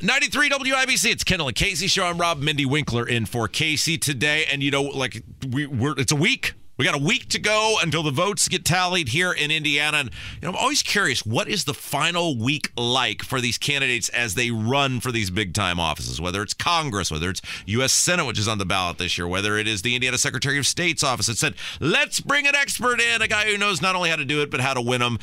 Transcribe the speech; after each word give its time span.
93 0.00 0.50
WIBC. 0.50 1.12
It's 1.12 1.22
Kendall 1.22 1.46
and 1.46 1.56
Casey 1.56 1.86
show. 1.86 2.04
I'm 2.04 2.18
Rob 2.18 2.40
Mindy 2.40 2.66
Winkler 2.66 3.06
in 3.06 3.24
for 3.24 3.46
Casey 3.46 3.96
today. 3.96 4.44
And 4.50 4.60
you 4.60 4.70
know, 4.70 4.82
like 4.82 5.22
we, 5.48 5.66
we're 5.66 5.94
it's 5.96 6.10
a 6.10 6.16
week. 6.16 6.54
We 6.76 6.84
got 6.84 6.96
a 6.96 7.04
week 7.04 7.28
to 7.28 7.38
go 7.38 7.76
until 7.80 8.02
the 8.02 8.10
votes 8.10 8.48
get 8.48 8.64
tallied 8.64 9.10
here 9.10 9.30
in 9.30 9.52
Indiana. 9.52 9.98
And 9.98 10.10
you 10.10 10.40
know, 10.42 10.48
I'm 10.48 10.56
always 10.56 10.82
curious, 10.82 11.24
what 11.24 11.46
is 11.46 11.64
the 11.64 11.74
final 11.74 12.36
week 12.36 12.72
like 12.76 13.22
for 13.22 13.40
these 13.40 13.58
candidates 13.58 14.08
as 14.08 14.34
they 14.34 14.50
run 14.50 14.98
for 14.98 15.12
these 15.12 15.30
big 15.30 15.54
time 15.54 15.78
offices? 15.78 16.20
Whether 16.20 16.42
it's 16.42 16.54
Congress, 16.54 17.12
whether 17.12 17.30
it's 17.30 17.42
U.S. 17.66 17.92
Senate, 17.92 18.26
which 18.26 18.40
is 18.40 18.48
on 18.48 18.58
the 18.58 18.64
ballot 18.64 18.98
this 18.98 19.16
year, 19.16 19.28
whether 19.28 19.56
it 19.56 19.68
is 19.68 19.82
the 19.82 19.94
Indiana 19.94 20.18
Secretary 20.18 20.58
of 20.58 20.66
State's 20.66 21.04
office 21.04 21.26
that 21.26 21.38
said, 21.38 21.54
let's 21.78 22.18
bring 22.18 22.48
an 22.48 22.56
expert 22.56 23.00
in, 23.00 23.22
a 23.22 23.28
guy 23.28 23.44
who 23.44 23.56
knows 23.56 23.80
not 23.80 23.94
only 23.94 24.10
how 24.10 24.16
to 24.16 24.24
do 24.24 24.42
it, 24.42 24.50
but 24.50 24.60
how 24.60 24.74
to 24.74 24.80
win 24.80 25.00
them. 25.00 25.20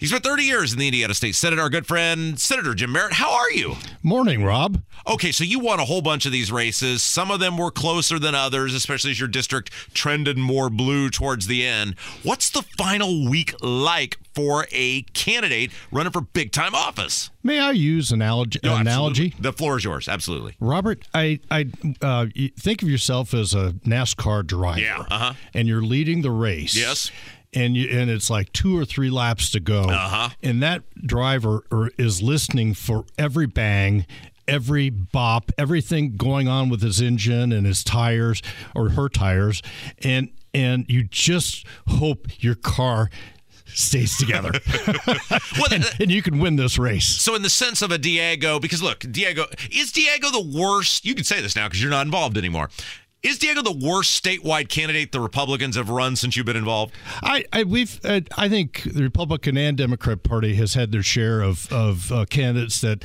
He's 0.00 0.08
spent 0.08 0.24
30 0.24 0.44
years 0.44 0.72
in 0.72 0.78
the 0.78 0.88
Indiana 0.88 1.12
State 1.12 1.34
Senate. 1.34 1.58
Our 1.58 1.68
good 1.68 1.86
friend, 1.86 2.40
Senator 2.40 2.72
Jim 2.72 2.90
Merritt. 2.90 3.12
How 3.12 3.34
are 3.34 3.50
you? 3.50 3.76
Morning, 4.02 4.42
Rob. 4.42 4.82
Okay, 5.06 5.30
so 5.30 5.44
you 5.44 5.58
won 5.58 5.78
a 5.78 5.84
whole 5.84 6.00
bunch 6.00 6.24
of 6.24 6.32
these 6.32 6.50
races. 6.50 7.02
Some 7.02 7.30
of 7.30 7.38
them 7.38 7.58
were 7.58 7.70
closer 7.70 8.18
than 8.18 8.34
others, 8.34 8.72
especially 8.72 9.10
as 9.10 9.20
your 9.20 9.28
district 9.28 9.70
trended 9.92 10.38
more 10.38 10.70
blue 10.70 11.10
towards 11.10 11.48
the 11.48 11.66
end. 11.66 11.96
What's 12.22 12.48
the 12.48 12.62
final 12.78 13.28
week 13.28 13.54
like 13.60 14.18
for 14.34 14.66
a 14.72 15.02
candidate 15.12 15.70
running 15.92 16.12
for 16.12 16.22
big 16.22 16.50
time 16.50 16.74
office? 16.74 17.28
May 17.42 17.58
I 17.58 17.72
use 17.72 18.10
an 18.10 18.22
analogy? 18.22 18.58
No, 18.64 18.76
analogy? 18.76 19.34
The 19.38 19.52
floor 19.52 19.76
is 19.76 19.84
yours. 19.84 20.08
Absolutely. 20.08 20.56
Robert, 20.60 21.06
I, 21.12 21.40
I 21.50 21.66
uh, 22.00 22.26
think 22.58 22.80
of 22.80 22.88
yourself 22.88 23.34
as 23.34 23.52
a 23.52 23.72
NASCAR 23.84 24.46
driver. 24.46 24.80
Yeah, 24.80 25.04
uh-huh. 25.10 25.34
And 25.52 25.68
you're 25.68 25.82
leading 25.82 26.22
the 26.22 26.30
race. 26.30 26.74
Yes. 26.74 27.10
And 27.52 27.76
you, 27.76 27.88
and 27.98 28.08
it's 28.08 28.30
like 28.30 28.52
two 28.52 28.78
or 28.78 28.84
three 28.84 29.10
laps 29.10 29.50
to 29.50 29.60
go. 29.60 29.82
Uh-huh. 29.82 30.28
And 30.42 30.62
that 30.62 30.82
driver 31.04 31.64
er, 31.72 31.90
is 31.98 32.22
listening 32.22 32.74
for 32.74 33.04
every 33.18 33.46
bang, 33.46 34.06
every 34.46 34.88
bop, 34.90 35.50
everything 35.58 36.16
going 36.16 36.46
on 36.46 36.68
with 36.68 36.80
his 36.80 37.00
engine 37.00 37.52
and 37.52 37.66
his 37.66 37.82
tires 37.82 38.40
or 38.74 38.90
her 38.90 39.08
tires, 39.08 39.62
and 39.98 40.30
and 40.54 40.84
you 40.88 41.04
just 41.04 41.66
hope 41.86 42.26
your 42.42 42.54
car 42.56 43.10
stays 43.74 44.16
together, 44.16 44.52
Well, 45.06 45.68
and, 45.72 45.84
and 46.00 46.10
you 46.10 46.22
can 46.22 46.38
win 46.38 46.56
this 46.56 46.78
race. 46.78 47.06
So, 47.06 47.34
in 47.34 47.42
the 47.42 47.50
sense 47.50 47.82
of 47.82 47.90
a 47.90 47.98
Diego, 47.98 48.58
because 48.58 48.82
look, 48.82 49.00
Diego 49.10 49.46
is 49.70 49.92
Diego 49.92 50.30
the 50.30 50.58
worst? 50.58 51.04
You 51.04 51.14
can 51.14 51.24
say 51.24 51.40
this 51.40 51.56
now 51.56 51.68
because 51.68 51.80
you're 51.82 51.90
not 51.90 52.06
involved 52.06 52.36
anymore. 52.36 52.70
Is 53.22 53.38
Diego 53.38 53.60
the 53.60 53.70
worst 53.86 54.22
statewide 54.24 54.70
candidate 54.70 55.12
the 55.12 55.20
Republicans 55.20 55.76
have 55.76 55.90
run 55.90 56.16
since 56.16 56.36
you've 56.38 56.46
been 56.46 56.56
involved? 56.56 56.94
I, 57.22 57.44
I 57.52 57.64
we've 57.64 58.00
uh, 58.02 58.22
I 58.38 58.48
think 58.48 58.82
the 58.84 59.02
Republican 59.02 59.58
and 59.58 59.76
Democrat 59.76 60.22
Party 60.22 60.54
has 60.54 60.72
had 60.72 60.90
their 60.90 61.02
share 61.02 61.42
of 61.42 61.70
of 61.70 62.10
uh, 62.10 62.24
candidates 62.30 62.80
that 62.80 63.04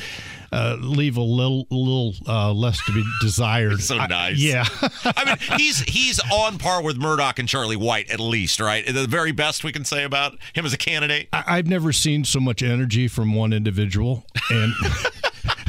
uh, 0.53 0.77
leave 0.79 1.17
a 1.17 1.21
little 1.21 1.67
little 1.69 2.13
uh, 2.29 2.53
less 2.53 2.79
to 2.85 2.93
be 2.93 3.03
desired. 3.21 3.81
So 3.81 3.97
I- 3.97 4.07
nice. 4.07 4.37
yeah. 4.37 4.63
I 5.03 5.25
mean, 5.25 5.37
he's 5.59 5.79
he's 5.81 6.21
on 6.31 6.59
par 6.59 6.81
with 6.81 6.95
Mourdock 6.95 7.37
and 7.37 7.49
Charlie 7.49 7.75
White 7.75 8.09
at 8.09 8.21
least, 8.21 8.61
right? 8.61 8.85
The 8.87 9.07
very 9.07 9.33
best 9.33 9.65
we 9.65 9.73
can 9.73 9.83
say 9.83 10.05
about 10.05 10.37
him 10.53 10.65
as 10.65 10.71
a 10.71 10.77
candidate. 10.77 11.27
I, 11.33 11.43
I've 11.57 11.67
never 11.67 11.91
seen 11.91 12.23
so 12.23 12.39
much 12.39 12.63
energy 12.63 13.09
from 13.09 13.35
one 13.35 13.51
individual. 13.51 14.25
And 14.49 14.73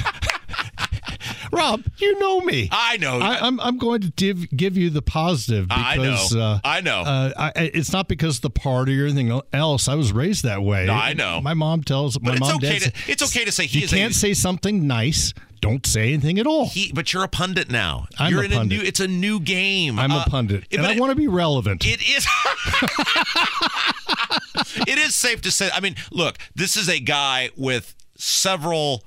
Rob, 1.57 1.83
you 1.99 2.19
know 2.21 2.41
me. 2.41 2.69
I 2.71 2.97
know. 2.99 3.19
I, 3.19 3.39
I'm 3.47 3.59
I'm 3.61 3.79
going 3.79 4.03
to 4.03 4.11
give 4.13 4.49
give 4.51 4.77
you 4.77 4.91
the 4.91 5.03
positive 5.03 5.67
I 5.71 5.97
because 5.97 6.35
know. 6.35 6.41
Uh, 6.41 6.59
I 6.65 6.81
know. 6.81 7.01
Uh, 7.01 7.33
I, 7.37 7.53
I- 7.57 7.71
it's 7.75 7.93
not 7.93 8.09
because 8.09 8.37
of 8.37 8.43
the 8.43 8.51
party 8.51 9.01
or 9.01 9.07
anything 9.07 9.41
else. 9.53 9.89
I 9.89 9.95
was 9.95 10.13
raised 10.13 10.45
that 10.45 10.63
way. 10.63 10.87
No, 10.87 10.93
I 10.95 11.13
know. 11.15 11.41
My 11.41 11.55
mom 11.55 11.83
tells 11.83 12.21
my 12.21 12.31
but 12.31 12.39
it's 12.39 12.41
mom 12.41 12.57
okay 12.57 12.79
dad 12.79 12.95
to 12.95 13.11
it's 13.13 13.23
okay 13.23 13.45
to 13.45 13.53
say 13.53 13.67
he 13.67 13.81
you 13.81 13.89
can't 13.89 14.13
a, 14.13 14.17
say 14.17 14.35
something 14.35 14.87
nice. 14.87 15.33
Don't 15.63 15.87
say 15.87 16.13
anything 16.13 16.39
at 16.39 16.47
all. 16.47 16.69
he, 16.69 16.93
but 16.93 17.13
you're 17.15 17.25
a 17.25 17.29
pundit 17.29 17.71
now. 17.71 18.07
I'm 18.19 18.31
you're 18.31 18.43
a 18.43 18.45
in 18.45 18.51
pundit. 18.53 18.79
a 18.79 18.83
new. 18.83 18.87
It's 18.89 19.01
a 19.01 19.09
new 19.09 19.41
game. 19.41 19.99
I'm 19.99 20.13
Uh, 20.13 20.23
a 20.27 20.31
pundit, 20.31 20.65
and 20.71 20.87
I 20.87 20.93
it- 20.93 21.01
want 21.01 21.11
to 21.11 21.17
be 21.17 21.27
relevant. 21.29 21.85
It 21.85 22.03
is. 22.03 22.27
it 24.87 24.99
is 24.99 25.15
safe 25.15 25.41
to 25.43 25.51
say. 25.51 25.71
I 25.75 25.81
mean, 25.81 25.97
look, 26.11 26.37
this 26.55 26.77
is 26.77 26.89
a 26.89 26.99
guy 27.01 27.51
with 27.57 27.95
several 28.17 29.03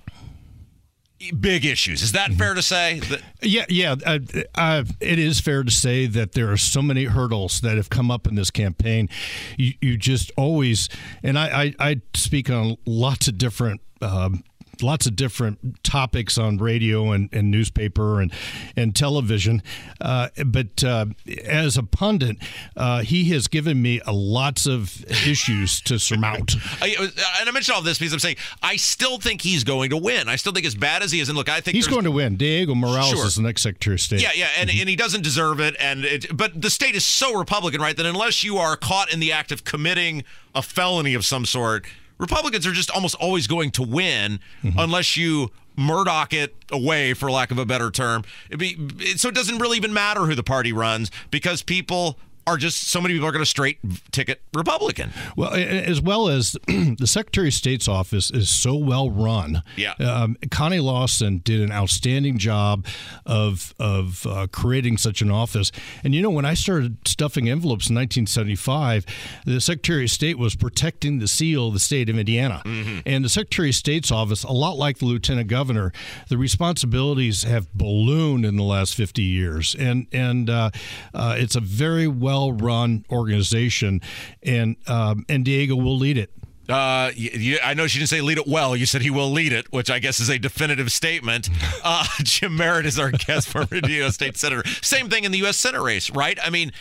big 1.39 1.65
issues. 1.65 2.01
Is 2.01 2.11
Mm-hmm. 2.11 2.31
that 2.33 2.37
fair 2.37 2.53
to 2.53 2.61
say? 2.61 2.99
That, 3.01 3.21
Yeah, 3.41 3.65
yeah. 3.69 3.95
Uh, 4.05 4.19
uh, 4.55 4.83
it 4.99 5.19
is 5.19 5.39
fair 5.39 5.63
to 5.63 5.71
say 5.71 6.05
that 6.07 6.31
there 6.33 6.51
are 6.51 6.57
so 6.57 6.81
many 6.81 7.05
hurdles 7.05 7.61
that 7.61 7.77
have 7.77 7.89
come 7.89 8.09
up 8.11 8.27
in 8.27 8.35
this 8.35 8.49
campaign. 8.51 9.09
You, 9.57 9.73
you 9.81 9.97
just 9.97 10.31
always, 10.37 10.89
and 11.23 11.37
I, 11.37 11.63
I, 11.63 11.89
I 11.91 12.01
speak 12.13 12.49
on 12.49 12.77
lots 12.85 13.27
of 13.27 13.37
different. 13.37 13.81
Um, 14.01 14.43
Lots 14.81 15.05
of 15.05 15.15
different 15.15 15.83
topics 15.83 16.37
on 16.37 16.57
radio 16.57 17.11
and, 17.11 17.29
and 17.33 17.51
newspaper 17.51 18.21
and 18.21 18.31
and 18.75 18.95
television, 18.95 19.61
uh, 20.01 20.29
but 20.45 20.83
uh, 20.83 21.07
as 21.45 21.77
a 21.77 21.83
pundit, 21.83 22.37
uh, 22.77 23.01
he 23.01 23.25
has 23.31 23.47
given 23.47 23.81
me 23.81 24.01
a 24.05 24.11
lots 24.11 24.65
of 24.65 25.03
issues 25.27 25.81
to 25.81 25.99
surmount. 25.99 26.55
I, 26.81 26.95
and 27.39 27.49
I 27.49 27.51
mentioned 27.51 27.75
all 27.75 27.81
this 27.81 27.97
because 27.99 28.13
I'm 28.13 28.19
saying 28.19 28.37
I 28.61 28.75
still 28.75 29.19
think 29.19 29.41
he's 29.41 29.63
going 29.63 29.89
to 29.91 29.97
win. 29.97 30.27
I 30.29 30.35
still 30.35 30.53
think 30.53 30.65
as 30.65 30.75
bad 30.75 31.03
as 31.03 31.11
he 31.11 31.19
is, 31.19 31.29
and 31.29 31.37
look, 31.37 31.49
I 31.49 31.61
think 31.61 31.75
He's 31.75 31.87
going 31.87 32.03
to 32.05 32.11
win. 32.11 32.35
Diego 32.37 32.75
Morales 32.75 33.09
Sure. 33.09 33.25
is 33.25 33.35
the 33.35 33.41
next 33.41 33.61
Secretary 33.61 33.95
of 33.95 34.01
State. 34.01 34.21
Yeah, 34.21 34.31
yeah, 34.35 34.47
and, 34.57 34.69
and 34.69 34.89
he 34.89 34.95
doesn't 34.95 35.23
deserve 35.23 35.59
it. 35.59 35.75
And 35.79 36.05
it, 36.05 36.35
but 36.35 36.61
the 36.61 36.69
state 36.69 36.95
is 36.95 37.05
so 37.05 37.37
Republican, 37.37 37.81
right? 37.81 37.95
That 37.95 38.05
unless 38.05 38.43
you 38.43 38.57
are 38.57 38.75
caught 38.75 39.11
in 39.13 39.19
the 39.19 39.31
act 39.31 39.51
of 39.51 39.63
committing 39.63 40.23
a 40.55 40.61
felony 40.61 41.13
of 41.13 41.25
some 41.25 41.45
sort, 41.45 41.85
Republicans 42.19 42.67
are 42.67 42.73
just 42.73 42.91
almost 42.91 43.15
always 43.15 43.47
going 43.47 43.71
to 43.71 43.83
win 43.83 44.39
mm-hmm. 44.63 44.77
unless 44.77 45.17
you 45.17 45.49
Mourdock 45.75 46.33
it 46.33 46.55
away, 46.71 47.13
for 47.13 47.31
lack 47.31 47.51
of 47.51 47.57
a 47.57 47.65
better 47.65 47.89
term. 47.89 48.23
It'd 48.49 48.59
be, 48.59 49.15
so 49.15 49.29
it 49.29 49.35
doesn't 49.35 49.59
really 49.59 49.77
even 49.77 49.93
matter 49.93 50.25
who 50.25 50.35
the 50.35 50.43
party 50.43 50.73
runs 50.73 51.09
because 51.31 51.63
people 51.63 52.19
are 52.49 52.57
just 52.57 52.89
so 52.89 52.99
many 52.99 53.13
people 53.13 53.27
are 53.27 53.31
going 53.31 53.43
to 53.43 53.49
straight 53.49 53.77
ticket 54.11 54.41
Republican. 54.53 55.11
Well, 55.35 55.53
as 55.53 56.01
well 56.01 56.27
as 56.27 56.53
the 56.67 57.07
Secretary 57.07 57.49
of 57.49 57.53
State's 57.53 57.87
office 57.87 58.31
is 58.31 58.49
so 58.49 58.75
well 58.75 59.11
run. 59.11 59.61
Yeah. 59.75 59.93
Um, 59.93 60.35
Connie 60.49 60.79
Lawson 60.79 61.41
did 61.43 61.61
an 61.61 61.71
outstanding 61.71 62.37
job 62.37 62.85
of 63.25 63.73
of 63.79 64.25
uh, 64.25 64.47
creating 64.51 64.97
such 64.97 65.21
an 65.21 65.29
office. 65.29 65.71
And 66.03 66.15
you 66.15 66.21
know, 66.21 66.31
when 66.31 66.45
I 66.45 66.55
started 66.55 66.97
stuffing 67.07 67.49
envelopes 67.49 67.89
in 67.89 67.95
1975, 67.95 69.05
the 69.45 69.61
Secretary 69.61 70.05
of 70.05 70.11
State 70.11 70.37
was 70.39 70.55
protecting 70.55 71.19
the 71.19 71.27
seal 71.27 71.67
of 71.67 71.73
the 71.73 71.79
state 71.79 72.09
of 72.09 72.17
Indiana. 72.17 72.61
And 73.05 73.23
the 73.23 73.29
Secretary 73.29 73.69
of 73.69 73.75
State's 73.75 74.11
office, 74.11 74.43
a 74.43 74.51
lot 74.51 74.77
like 74.77 74.97
the 74.97 75.05
Lieutenant 75.05 75.49
Governor, 75.49 75.91
the 76.29 76.37
responsibilities 76.37 77.43
have 77.43 77.71
ballooned 77.73 78.45
in 78.45 78.55
the 78.55 78.63
last 78.63 78.95
50 78.95 79.21
years. 79.21 79.75
And 79.77 80.07
and 80.11 80.49
uh, 80.49 80.71
uh, 81.13 81.35
it's 81.37 81.55
a 81.55 81.59
very 81.59 82.07
well 82.07 82.38
run 82.47 83.05
organization. 83.11 84.01
And 84.43 84.77
um, 84.87 85.25
and 85.29 85.45
Diego 85.45 85.75
will 85.75 85.97
lead 85.97 86.17
it. 86.17 86.31
Uh, 86.69 87.11
you, 87.15 87.57
I 87.63 87.73
know 87.73 87.87
she 87.87 87.97
didn't 87.97 88.09
say 88.09 88.21
lead 88.21 88.37
it 88.37 88.47
well. 88.47 88.75
You 88.75 88.85
said 88.85 89.01
he 89.01 89.09
will 89.09 89.31
lead 89.31 89.51
it, 89.51 89.71
which 89.73 89.89
I 89.89 89.97
guess 89.97 90.19
is 90.19 90.29
a 90.29 90.37
definitive 90.37 90.91
statement. 90.91 91.49
Uh, 91.81 92.05
Jim 92.23 92.57
Merritt 92.57 92.85
is 92.85 92.99
our 92.99 93.09
guest 93.09 93.47
for 93.47 93.61
Indiana 93.71 94.11
State 94.11 94.35
Senator. 94.35 94.67
Same 94.81 95.09
thing 95.09 95.23
in 95.23 95.31
the 95.31 95.37
U.S. 95.39 95.55
Senate 95.55 95.81
race, 95.81 96.09
right? 96.09 96.37
I 96.43 96.49
mean, 96.49 96.73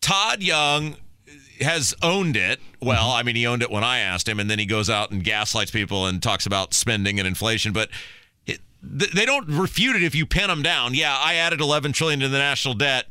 Todd 0.00 0.42
Young 0.42 0.96
has 1.60 1.94
owned 2.02 2.36
it. 2.36 2.58
Well, 2.80 3.10
I 3.10 3.22
mean, 3.22 3.36
he 3.36 3.46
owned 3.46 3.62
it 3.62 3.70
when 3.70 3.84
I 3.84 3.98
asked 3.98 4.26
him, 4.26 4.40
and 4.40 4.50
then 4.50 4.58
he 4.58 4.64
goes 4.64 4.88
out 4.88 5.10
and 5.10 5.22
gaslights 5.22 5.70
people 5.70 6.06
and 6.06 6.22
talks 6.22 6.46
about 6.46 6.74
spending 6.74 7.18
and 7.18 7.28
inflation, 7.28 7.72
but. 7.72 7.90
It, 8.46 8.60
they 8.82 9.26
don't 9.26 9.48
refute 9.48 9.96
it 9.96 10.04
if 10.04 10.14
you 10.14 10.26
pin 10.26 10.46
them 10.46 10.62
down. 10.62 10.94
Yeah, 10.94 11.16
I 11.18 11.34
added 11.34 11.60
11 11.60 11.92
trillion 11.92 12.20
to 12.20 12.28
the 12.28 12.38
national 12.38 12.74
debt 12.74 13.06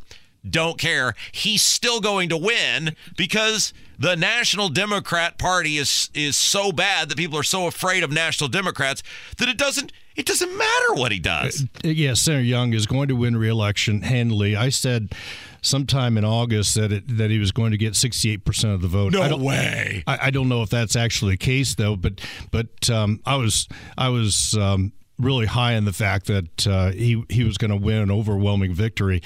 don't 0.50 0.78
care. 0.78 1.14
He's 1.32 1.62
still 1.62 2.00
going 2.02 2.30
to 2.30 2.38
win 2.38 2.96
because 3.18 3.74
the 3.98 4.16
National 4.16 4.70
Democrat 4.70 5.38
Party 5.38 5.78
is 5.78 6.10
is 6.14 6.36
so 6.36 6.72
bad 6.72 7.10
that 7.10 7.18
people 7.18 7.38
are 7.40 7.44
so 7.44 7.68
afraid 7.68 8.04
of 8.04 8.12
National 8.12 8.50
Democrats 8.50 9.02
that 9.38 9.48
it 9.48 9.58
doesn't 9.58 9.92
it 10.16 10.26
doesn't 10.26 10.58
matter 10.58 10.94
what 10.94 11.12
he 11.12 11.20
does. 11.20 11.66
Yes, 11.84 12.22
Senator 12.22 12.44
Young 12.44 12.74
is 12.74 12.86
going 12.86 13.08
to 13.10 13.16
win 13.16 13.36
re-election 13.38 14.02
handily. 14.02 14.56
I 14.56 14.70
said 14.70 15.14
sometime 15.62 16.18
in 16.18 16.24
August 16.24 16.76
that 16.76 16.92
it, 16.92 17.18
that 17.18 17.32
he 17.32 17.40
was 17.40 17.52
going 17.52 17.72
to 17.72 17.78
get 17.78 17.94
68% 17.94 18.74
of 18.74 18.82
the 18.82 18.88
vote. 18.88 19.16
I 19.16 19.20
No 19.24 19.30
don't, 19.30 19.42
way. 19.42 20.04
I, 20.06 20.28
I 20.28 20.30
don't 20.30 20.48
know 20.48 20.62
if 20.62 20.70
that's 20.70 20.96
actually 20.96 21.34
the 21.34 21.38
case 21.38 21.76
though, 21.76 21.96
but 21.96 22.22
but 22.52 22.90
um, 22.90 23.22
I 23.26 23.36
was 23.38 23.68
I 23.98 24.10
was 24.10 24.54
um, 24.56 24.92
really 25.18 25.46
high 25.46 25.76
on 25.76 25.86
the 25.86 25.94
fact 25.94 26.28
that 26.28 26.68
uh, 26.68 26.92
he 26.92 27.24
he 27.30 27.44
was 27.44 27.58
going 27.58 27.72
to 27.72 27.78
win 27.78 27.98
an 27.98 28.12
overwhelming 28.12 28.74
victory. 28.74 29.22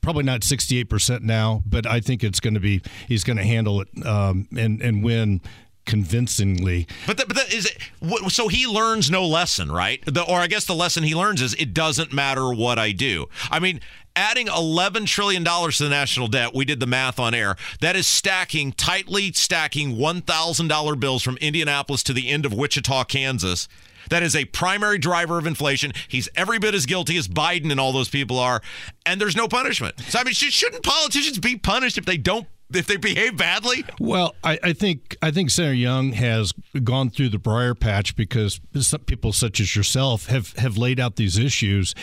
Probably 0.00 0.24
not 0.24 0.40
68% 0.40 1.22
now, 1.22 1.62
but 1.66 1.86
I 1.86 2.00
think 2.00 2.24
it's 2.24 2.40
going 2.40 2.54
to 2.54 2.60
be 2.60 2.82
he's 3.08 3.24
going 3.24 3.36
to 3.36 3.44
handle 3.44 3.80
it 3.80 3.88
um, 4.06 4.48
and 4.56 4.80
and 4.80 5.02
win 5.02 5.40
convincingly. 5.84 6.86
But 7.06 7.16
but 7.28 7.52
is 7.52 7.66
it, 7.66 8.32
so 8.32 8.48
he 8.48 8.66
learns 8.66 9.10
no 9.10 9.26
lesson, 9.26 9.70
right? 9.70 10.02
The, 10.06 10.22
or 10.22 10.38
I 10.38 10.46
guess 10.46 10.64
the 10.64 10.74
lesson 10.74 11.02
he 11.02 11.14
learns 11.14 11.42
is 11.42 11.54
it 11.54 11.74
doesn't 11.74 12.12
matter 12.12 12.52
what 12.52 12.78
I 12.78 12.92
do. 12.92 13.26
I 13.50 13.58
mean, 13.58 13.80
adding 14.14 14.48
11 14.48 15.06
trillion 15.06 15.42
dollars 15.42 15.78
to 15.78 15.84
the 15.84 15.90
national 15.90 16.28
debt, 16.28 16.54
we 16.54 16.64
did 16.64 16.80
the 16.80 16.86
math 16.86 17.18
on 17.18 17.34
air. 17.34 17.56
That 17.80 17.96
is 17.96 18.06
stacking 18.06 18.72
tightly 18.72 19.32
stacking 19.32 19.96
$1,000 19.96 21.00
bills 21.00 21.22
from 21.22 21.36
Indianapolis 21.38 22.02
to 22.04 22.12
the 22.12 22.28
end 22.28 22.46
of 22.46 22.52
Wichita, 22.52 23.04
Kansas. 23.04 23.68
That 24.10 24.22
is 24.22 24.34
a 24.36 24.44
primary 24.46 24.98
driver 24.98 25.38
of 25.38 25.46
inflation. 25.46 25.92
He's 26.08 26.28
every 26.34 26.58
bit 26.58 26.74
as 26.74 26.86
guilty 26.86 27.16
as 27.16 27.28
Biden 27.28 27.70
and 27.70 27.80
all 27.80 27.92
those 27.92 28.08
people 28.08 28.38
are, 28.38 28.60
and 29.06 29.20
there's 29.20 29.36
no 29.36 29.48
punishment. 29.48 30.00
So 30.08 30.18
I 30.18 30.24
mean, 30.24 30.34
shouldn't 30.34 30.82
politicians 30.82 31.38
be 31.38 31.56
punished 31.56 31.98
if 31.98 32.04
they 32.04 32.16
don't 32.16 32.46
if 32.74 32.86
they 32.86 32.96
behave 32.96 33.36
badly? 33.36 33.84
Well, 34.00 34.34
I, 34.42 34.58
I, 34.62 34.72
think 34.72 35.16
I 35.22 35.30
think 35.30 35.50
Senator 35.50 35.74
Young 35.74 36.12
has 36.12 36.52
gone 36.82 37.10
through 37.10 37.28
the 37.30 37.38
briar 37.38 37.74
patch 37.74 38.16
because 38.16 38.60
some 38.80 39.00
people 39.00 39.32
such 39.32 39.60
as 39.60 39.76
yourself 39.76 40.26
have 40.26 40.52
have 40.54 40.76
laid 40.76 40.98
out 40.98 41.16
these 41.16 41.38
issues, 41.38 41.94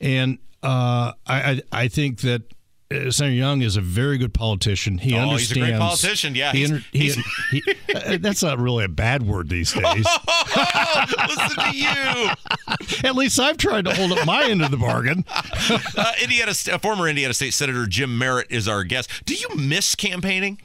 and 0.00 0.38
uh, 0.62 1.12
I 1.26 1.62
I 1.72 1.88
think 1.88 2.20
that 2.20 2.42
uh, 2.92 3.10
Senator 3.10 3.34
Young 3.34 3.62
is 3.62 3.76
a 3.76 3.80
very 3.80 4.18
good 4.18 4.34
politician. 4.34 4.98
He 4.98 5.14
oh, 5.14 5.20
understands. 5.20 5.50
He's 5.50 5.56
a 5.56 5.70
great 5.70 5.78
politician. 5.78 6.34
Yeah, 6.34 6.52
he, 6.52 6.66
he's, 6.92 7.16
he, 7.50 7.62
he, 7.62 7.94
uh, 7.94 8.18
that's 8.20 8.42
not 8.42 8.58
really 8.58 8.84
a 8.84 8.88
bad 8.88 9.22
word 9.22 9.48
these 9.48 9.72
days. 9.74 10.06
Listen 11.28 11.56
to 11.56 11.76
you. 11.76 12.30
At 13.08 13.14
least 13.14 13.38
I've 13.38 13.56
tried 13.56 13.84
to 13.84 13.94
hold 13.94 14.12
up 14.12 14.26
my 14.26 14.44
end 14.44 14.62
of 14.62 14.70
the 14.70 14.76
bargain. 14.76 15.24
uh, 15.96 16.12
Indiana, 16.22 16.52
former 16.80 17.08
Indiana 17.08 17.34
State 17.34 17.54
Senator 17.54 17.86
Jim 17.86 18.18
Merritt 18.18 18.48
is 18.50 18.66
our 18.66 18.84
guest. 18.84 19.10
Do 19.24 19.34
you 19.34 19.48
miss 19.56 19.94
campaigning? 19.94 20.60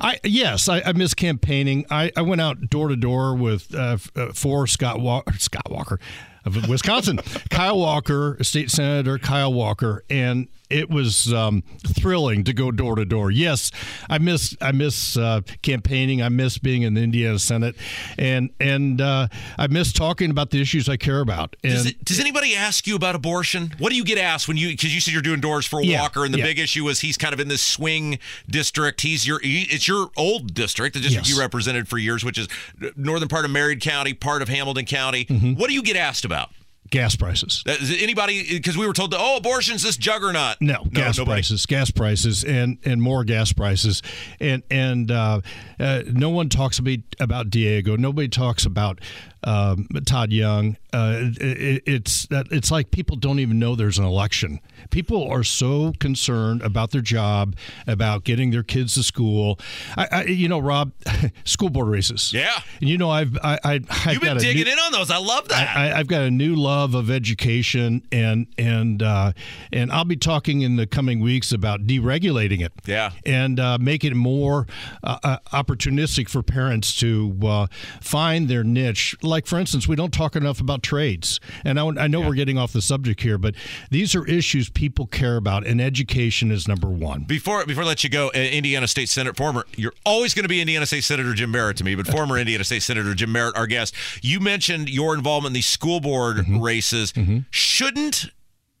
I 0.00 0.20
yes, 0.22 0.68
I, 0.68 0.82
I 0.84 0.92
miss 0.92 1.14
campaigning. 1.14 1.86
I, 1.90 2.12
I 2.16 2.22
went 2.22 2.40
out 2.40 2.68
door 2.68 2.88
to 2.88 2.96
door 2.96 3.34
with 3.34 3.74
uh, 3.74 3.98
uh 4.14 4.32
for 4.32 4.66
Scott 4.66 5.00
Walker. 5.00 5.32
Scott 5.38 5.70
Walker 5.70 5.98
of 6.44 6.68
Wisconsin, 6.68 7.18
Kyle 7.50 7.78
Walker, 7.78 8.36
state 8.42 8.70
senator 8.70 9.18
Kyle 9.18 9.52
Walker, 9.52 10.04
and 10.08 10.48
it 10.70 10.88
was 10.88 11.32
um, 11.32 11.62
thrilling 11.86 12.44
to 12.44 12.52
go 12.52 12.70
door 12.70 12.94
to 12.96 13.04
door. 13.04 13.30
Yes, 13.30 13.70
I 14.08 14.18
miss 14.18 14.56
I 14.60 14.72
miss 14.72 15.16
uh, 15.16 15.42
campaigning. 15.62 16.22
I 16.22 16.28
miss 16.28 16.58
being 16.58 16.82
in 16.82 16.94
the 16.94 17.02
Indiana 17.02 17.38
Senate, 17.38 17.76
and 18.16 18.50
and 18.60 19.00
uh, 19.00 19.28
I 19.58 19.66
miss 19.66 19.92
talking 19.92 20.30
about 20.30 20.50
the 20.50 20.60
issues 20.60 20.88
I 20.88 20.96
care 20.96 21.20
about. 21.20 21.56
And 21.62 21.72
does, 21.72 21.86
it, 21.86 22.04
does, 22.04 22.20
anybody 22.20 22.54
ask 22.54 22.86
you 22.86 22.96
about 22.96 23.14
abortion? 23.14 23.74
What 23.78 23.90
do 23.90 23.96
you 23.96 24.04
get 24.04 24.18
asked 24.18 24.48
when 24.48 24.56
you 24.56 24.68
because 24.68 24.94
you 24.94 25.00
said 25.00 25.12
you're 25.12 25.22
doing 25.22 25.40
doors 25.40 25.66
for 25.66 25.82
yeah, 25.82 26.00
Walker, 26.00 26.24
and 26.24 26.32
the 26.32 26.38
yeah. 26.38 26.44
big 26.44 26.58
issue 26.58 26.88
is 26.88 27.00
he's 27.00 27.16
kind 27.16 27.34
of 27.34 27.40
in 27.40 27.48
this 27.48 27.62
swing 27.62 28.18
district. 28.48 29.00
He's 29.00 29.26
your 29.26 29.40
he, 29.40 29.62
it's 29.62 29.88
your 29.88 30.10
old 30.16 30.54
district, 30.54 30.94
the 30.94 31.00
district 31.00 31.26
yes. 31.26 31.36
you 31.36 31.40
represented 31.40 31.88
for 31.88 31.98
years, 31.98 32.24
which 32.24 32.38
is 32.38 32.48
northern 32.96 33.28
part 33.28 33.44
of 33.44 33.50
Marion 33.50 33.80
County, 33.80 34.14
part 34.14 34.42
of 34.42 34.48
Hamilton 34.48 34.84
County. 34.84 35.24
Mm-hmm. 35.24 35.54
What 35.54 35.68
do 35.68 35.74
you 35.74 35.82
get 35.82 35.96
asked 35.96 36.24
about? 36.24 36.50
Gas 36.90 37.16
prices. 37.16 37.62
Is 37.66 38.02
anybody 38.02 38.46
because 38.48 38.76
we 38.76 38.86
were 38.86 38.92
told 38.92 39.14
oh 39.16 39.36
abortion's 39.36 39.82
this 39.82 39.96
juggernaut. 39.96 40.56
No, 40.60 40.74
no 40.84 40.90
gas 40.90 41.18
nobody. 41.18 41.36
prices, 41.36 41.66
gas 41.66 41.90
prices, 41.90 42.44
and 42.44 42.78
and 42.84 43.00
more 43.00 43.24
gas 43.24 43.52
prices, 43.52 44.02
and 44.40 44.62
and 44.70 45.10
uh, 45.10 45.40
uh, 45.78 46.02
no 46.06 46.30
one 46.30 46.48
talks 46.48 46.78
about 46.78 46.98
about 47.18 47.50
Diego. 47.50 47.96
Nobody 47.96 48.28
talks 48.28 48.66
about 48.66 49.00
um, 49.44 49.88
Todd 50.06 50.32
Young. 50.32 50.76
Uh, 50.92 51.30
it, 51.40 51.82
it's 51.86 52.26
that 52.26 52.46
it's 52.50 52.70
like 52.70 52.90
people 52.90 53.16
don't 53.16 53.38
even 53.38 53.58
know 53.58 53.74
there's 53.74 53.98
an 53.98 54.04
election. 54.04 54.60
People 54.90 55.28
are 55.30 55.44
so 55.44 55.92
concerned 56.00 56.62
about 56.62 56.90
their 56.90 57.00
job, 57.00 57.54
about 57.86 58.24
getting 58.24 58.50
their 58.50 58.62
kids 58.62 58.94
to 58.94 59.02
school. 59.02 59.58
I, 59.96 60.08
I 60.10 60.22
you 60.24 60.48
know, 60.48 60.58
Rob, 60.58 60.92
school 61.44 61.70
board 61.70 61.88
races. 61.88 62.32
Yeah, 62.32 62.60
and 62.80 62.88
you 62.88 62.98
know, 62.98 63.10
I've 63.10 63.36
I, 63.42 63.58
I 63.64 63.80
I've 63.88 64.14
you've 64.14 64.22
been 64.22 64.38
digging 64.38 64.64
new, 64.64 64.72
in 64.72 64.78
on 64.78 64.92
those. 64.92 65.10
I 65.10 65.18
love 65.18 65.48
that. 65.48 65.76
I, 65.76 65.96
have 65.98 66.08
got 66.08 66.22
a 66.22 66.30
new 66.30 66.56
love 66.56 66.94
of 66.94 67.10
education, 67.10 68.02
and 68.10 68.46
and 68.58 69.02
uh, 69.02 69.32
and 69.72 69.92
I'll 69.92 70.04
be 70.04 70.16
talking 70.16 70.62
in 70.62 70.76
the 70.76 70.86
coming 70.86 71.20
weeks 71.20 71.52
about 71.52 71.86
deregulating 71.86 72.64
it. 72.64 72.72
Yeah, 72.84 73.12
and 73.24 73.60
uh, 73.60 73.78
make 73.78 74.04
it 74.04 74.14
more 74.14 74.66
uh, 75.04 75.18
uh 75.22 75.38
opportunistic 75.52 76.28
for 76.28 76.42
parents 76.42 76.96
to 76.96 77.36
uh, 77.44 77.66
find 78.00 78.48
their 78.48 78.64
niche 78.64 79.14
like 79.30 79.46
for 79.46 79.58
instance, 79.58 79.88
we 79.88 79.96
don't 79.96 80.12
talk 80.12 80.36
enough 80.36 80.60
about 80.60 80.82
trades, 80.82 81.40
and 81.64 81.80
I, 81.80 81.86
I 81.86 82.06
know 82.06 82.20
yeah. 82.20 82.28
we're 82.28 82.34
getting 82.34 82.58
off 82.58 82.72
the 82.72 82.82
subject 82.82 83.22
here, 83.22 83.38
but 83.38 83.54
these 83.90 84.14
are 84.14 84.26
issues 84.26 84.68
people 84.68 85.06
care 85.06 85.36
about, 85.36 85.66
and 85.66 85.80
education 85.80 86.50
is 86.50 86.68
number 86.68 86.88
one. 86.88 87.24
Before 87.24 87.64
before 87.64 87.84
I 87.84 87.86
let 87.86 88.04
you 88.04 88.10
go, 88.10 88.28
uh, 88.28 88.38
Indiana 88.38 88.86
State 88.86 89.08
Senator 89.08 89.34
former, 89.34 89.64
you're 89.76 89.94
always 90.04 90.34
going 90.34 90.44
to 90.44 90.48
be 90.48 90.60
Indiana 90.60 90.86
State 90.86 91.04
Senator 91.04 91.32
Jim 91.32 91.50
Merritt 91.50 91.78
to 91.78 91.84
me, 91.84 91.94
but 91.94 92.06
former 92.10 92.36
Indiana 92.36 92.64
State 92.64 92.82
Senator 92.82 93.14
Jim 93.14 93.32
Merritt, 93.32 93.56
our 93.56 93.66
guest, 93.66 93.94
you 94.22 94.40
mentioned 94.40 94.90
your 94.90 95.14
involvement 95.14 95.50
in 95.50 95.54
these 95.54 95.66
school 95.66 96.00
board 96.00 96.36
mm-hmm. 96.38 96.60
races. 96.60 97.12
Mm-hmm. 97.12 97.38
Shouldn't 97.50 98.30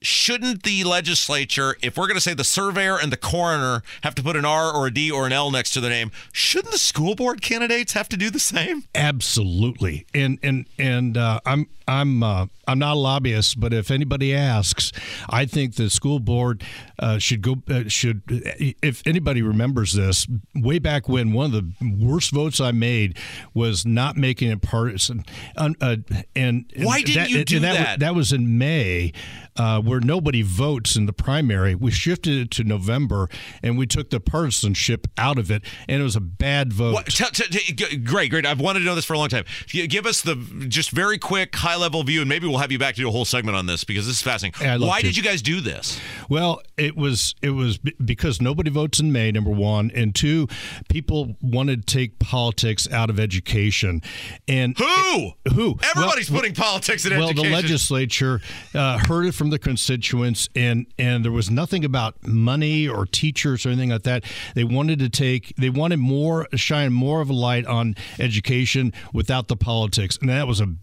shouldn't 0.02 0.62
the 0.62 0.84
legislature, 0.84 1.76
if 1.82 1.96
we're 1.96 2.06
going 2.06 2.16
to 2.16 2.20
say 2.20 2.34
the 2.34 2.44
surveyor 2.44 2.98
and 2.98 3.12
the 3.12 3.16
coroner 3.16 3.82
have 4.02 4.14
to 4.14 4.22
put 4.22 4.36
an 4.36 4.44
R 4.44 4.72
or 4.72 4.86
a 4.86 4.90
D 4.90 5.10
or 5.10 5.26
an 5.26 5.32
L 5.32 5.50
next 5.50 5.72
to 5.72 5.80
their 5.80 5.90
name, 5.90 6.10
shouldn't 6.32 6.72
the 6.72 6.78
school 6.78 7.14
board 7.14 7.42
candidates 7.42 7.92
have 7.92 8.08
to 8.10 8.16
do 8.16 8.30
the 8.30 8.38
same? 8.38 8.84
Absolutely. 8.94 10.06
And 10.14 10.38
and 10.42 10.66
and 10.78 11.16
uh, 11.16 11.40
I'm 11.44 11.66
I'm 11.86 12.22
uh, 12.22 12.46
I'm 12.66 12.78
not 12.78 12.94
a 12.94 12.98
lobbyist, 12.98 13.58
but 13.58 13.72
if 13.72 13.90
anybody 13.90 14.34
asks, 14.34 14.92
I 15.28 15.44
think 15.44 15.74
the 15.74 15.90
school 15.90 16.20
board 16.20 16.62
uh, 16.98 17.18
should 17.18 17.42
go 17.42 17.56
uh, 17.68 17.88
should 17.88 18.22
if 18.28 19.02
anybody 19.06 19.42
remembers 19.42 19.92
this 19.94 20.26
way 20.54 20.78
back 20.78 21.08
when 21.08 21.32
one 21.32 21.46
of 21.46 21.52
the 21.52 21.96
worst 21.98 22.30
votes 22.30 22.60
I 22.60 22.70
made 22.70 23.18
was 23.54 23.84
not 23.84 24.16
making 24.16 24.50
it 24.50 24.62
partisan. 24.62 25.24
Uh, 25.56 25.70
and, 25.80 26.06
and 26.36 26.66
why 26.76 27.02
didn't 27.02 27.14
that, 27.16 27.30
you 27.30 27.44
do 27.44 27.58
that? 27.60 27.72
That? 27.72 27.88
Was, 27.88 27.98
that 27.98 28.14
was 28.14 28.32
in 28.32 28.58
May, 28.58 29.12
uh, 29.56 29.82
where 29.90 30.00
nobody 30.00 30.42
votes 30.42 30.94
in 30.94 31.06
the 31.06 31.12
primary. 31.12 31.74
We 31.74 31.90
shifted 31.90 32.34
it 32.34 32.50
to 32.52 32.64
November, 32.64 33.28
and 33.60 33.76
we 33.76 33.88
took 33.88 34.10
the 34.10 34.20
partisanship 34.20 35.08
out 35.18 35.36
of 35.36 35.50
it, 35.50 35.62
and 35.88 36.00
it 36.00 36.04
was 36.04 36.14
a 36.14 36.20
bad 36.20 36.72
vote. 36.72 36.92
What, 36.92 37.06
t- 37.06 37.24
t- 37.32 37.74
t- 37.74 37.96
great, 37.96 38.30
great. 38.30 38.46
I've 38.46 38.60
wanted 38.60 38.78
to 38.78 38.84
know 38.84 38.94
this 38.94 39.04
for 39.04 39.14
a 39.14 39.18
long 39.18 39.30
time. 39.30 39.44
Give 39.66 40.06
us 40.06 40.20
the 40.20 40.36
just 40.68 40.92
very 40.92 41.18
quick 41.18 41.56
high 41.56 41.74
level 41.74 42.04
view, 42.04 42.20
and 42.20 42.28
maybe 42.28 42.46
we'll 42.46 42.58
have 42.58 42.70
you 42.70 42.78
back 42.78 42.94
to 42.94 43.00
do 43.00 43.08
a 43.08 43.10
whole 43.10 43.24
segment 43.24 43.56
on 43.56 43.66
this 43.66 43.82
because 43.82 44.06
this 44.06 44.16
is 44.16 44.22
fascinating. 44.22 44.86
Why 44.86 45.00
to. 45.00 45.06
did 45.08 45.16
you 45.16 45.24
guys 45.24 45.42
do 45.42 45.60
this? 45.60 45.98
Well, 46.28 46.62
it 46.76 46.96
was 46.96 47.34
it 47.42 47.50
was 47.50 47.78
because 47.78 48.40
nobody 48.40 48.70
votes 48.70 49.00
in 49.00 49.10
May. 49.10 49.32
Number 49.32 49.50
one, 49.50 49.90
and 49.92 50.14
two, 50.14 50.46
people 50.88 51.34
wanted 51.42 51.84
to 51.84 51.92
take 51.92 52.20
politics 52.20 52.88
out 52.92 53.10
of 53.10 53.18
education. 53.18 54.02
And 54.46 54.78
who? 54.78 55.32
It, 55.44 55.52
who? 55.52 55.78
Everybody's 55.96 56.30
well, 56.30 56.42
putting 56.42 56.54
politics 56.54 57.04
in 57.04 57.10
well, 57.10 57.30
education. 57.30 57.50
Well, 57.50 57.60
the 57.60 57.68
legislature 57.68 58.40
uh, 58.72 58.98
heard 59.08 59.26
it 59.26 59.34
from 59.34 59.50
the 59.50 59.58
constituents, 59.80 60.48
and 60.54 60.86
and 60.98 61.24
there 61.24 61.32
was 61.32 61.50
nothing 61.50 61.84
about 61.84 62.26
money 62.26 62.86
or 62.86 63.06
teachers 63.06 63.64
or 63.64 63.70
anything 63.70 63.88
like 63.88 64.02
that. 64.02 64.24
They 64.54 64.64
wanted 64.64 64.98
to 64.98 65.08
take. 65.08 65.54
They 65.56 65.70
wanted 65.70 65.98
more 65.98 66.46
shine 66.54 66.92
more 66.92 67.22
of 67.22 67.30
a 67.30 67.32
light 67.32 67.64
on 67.66 67.96
education 68.18 68.92
without 69.14 69.48
the 69.48 69.56
politics, 69.56 70.18
and 70.20 70.28
that 70.28 70.46
was 70.46 70.60
a 70.60 70.74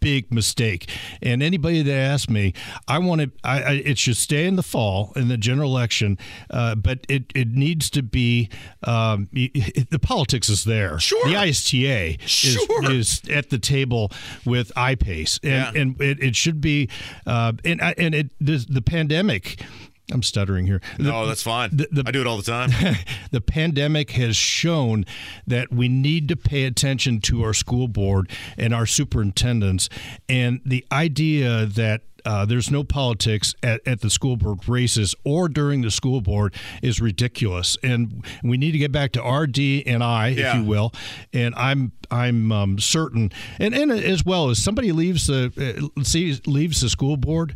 big 0.00 0.32
mistake. 0.32 0.90
And 1.22 1.42
anybody 1.42 1.82
that 1.82 1.92
asks 1.92 2.30
me, 2.30 2.54
I 2.86 2.98
want 2.98 3.20
to, 3.20 3.30
I, 3.44 3.62
I, 3.62 3.72
it 3.84 3.98
should 3.98 4.16
stay 4.16 4.46
in 4.46 4.56
the 4.56 4.62
fall 4.62 5.12
in 5.16 5.28
the 5.28 5.36
general 5.36 5.70
election, 5.76 6.18
uh, 6.50 6.74
but 6.74 7.00
it, 7.08 7.32
it 7.34 7.48
needs 7.48 7.90
to 7.90 8.02
be, 8.02 8.48
um, 8.84 9.28
it, 9.32 9.90
the 9.90 9.98
politics 9.98 10.48
is 10.48 10.64
there. 10.64 10.98
Sure. 10.98 11.28
The 11.28 11.34
ISTA 11.34 12.18
sure. 12.26 12.90
is, 12.90 13.22
is 13.24 13.30
at 13.30 13.50
the 13.50 13.58
table 13.58 14.10
with 14.44 14.72
IPACE, 14.76 15.40
and, 15.42 15.52
yeah. 15.52 15.80
and 15.80 16.00
it, 16.00 16.22
it 16.22 16.36
should 16.36 16.60
be, 16.60 16.88
uh, 17.26 17.52
and 17.64 17.80
and 17.80 18.14
it 18.14 18.30
the 18.40 18.82
pandemic 18.82 19.62
I'm 20.10 20.22
stuttering 20.22 20.66
here. 20.66 20.80
No, 20.98 21.26
that's 21.26 21.42
fine. 21.42 21.70
The, 21.70 21.88
the, 21.90 22.04
I 22.06 22.10
do 22.10 22.22
it 22.22 22.26
all 22.26 22.38
the 22.38 22.42
time. 22.42 22.70
the 23.30 23.42
pandemic 23.42 24.12
has 24.12 24.36
shown 24.36 25.04
that 25.46 25.70
we 25.70 25.88
need 25.88 26.28
to 26.28 26.36
pay 26.36 26.64
attention 26.64 27.20
to 27.22 27.42
our 27.42 27.52
school 27.52 27.88
board 27.88 28.30
and 28.56 28.72
our 28.72 28.86
superintendents. 28.86 29.90
And 30.28 30.60
the 30.64 30.86
idea 30.90 31.66
that 31.66 32.02
uh, 32.24 32.44
there's 32.44 32.70
no 32.70 32.84
politics 32.84 33.54
at, 33.62 33.80
at 33.86 34.00
the 34.00 34.10
school 34.10 34.36
board 34.36 34.68
races 34.68 35.14
or 35.24 35.48
during 35.48 35.82
the 35.82 35.90
school 35.90 36.20
board 36.20 36.54
is 36.82 37.00
ridiculous, 37.00 37.76
and 37.82 38.24
we 38.42 38.56
need 38.56 38.72
to 38.72 38.78
get 38.78 38.92
back 38.92 39.12
to 39.12 39.22
RD 39.22 39.58
and 39.86 40.02
I, 40.02 40.28
yeah. 40.28 40.50
if 40.50 40.54
you 40.56 40.64
will. 40.64 40.92
And 41.32 41.54
I'm 41.54 41.92
I'm 42.10 42.50
um, 42.52 42.78
certain, 42.78 43.30
and, 43.58 43.74
and 43.74 43.90
as 43.90 44.24
well 44.24 44.50
as 44.50 44.62
somebody 44.62 44.92
leaves 44.92 45.26
the 45.26 45.52
uh, 45.56 46.50
leaves 46.50 46.80
the 46.80 46.88
school 46.88 47.16
board 47.16 47.54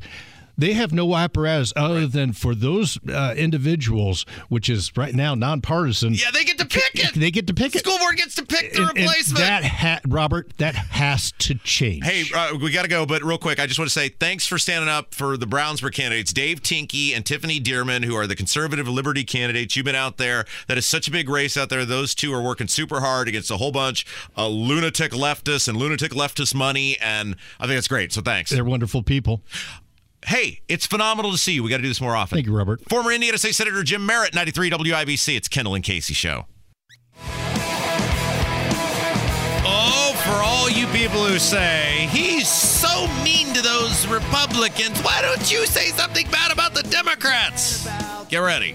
they 0.62 0.72
have 0.74 0.92
no 0.92 1.14
apparatus 1.16 1.72
other 1.76 2.06
than 2.06 2.32
for 2.32 2.54
those 2.54 2.98
uh, 3.08 3.34
individuals, 3.36 4.24
which 4.48 4.68
is 4.68 4.96
right 4.96 5.14
now 5.14 5.34
nonpartisan. 5.34 6.14
Yeah, 6.14 6.30
they 6.32 6.44
get 6.44 6.58
to 6.58 6.66
pick 6.66 6.90
it. 6.94 7.14
They 7.14 7.30
get 7.30 7.46
to 7.48 7.54
pick 7.54 7.74
it. 7.74 7.80
School 7.80 7.98
board 7.98 8.16
gets 8.16 8.34
to 8.36 8.44
pick 8.46 8.72
the 8.72 8.80
And- 8.82 8.88
and 8.90 8.98
replacement. 8.98 9.38
that 9.40 9.64
ha- 9.64 10.00
Robert, 10.06 10.52
that 10.58 10.74
has 10.74 11.32
to 11.40 11.54
change. 11.56 12.04
Hey, 12.04 12.24
uh, 12.34 12.54
we 12.60 12.70
got 12.70 12.82
to 12.82 12.88
go, 12.88 13.04
but 13.04 13.22
real 13.24 13.38
quick, 13.38 13.58
I 13.58 13.66
just 13.66 13.78
want 13.78 13.88
to 13.90 13.92
say 13.92 14.08
thanks 14.08 14.46
for 14.46 14.58
standing 14.58 14.88
up 14.88 15.14
for 15.14 15.36
the 15.36 15.46
Brownsburg 15.46 15.94
candidates, 15.94 16.32
Dave 16.32 16.62
Tinky 16.62 17.12
and 17.14 17.26
Tiffany 17.26 17.60
Dearman, 17.60 18.04
who 18.04 18.14
are 18.14 18.26
the 18.26 18.36
conservative 18.36 18.86
liberty 18.88 19.24
candidates. 19.24 19.74
You've 19.76 19.84
been 19.86 19.94
out 19.96 20.16
there. 20.16 20.44
That 20.68 20.78
is 20.78 20.86
such 20.86 21.08
a 21.08 21.10
big 21.10 21.28
race 21.28 21.56
out 21.56 21.68
there. 21.70 21.84
Those 21.84 22.14
two 22.14 22.32
are 22.32 22.42
working 22.42 22.68
super 22.68 23.00
hard 23.00 23.26
against 23.28 23.50
a 23.50 23.56
whole 23.56 23.72
bunch 23.72 24.06
of 24.36 24.52
lunatic 24.52 25.12
leftists 25.12 25.66
and 25.68 25.76
lunatic 25.76 26.12
leftist 26.12 26.54
money, 26.54 26.96
and 27.00 27.36
I 27.58 27.64
think 27.66 27.76
that's 27.76 27.88
great. 27.88 28.12
So 28.12 28.20
thanks. 28.22 28.50
They're 28.50 28.64
wonderful 28.64 29.02
people. 29.02 29.42
Hey, 30.24 30.60
it's 30.68 30.86
phenomenal 30.86 31.32
to 31.32 31.38
see 31.38 31.52
you. 31.52 31.62
We 31.62 31.70
got 31.70 31.78
to 31.78 31.82
do 31.82 31.88
this 31.88 32.00
more 32.00 32.14
often. 32.14 32.36
Thank 32.36 32.46
you, 32.46 32.56
Robert. 32.56 32.80
Former 32.88 33.10
Indiana 33.12 33.38
State 33.38 33.54
Senator 33.54 33.82
Jim 33.82 34.06
Merritt, 34.06 34.34
93 34.34 34.70
WIBC. 34.70 35.36
It's 35.36 35.48
Kendall 35.48 35.74
and 35.74 35.82
Casey 35.82 36.14
Show. 36.14 36.46
Oh, 39.64 40.14
for 40.24 40.42
all 40.42 40.70
you 40.70 40.86
people 40.88 41.24
who 41.24 41.38
say, 41.38 42.08
he's 42.10 42.48
so 42.48 43.06
mean 43.24 43.52
to 43.54 43.62
those 43.62 44.06
Republicans, 44.06 45.00
why 45.00 45.22
don't 45.22 45.50
you 45.50 45.66
say 45.66 45.86
something 45.88 46.28
bad 46.30 46.52
about 46.52 46.74
the 46.74 46.82
Democrats? 46.84 47.88
Get 48.28 48.38
ready. 48.38 48.74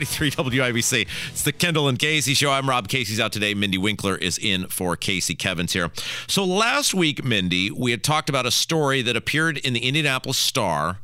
93 0.00 0.30
WIBC. 0.30 1.08
It's 1.30 1.42
the 1.42 1.52
Kendall 1.52 1.86
and 1.86 1.98
Casey 1.98 2.32
show. 2.32 2.50
I'm 2.50 2.66
Rob 2.66 2.88
Casey's 2.88 3.20
out 3.20 3.32
today. 3.32 3.52
Mindy 3.52 3.76
Winkler 3.76 4.16
is 4.16 4.38
in 4.38 4.66
for 4.68 4.96
Casey 4.96 5.34
Kevin's 5.34 5.74
here. 5.74 5.90
So 6.26 6.42
last 6.42 6.94
week, 6.94 7.22
Mindy, 7.22 7.70
we 7.70 7.90
had 7.90 8.02
talked 8.02 8.30
about 8.30 8.46
a 8.46 8.50
story 8.50 9.02
that 9.02 9.14
appeared 9.14 9.58
in 9.58 9.74
the 9.74 9.80
Indianapolis 9.80 10.38
Star. 10.38 11.00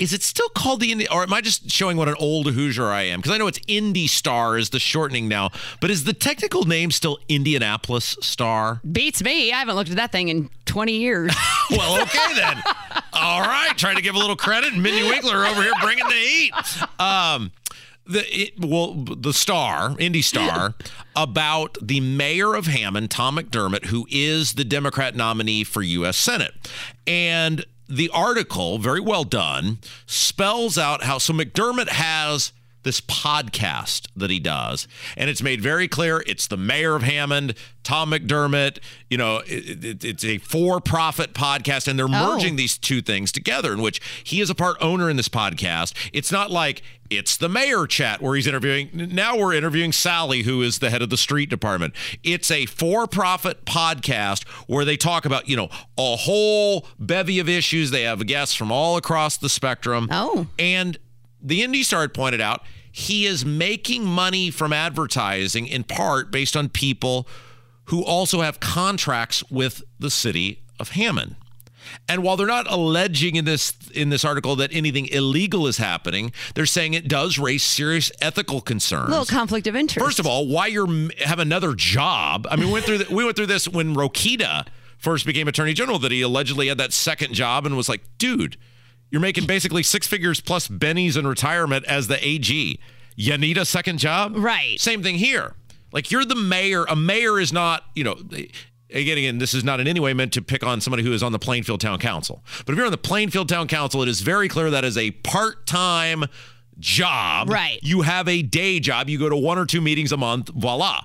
Is 0.00 0.12
it 0.12 0.22
still 0.22 0.48
called 0.48 0.80
the 0.80 0.90
Indi- 0.90 1.08
or 1.10 1.22
am 1.22 1.32
I 1.32 1.42
just 1.42 1.70
showing 1.70 1.96
what 1.96 2.08
an 2.08 2.16
old 2.18 2.50
Hoosier 2.50 2.86
I 2.88 3.02
am? 3.02 3.20
Because 3.20 3.32
I 3.32 3.38
know 3.38 3.46
it's 3.46 3.60
Indy 3.68 4.08
Star 4.08 4.58
is 4.58 4.70
the 4.70 4.80
shortening 4.80 5.28
now, 5.28 5.50
but 5.80 5.90
is 5.90 6.02
the 6.04 6.14
technical 6.14 6.64
name 6.64 6.90
still 6.90 7.18
Indianapolis 7.28 8.16
Star? 8.20 8.80
Beats 8.90 9.22
me. 9.22 9.52
I 9.52 9.58
haven't 9.58 9.76
looked 9.76 9.90
at 9.90 9.96
that 9.96 10.10
thing 10.10 10.28
in 10.28 10.50
20 10.64 10.92
years. 10.92 11.32
Well, 11.70 12.02
okay 12.02 12.34
then. 12.34 12.60
All 13.12 13.42
right, 13.42 13.70
trying 13.76 13.94
to 13.94 14.02
give 14.02 14.16
a 14.16 14.18
little 14.18 14.34
credit. 14.34 14.74
Mindy 14.76 15.08
Winkler 15.08 15.46
over 15.46 15.62
here 15.62 15.70
bringing 15.80 16.04
the 16.04 16.14
heat. 16.14 16.52
Um, 16.98 17.52
the 18.10 18.40
it, 18.40 18.54
well, 18.58 18.94
the 18.94 19.32
star, 19.32 19.96
Indy 19.98 20.22
Star, 20.22 20.74
about 21.16 21.78
the 21.80 22.00
mayor 22.00 22.54
of 22.54 22.66
Hammond, 22.66 23.10
Tom 23.10 23.36
McDermott, 23.36 23.86
who 23.86 24.06
is 24.10 24.54
the 24.54 24.64
Democrat 24.64 25.14
nominee 25.14 25.64
for 25.64 25.82
U.S. 25.82 26.16
Senate, 26.16 26.52
and 27.06 27.64
the 27.88 28.10
article, 28.10 28.78
very 28.78 29.00
well 29.00 29.24
done, 29.24 29.78
spells 30.06 30.78
out 30.78 31.02
how 31.02 31.18
so 31.18 31.32
McDermott 31.32 31.88
has 31.88 32.52
this 32.82 33.00
podcast 33.00 34.06
that 34.16 34.30
he 34.30 34.40
does 34.40 34.88
and 35.16 35.28
it's 35.28 35.42
made 35.42 35.60
very 35.60 35.86
clear 35.86 36.24
it's 36.26 36.46
the 36.46 36.56
mayor 36.56 36.94
of 36.94 37.02
hammond 37.02 37.54
tom 37.82 38.10
mcdermott 38.10 38.78
you 39.10 39.18
know 39.18 39.42
it, 39.46 39.84
it, 39.84 40.04
it's 40.04 40.24
a 40.24 40.38
for-profit 40.38 41.34
podcast 41.34 41.86
and 41.86 41.98
they're 41.98 42.06
oh. 42.06 42.34
merging 42.34 42.56
these 42.56 42.78
two 42.78 43.02
things 43.02 43.30
together 43.30 43.72
in 43.72 43.82
which 43.82 44.00
he 44.24 44.40
is 44.40 44.48
a 44.48 44.54
part 44.54 44.76
owner 44.80 45.10
in 45.10 45.16
this 45.16 45.28
podcast 45.28 45.92
it's 46.14 46.32
not 46.32 46.50
like 46.50 46.82
it's 47.10 47.36
the 47.36 47.48
mayor 47.48 47.86
chat 47.86 48.22
where 48.22 48.34
he's 48.36 48.46
interviewing 48.46 48.88
now 48.92 49.36
we're 49.36 49.52
interviewing 49.54 49.92
sally 49.92 50.42
who 50.42 50.62
is 50.62 50.78
the 50.78 50.90
head 50.90 51.02
of 51.02 51.10
the 51.10 51.16
street 51.16 51.50
department 51.50 51.92
it's 52.22 52.50
a 52.50 52.66
for-profit 52.66 53.64
podcast 53.64 54.46
where 54.68 54.84
they 54.84 54.96
talk 54.96 55.24
about 55.24 55.48
you 55.48 55.56
know 55.56 55.68
a 55.98 56.16
whole 56.16 56.86
bevy 56.98 57.38
of 57.38 57.48
issues 57.48 57.90
they 57.90 58.02
have 58.02 58.24
guests 58.26 58.54
from 58.54 58.70
all 58.72 58.96
across 58.96 59.36
the 59.36 59.48
spectrum 59.48 60.08
Oh. 60.10 60.46
and 60.58 60.96
the 61.42 61.62
Indy 61.62 61.82
Star 61.82 62.02
had 62.02 62.14
pointed 62.14 62.40
out 62.40 62.62
he 62.92 63.24
is 63.26 63.44
making 63.44 64.04
money 64.04 64.50
from 64.50 64.72
advertising 64.72 65.66
in 65.66 65.84
part 65.84 66.30
based 66.30 66.56
on 66.56 66.68
people 66.68 67.26
who 67.84 68.04
also 68.04 68.40
have 68.40 68.60
contracts 68.60 69.42
with 69.50 69.82
the 69.98 70.10
city 70.10 70.62
of 70.78 70.90
Hammond. 70.90 71.36
And 72.08 72.22
while 72.22 72.36
they're 72.36 72.46
not 72.46 72.70
alleging 72.70 73.36
in 73.36 73.44
this 73.44 73.72
in 73.94 74.10
this 74.10 74.24
article 74.24 74.56
that 74.56 74.70
anything 74.72 75.06
illegal 75.08 75.66
is 75.66 75.78
happening, 75.78 76.32
they're 76.54 76.66
saying 76.66 76.94
it 76.94 77.08
does 77.08 77.38
raise 77.38 77.62
serious 77.62 78.10
ethical 78.20 78.60
concerns. 78.60 79.08
little 79.10 79.24
conflict 79.26 79.66
of 79.66 79.74
interest. 79.76 80.04
First 80.04 80.18
of 80.18 80.26
all, 80.26 80.46
why 80.46 80.66
you 80.66 81.10
have 81.24 81.38
another 81.38 81.74
job? 81.74 82.46
I 82.50 82.56
mean, 82.56 82.66
we 82.68 82.72
went 82.74 82.84
through 82.86 82.98
the, 82.98 83.14
we 83.14 83.24
went 83.24 83.36
through 83.36 83.46
this 83.46 83.66
when 83.68 83.94
Rokita 83.94 84.66
first 84.98 85.24
became 85.26 85.48
Attorney 85.48 85.72
General 85.72 85.98
that 86.00 86.12
he 86.12 86.20
allegedly 86.22 86.68
had 86.68 86.78
that 86.78 86.92
second 86.92 87.32
job 87.34 87.64
and 87.66 87.76
was 87.76 87.88
like, 87.88 88.02
dude, 88.18 88.56
you're 89.10 89.20
making 89.20 89.46
basically 89.46 89.82
six 89.82 90.06
figures 90.06 90.40
plus 90.40 90.68
bennies 90.68 91.16
in 91.16 91.26
retirement 91.26 91.84
as 91.86 92.06
the 92.06 92.24
AG. 92.26 92.78
You 93.16 93.38
need 93.38 93.58
a 93.58 93.64
second 93.64 93.98
job, 93.98 94.34
Right. 94.36 94.78
Same 94.80 95.02
thing 95.02 95.16
here. 95.16 95.54
Like 95.92 96.10
you're 96.10 96.24
the 96.24 96.36
mayor. 96.36 96.84
A 96.84 96.94
mayor 96.94 97.40
is 97.40 97.52
not, 97.52 97.82
you 97.94 98.04
know. 98.04 98.16
Again, 98.92 99.18
again, 99.18 99.38
this 99.38 99.54
is 99.54 99.64
not 99.64 99.80
in 99.80 99.86
any 99.86 100.00
way 100.00 100.12
meant 100.14 100.32
to 100.34 100.42
pick 100.42 100.64
on 100.64 100.80
somebody 100.80 101.02
who 101.02 101.12
is 101.12 101.22
on 101.22 101.32
the 101.32 101.38
Plainfield 101.38 101.80
Town 101.80 101.98
Council. 101.98 102.42
But 102.66 102.72
if 102.72 102.76
you're 102.76 102.86
on 102.86 102.92
the 102.92 102.98
Plainfield 102.98 103.48
Town 103.48 103.68
Council, 103.68 104.02
it 104.02 104.08
is 104.08 104.20
very 104.20 104.48
clear 104.48 104.70
that 104.70 104.84
is 104.84 104.98
a 104.98 105.12
part-time 105.12 106.24
job. 106.78 107.50
Right. 107.50 107.78
You 107.82 108.02
have 108.02 108.26
a 108.28 108.42
day 108.42 108.80
job. 108.80 109.08
You 109.08 109.18
go 109.18 109.28
to 109.28 109.36
one 109.36 109.58
or 109.58 109.66
two 109.66 109.80
meetings 109.80 110.12
a 110.12 110.16
month. 110.16 110.48
Voila. 110.48 111.02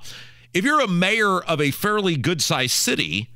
If 0.54 0.64
you're 0.64 0.82
a 0.82 0.88
mayor 0.88 1.40
of 1.42 1.62
a 1.62 1.72
fairly 1.72 2.16
good-sized 2.16 2.72
city, 2.72 3.30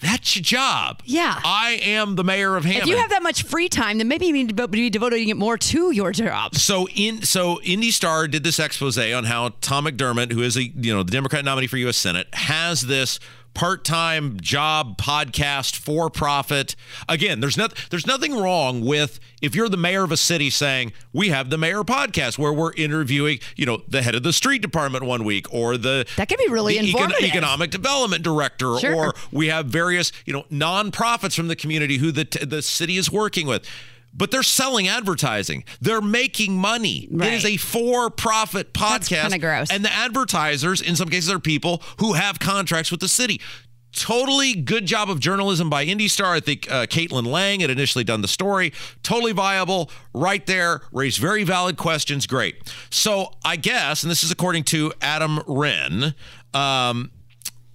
that's 0.00 0.34
your 0.36 0.42
job. 0.42 1.02
Yeah. 1.04 1.38
I 1.44 1.80
am 1.82 2.16
the 2.16 2.24
mayor 2.24 2.56
of 2.56 2.64
Hammond. 2.64 2.84
if 2.84 2.88
you 2.88 2.96
have 2.96 3.10
that 3.10 3.22
much 3.22 3.42
free 3.42 3.68
time, 3.68 3.98
then 3.98 4.08
maybe 4.08 4.26
you 4.26 4.32
need 4.32 4.56
to 4.56 4.68
be 4.68 4.88
devoting 4.88 5.28
it 5.28 5.36
more 5.36 5.58
to 5.58 5.90
your 5.90 6.12
job. 6.12 6.54
So 6.54 6.88
in 6.94 7.22
so 7.22 7.60
Indy 7.62 7.90
Star 7.90 8.26
did 8.26 8.42
this 8.42 8.58
expose 8.58 8.96
on 8.96 9.24
how 9.24 9.50
Tom 9.60 9.84
McDermott, 9.84 10.32
who 10.32 10.42
is 10.42 10.56
a 10.56 10.64
you 10.64 10.94
know 10.94 11.02
the 11.02 11.12
Democrat 11.12 11.44
nominee 11.44 11.66
for 11.66 11.76
U.S. 11.78 11.98
Senate, 11.98 12.28
has 12.32 12.82
this 12.82 13.20
part-time 13.54 14.38
job 14.40 14.96
podcast 14.96 15.76
for 15.76 16.08
profit. 16.10 16.74
Again, 17.08 17.40
there's 17.40 17.56
not 17.56 17.74
there's 17.90 18.06
nothing 18.06 18.34
wrong 18.36 18.80
with 18.84 19.20
if 19.42 19.54
you're 19.54 19.68
the 19.68 19.76
mayor 19.76 20.02
of 20.04 20.12
a 20.12 20.16
city 20.16 20.50
saying 20.50 20.92
we 21.12 21.28
have 21.28 21.50
the 21.50 21.58
mayor 21.58 21.82
podcast 21.82 22.38
where 22.38 22.52
we're 22.52 22.72
interviewing 22.74 23.38
you 23.56 23.66
know 23.66 23.82
the 23.88 24.02
head 24.02 24.14
of 24.14 24.22
the 24.22 24.32
street 24.32 24.62
department 24.62 25.04
one 25.04 25.24
week 25.24 25.52
or 25.52 25.76
the 25.76 26.06
That 26.16 26.28
could 26.28 26.38
be 26.38 26.48
really 26.48 26.78
the 26.78 26.92
econ- 26.92 27.20
economic 27.22 27.70
development 27.70 28.22
director 28.22 28.78
Sure. 28.78 28.94
or 28.94 29.14
we 29.32 29.48
have 29.48 29.66
various 29.66 30.12
you 30.26 30.32
know 30.32 30.44
nonprofits 30.50 31.34
from 31.34 31.48
the 31.48 31.56
community 31.56 31.98
who 31.98 32.12
the 32.12 32.24
t- 32.24 32.44
the 32.44 32.62
city 32.62 32.96
is 32.96 33.10
working 33.10 33.46
with 33.46 33.66
but 34.12 34.30
they're 34.30 34.42
selling 34.42 34.88
advertising 34.88 35.64
they're 35.80 36.00
making 36.00 36.56
money 36.56 37.08
it 37.10 37.32
is 37.32 37.44
a 37.44 37.56
for-profit 37.56 38.74
That's 38.74 39.08
podcast 39.08 39.22
kinda 39.22 39.38
gross. 39.38 39.70
and 39.70 39.84
the 39.84 39.92
advertisers 39.92 40.80
in 40.80 40.96
some 40.96 41.08
cases 41.08 41.30
are 41.30 41.38
people 41.38 41.82
who 41.98 42.14
have 42.14 42.38
contracts 42.38 42.90
with 42.90 43.00
the 43.00 43.08
city 43.08 43.40
Totally 43.92 44.54
good 44.54 44.86
job 44.86 45.10
of 45.10 45.18
journalism 45.18 45.68
by 45.68 45.82
Indy 45.82 46.06
Star. 46.06 46.32
I 46.34 46.38
think 46.40 46.70
uh, 46.70 46.86
Kaitlin 46.86 47.26
Lange 47.26 47.60
had 47.60 47.70
initially 47.70 48.04
done 48.04 48.22
the 48.22 48.28
story. 48.28 48.72
Totally 49.02 49.32
viable, 49.32 49.90
right 50.14 50.46
there. 50.46 50.82
Raised 50.92 51.18
very 51.18 51.42
valid 51.42 51.76
questions. 51.76 52.28
Great. 52.28 52.72
So 52.90 53.32
I 53.44 53.56
guess, 53.56 54.04
and 54.04 54.10
this 54.10 54.22
is 54.22 54.30
according 54.30 54.62
to 54.64 54.92
Adam 55.02 55.40
Wren, 55.44 56.14
um, 56.54 57.10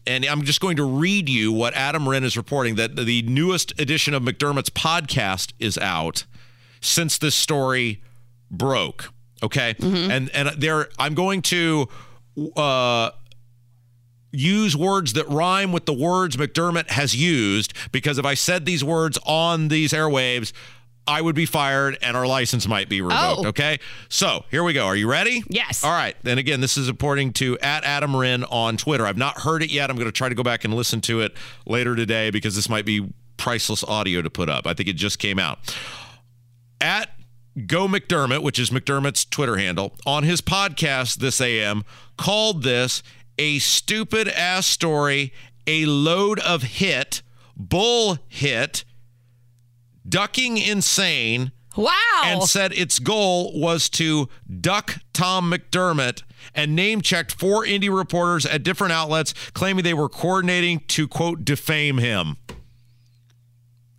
and 0.07 0.25
I'm 0.25 0.43
just 0.43 0.62
going 0.62 0.77
to 0.77 0.83
read 0.83 1.29
you 1.29 1.51
what 1.51 1.74
Adam 1.74 2.07
Wren 2.07 2.24
is 2.24 2.38
reporting 2.38 2.75
that 2.75 2.95
the 2.95 3.21
newest 3.24 3.79
edition 3.79 4.13
of 4.13 4.24
McDermott's 4.24 4.69
podcast 4.69 5.53
is 5.59 5.77
out 5.77 6.25
since 6.81 7.17
this 7.17 7.35
story 7.35 8.01
broke. 8.51 9.12
Okay, 9.43 9.75
and 10.12 10.29
and 10.31 10.50
there 10.57 10.89
I'm 10.97 11.13
going 11.13 11.41
to 11.43 11.88
uh, 12.55 13.12
use 14.31 14.75
words 14.75 15.13
that 15.13 15.27
rhyme 15.29 15.71
with 15.71 15.85
the 15.85 15.93
words 15.93 16.38
McDermott 16.38 16.89
has 16.89 17.15
used 17.15 17.74
because 17.91 18.17
if 18.17 18.25
I 18.25 18.33
said 18.33 18.65
these 18.65 18.83
words 18.83 19.17
on 19.25 19.67
these 19.69 19.91
airwaves. 19.93 20.51
I 21.07 21.21
would 21.21 21.35
be 21.35 21.45
fired 21.45 21.97
and 22.01 22.17
our 22.17 22.25
license 22.25 22.67
might 22.67 22.89
be 22.89 23.01
revoked. 23.01 23.45
Oh. 23.45 23.50
Okay. 23.50 23.79
So 24.09 24.45
here 24.50 24.63
we 24.63 24.74
go. 24.74 24.85
Are 24.85 24.95
you 24.95 25.09
ready? 25.09 25.43
Yes. 25.50 25.83
All 25.83 25.91
right. 25.91 26.15
And 26.25 26.39
again, 26.39 26.62
this 26.62 26.77
is 26.77 26.89
according 26.89 27.33
to 27.33 27.59
at 27.59 27.83
Adam 27.83 28.15
Wren 28.15 28.43
on 28.45 28.77
Twitter. 28.77 29.05
I've 29.05 29.17
not 29.17 29.41
heard 29.41 29.62
it 29.62 29.71
yet. 29.71 29.89
I'm 29.89 29.97
going 29.97 30.07
to 30.07 30.12
try 30.12 30.29
to 30.29 30.35
go 30.35 30.43
back 30.43 30.63
and 30.63 30.74
listen 30.74 31.01
to 31.01 31.21
it 31.21 31.33
later 31.65 31.95
today 31.95 32.31
because 32.31 32.55
this 32.55 32.69
might 32.69 32.85
be 32.85 33.13
priceless 33.38 33.83
audio 33.83 34.21
to 34.21 34.29
put 34.29 34.50
up. 34.50 34.65
I 34.65 34.74
think 34.74 34.89
it 34.89 34.95
just 34.95 35.19
came 35.19 35.38
out. 35.38 35.75
At 36.81 37.09
Go 37.67 37.88
McDermott, 37.88 38.43
which 38.43 38.59
is 38.59 38.69
McDermott's 38.69 39.24
Twitter 39.24 39.55
handle, 39.57 39.93
on 40.05 40.24
his 40.24 40.41
podcast 40.41 41.15
this 41.15 41.39
AM, 41.39 41.83
called 42.17 42.63
this 42.63 43.01
a 43.38 43.59
stupid 43.59 44.27
ass 44.27 44.65
story, 44.67 45.31
a 45.67 45.85
load 45.85 46.39
of 46.39 46.63
hit, 46.63 47.21
bull 47.55 48.17
hit, 48.27 48.83
ducking 50.07 50.57
insane, 50.57 51.51
Wow. 51.75 51.91
and 52.24 52.43
said 52.43 52.71
its 52.74 53.00
goal 53.00 53.59
was 53.59 53.89
to 53.91 54.29
duck 54.62 54.97
Tom 55.13 55.51
McDermott 55.51 56.24
and 56.53 56.75
name 56.75 57.01
checked 57.01 57.33
four 57.33 57.65
indie 57.65 57.93
reporters 57.95 58.45
at 58.45 58.63
different 58.63 58.93
outlets 58.93 59.33
claiming 59.53 59.83
they 59.83 59.93
were 59.93 60.07
coordinating 60.09 60.79
to 60.88 61.07
quote 61.07 61.43
defame 61.43 61.97
him. 61.97 62.38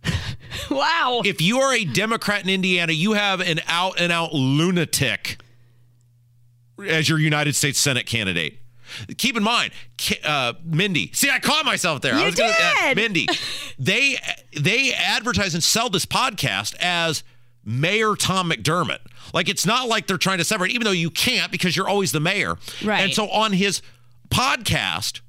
Wow. 0.71 1.21
If 1.23 1.39
you 1.41 1.59
are 1.59 1.73
a 1.73 1.83
Democrat 1.85 2.41
in 2.43 2.49
Indiana, 2.49 2.91
you 2.93 3.13
have 3.13 3.41
an 3.41 3.59
out 3.67 3.99
and 3.99 4.11
out 4.11 4.33
lunatic 4.33 5.39
as 6.83 7.07
your 7.09 7.19
United 7.19 7.55
States 7.55 7.79
Senate 7.79 8.05
candidate. 8.05 8.59
Keep 9.17 9.37
in 9.37 9.43
mind, 9.43 9.71
uh, 10.23 10.53
Mindy. 10.63 11.11
See, 11.13 11.29
I 11.29 11.39
caught 11.39 11.65
myself 11.65 12.01
there. 12.01 12.13
I 12.15 12.19
You 12.19 12.25
was 12.25 12.35
gonna- 12.35 12.53
uh, 12.59 12.87
did. 12.89 12.95
Mindy. 12.97 13.27
They 13.79 14.17
they 14.57 14.93
advertise 14.93 15.53
and 15.53 15.63
sell 15.63 15.89
this 15.89 16.05
podcast 16.05 16.75
as 16.79 17.23
Mayor 17.63 18.15
Tom 18.15 18.49
McDermott. 18.51 18.99
Like 19.33 19.49
it's 19.49 19.65
not 19.65 19.87
like 19.89 20.07
they're 20.07 20.17
trying 20.17 20.37
to 20.37 20.43
separate, 20.45 20.71
even 20.71 20.85
though 20.85 20.91
you 20.91 21.09
can't 21.09 21.51
because 21.51 21.75
you're 21.75 21.87
always 21.89 22.11
the 22.11 22.19
mayor. 22.21 22.57
Right. 22.83 23.01
And 23.01 23.13
so 23.13 23.29
on 23.29 23.53
his 23.53 23.81
podcast, 24.29 25.21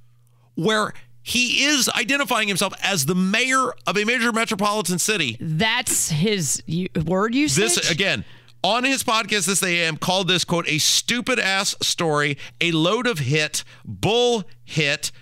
where 0.55 0.93
he 1.23 1.65
is 1.65 1.89
identifying 1.91 2.49
himself 2.49 2.73
as 2.83 3.07
the 3.07 3.15
mayor 3.15 3.73
of 3.87 3.97
a 3.97 4.05
major 4.05 4.33
metropolitan 4.33 4.99
city, 4.99 5.37
That's 5.41 6.11
his 6.11 6.63
word 7.05 7.35
usage. 7.35 7.57
this 7.75 7.91
again 7.91 8.25
on 8.63 8.85
his 8.85 9.03
podcast 9.03 9.47
this 9.47 9.63
am 9.63 9.97
called 9.97 10.29
this 10.29 10.45
quote 10.45 10.69
a 10.69 10.79
stupid 10.79 11.39
ass 11.39 11.77
story 11.81 12.37
a 12.61 12.73
load 12.73 13.07
of 13.07 13.19
hit 13.19 13.63
bull 13.85 14.45
hit 14.65 15.13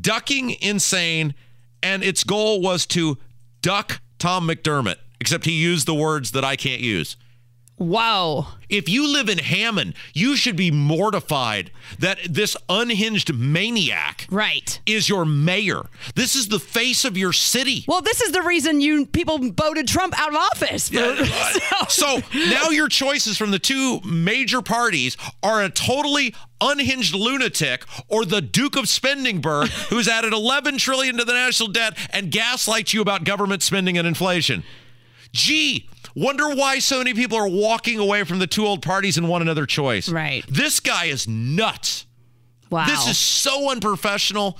ducking 0.00 0.50
insane 0.60 1.34
and 1.82 2.02
its 2.02 2.24
goal 2.24 2.60
was 2.60 2.84
to 2.86 3.16
duck 3.62 4.00
tom 4.18 4.46
mcdermott 4.46 4.96
except 5.20 5.44
he 5.44 5.52
used 5.52 5.86
the 5.86 5.94
words 5.94 6.32
that 6.32 6.44
i 6.44 6.56
can't 6.56 6.80
use 6.80 7.16
Wow. 7.78 8.48
if 8.68 8.88
you 8.88 9.10
live 9.12 9.28
in 9.28 9.38
hammond 9.38 9.94
you 10.12 10.36
should 10.36 10.56
be 10.56 10.70
mortified 10.70 11.70
that 11.98 12.18
this 12.28 12.56
unhinged 12.68 13.32
maniac 13.34 14.26
Right. 14.30 14.80
is 14.84 15.08
your 15.08 15.24
mayor 15.24 15.82
this 16.14 16.34
is 16.36 16.48
the 16.48 16.58
face 16.58 17.04
of 17.04 17.16
your 17.16 17.32
city 17.32 17.84
Well, 17.86 18.00
this 18.02 18.20
is 18.20 18.32
the 18.32 18.42
reason 18.42 18.80
you 18.80 19.06
people 19.06 19.38
voted 19.52 19.86
Trump 19.88 20.18
out 20.18 20.30
of 20.30 20.34
office. 20.36 20.88
for- 20.88 21.16
so 21.88 22.20
now 22.34 22.70
your 22.70 22.88
choices 22.88 23.38
from 23.38 23.50
the 23.52 23.58
two 23.58 24.00
major 24.00 24.60
parties 24.60 25.16
are 25.42 25.62
a 25.62 25.70
totally 25.70 26.34
unhinged 26.60 27.14
lunatic 27.14 27.84
or 28.08 28.24
the 28.24 28.40
Duke 28.42 28.76
of 28.76 28.84
Spendingburg 28.86 29.68
who's 29.90 30.08
added 30.08 30.32
11 30.32 30.78
trillion 30.78 31.16
to 31.18 31.24
the 31.24 31.32
national 31.32 31.68
debt 31.70 31.96
and 32.10 32.30
gaslights 32.32 32.92
you 32.92 33.00
about 33.00 33.24
government 33.24 33.62
spending 33.62 33.96
and 33.96 34.06
inflation. 34.08 34.64
Gee, 35.32 35.88
wonder 36.14 36.48
why 36.54 36.78
so 36.78 36.98
many 36.98 37.14
people 37.14 37.36
are 37.38 37.48
walking 37.48 37.98
away 37.98 38.24
from 38.24 38.38
the 38.38 38.46
two 38.46 38.66
old 38.66 38.82
parties 38.82 39.16
and 39.18 39.28
want 39.28 39.42
another 39.42 39.66
choice. 39.66 40.08
Right. 40.08 40.44
This 40.48 40.80
guy 40.80 41.06
is 41.06 41.26
nuts. 41.28 42.06
wow. 42.70 42.86
This 42.86 43.06
is 43.08 43.18
so 43.18 43.70
unprofessional. 43.70 44.58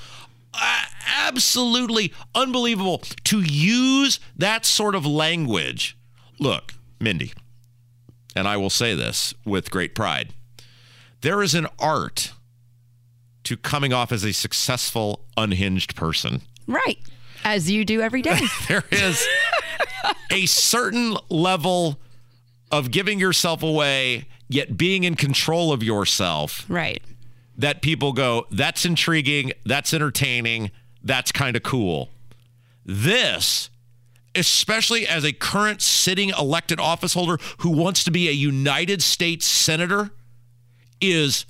Uh, 0.55 0.85
absolutely 1.27 2.13
unbelievable 2.35 2.99
to 3.25 3.41
use 3.41 4.19
that 4.37 4.65
sort 4.65 4.95
of 4.95 5.05
language. 5.07 5.97
Look, 6.41 6.75
Mindy, 7.01 7.33
and 8.35 8.49
I 8.49 8.57
will 8.57 8.71
say 8.71 8.95
this 8.95 9.35
with 9.45 9.71
great 9.71 9.95
pride 9.95 10.33
there 11.21 11.43
is 11.43 11.55
an 11.55 11.67
art 11.81 12.33
to 13.45 13.57
coming 13.57 13.93
off 13.93 14.13
as 14.13 14.25
a 14.25 14.33
successful, 14.33 15.25
unhinged 15.37 15.97
person. 15.97 16.43
right. 16.67 16.99
As 17.45 17.71
you 17.71 17.85
do 17.85 18.01
every 18.01 18.21
day. 18.21 18.39
There 18.69 18.85
is 18.91 19.25
a 20.31 20.47
certain 20.47 21.17
level 21.29 21.99
of 22.71 22.91
giving 22.91 23.19
yourself 23.19 23.63
away, 23.63 24.27
yet 24.49 24.77
being 24.77 25.05
in 25.05 25.15
control 25.15 25.73
of 25.73 25.83
yourself 25.83 26.65
right. 26.69 27.03
that 27.57 27.83
people 27.83 28.13
go, 28.13 28.47
that's 28.51 28.85
intriguing, 28.85 29.53
that's 29.65 29.95
entertaining, 29.95 30.71
that's 31.03 31.33
kind 31.33 31.57
of 31.57 31.63
cool. 31.63 32.11
This, 32.85 33.71
especially 34.35 35.07
as 35.07 35.25
a 35.25 35.33
current 35.33 35.83
sitting 35.83 36.31
elected 36.31 36.81
office 36.81 37.15
holder 37.15 37.39
who 37.59 37.71
wants 37.71 38.05
to 38.05 38.11
be 38.11 38.29
a 38.29 38.33
United 38.33 39.03
States 39.03 39.47
Senator, 39.47 40.11
is 41.01 41.47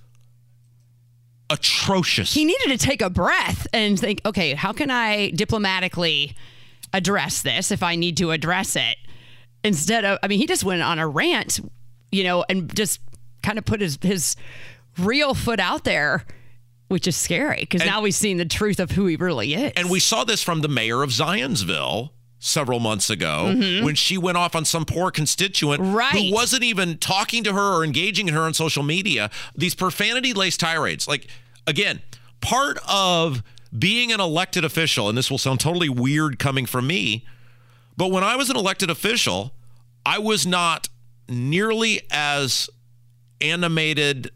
atrocious. 1.51 2.35
He 2.35 2.45
needed 2.45 2.69
to 2.69 2.79
take 2.79 3.01
a 3.01 3.11
breath 3.11 3.67
and 3.73 3.99
think, 3.99 4.21
okay, 4.27 4.55
how 4.55 4.73
can 4.73 4.91
I 4.91 5.31
diplomatically 5.31 6.37
address 6.93 7.43
this 7.43 7.71
if 7.71 7.83
I 7.83 7.97
need 7.97 8.17
to 8.19 8.31
address 8.31 8.77
it? 8.77 8.97
Instead 9.65 10.05
of, 10.05 10.19
I 10.23 10.29
mean, 10.29 10.39
he 10.39 10.47
just 10.47 10.65
went 10.65 10.83
on 10.83 10.99
a 10.99 11.09
rant, 11.09 11.61
you 12.13 12.25
know, 12.25 12.45
and 12.49 12.75
just 12.75 13.01
kind 13.43 13.59
of 13.59 13.65
put 13.65 13.81
his 13.81 13.99
his 14.03 14.37
real 14.99 15.35
foot 15.35 15.61
out 15.61 15.85
there, 15.85 16.25
which 16.89 17.07
is 17.07 17.17
scary 17.17 17.61
because 17.61 17.85
now 17.85 18.01
we've 18.01 18.15
seen 18.15 18.37
the 18.37 18.45
truth 18.45 18.81
of 18.81 18.93
who 18.93 19.07
he 19.07 19.17
really 19.17 19.55
is. 19.55 19.73
And 19.77 19.91
we 19.91 20.01
saw 20.01 20.25
this 20.25 20.43
from 20.43 20.61
the 20.61 20.69
mayor 20.69 21.03
of 21.03 21.11
Zionsville 21.11 22.11
several 22.41 22.79
months 22.79 23.11
ago 23.11 23.53
mm-hmm. 23.55 23.85
when 23.85 23.95
she 23.95 24.17
went 24.17 24.39
off 24.39 24.55
on 24.55 24.65
some 24.65 24.85
poor 24.85 25.11
constituent 25.11 25.81
Right. 25.83 26.13
who 26.13 26.33
wasn't 26.33 26.63
even 26.63 26.99
talking 26.99 27.43
to 27.45 27.53
her 27.53 27.79
or 27.79 27.85
engaging 27.85 28.29
in 28.29 28.35
her 28.35 28.43
on 28.43 28.55
social 28.55 28.83
media. 28.83 29.31
These 29.57 29.75
profanity 29.75 30.33
laced 30.33 30.61
tirades. 30.61 31.09
Like, 31.09 31.27
again, 31.67 32.01
part 32.41 32.79
of 32.89 33.43
being 33.77 34.13
an 34.13 34.21
elected 34.21 34.65
official, 34.65 35.09
and 35.09 35.19
this 35.19 35.31
will 35.31 35.39
sound 35.39 35.61
totally 35.61 35.89
weird 35.89 36.39
coming 36.39 36.67
from 36.67 36.87
me, 36.87 37.25
but 37.97 38.11
when 38.11 38.23
I 38.23 38.37
was 38.37 38.49
an 38.49 38.57
elected 38.57 38.91
official, 38.91 39.53
I 40.07 40.19
was 40.19 40.47
not 40.47 40.89
nearly 41.29 42.01
as 42.11 42.71
animated 43.41 44.31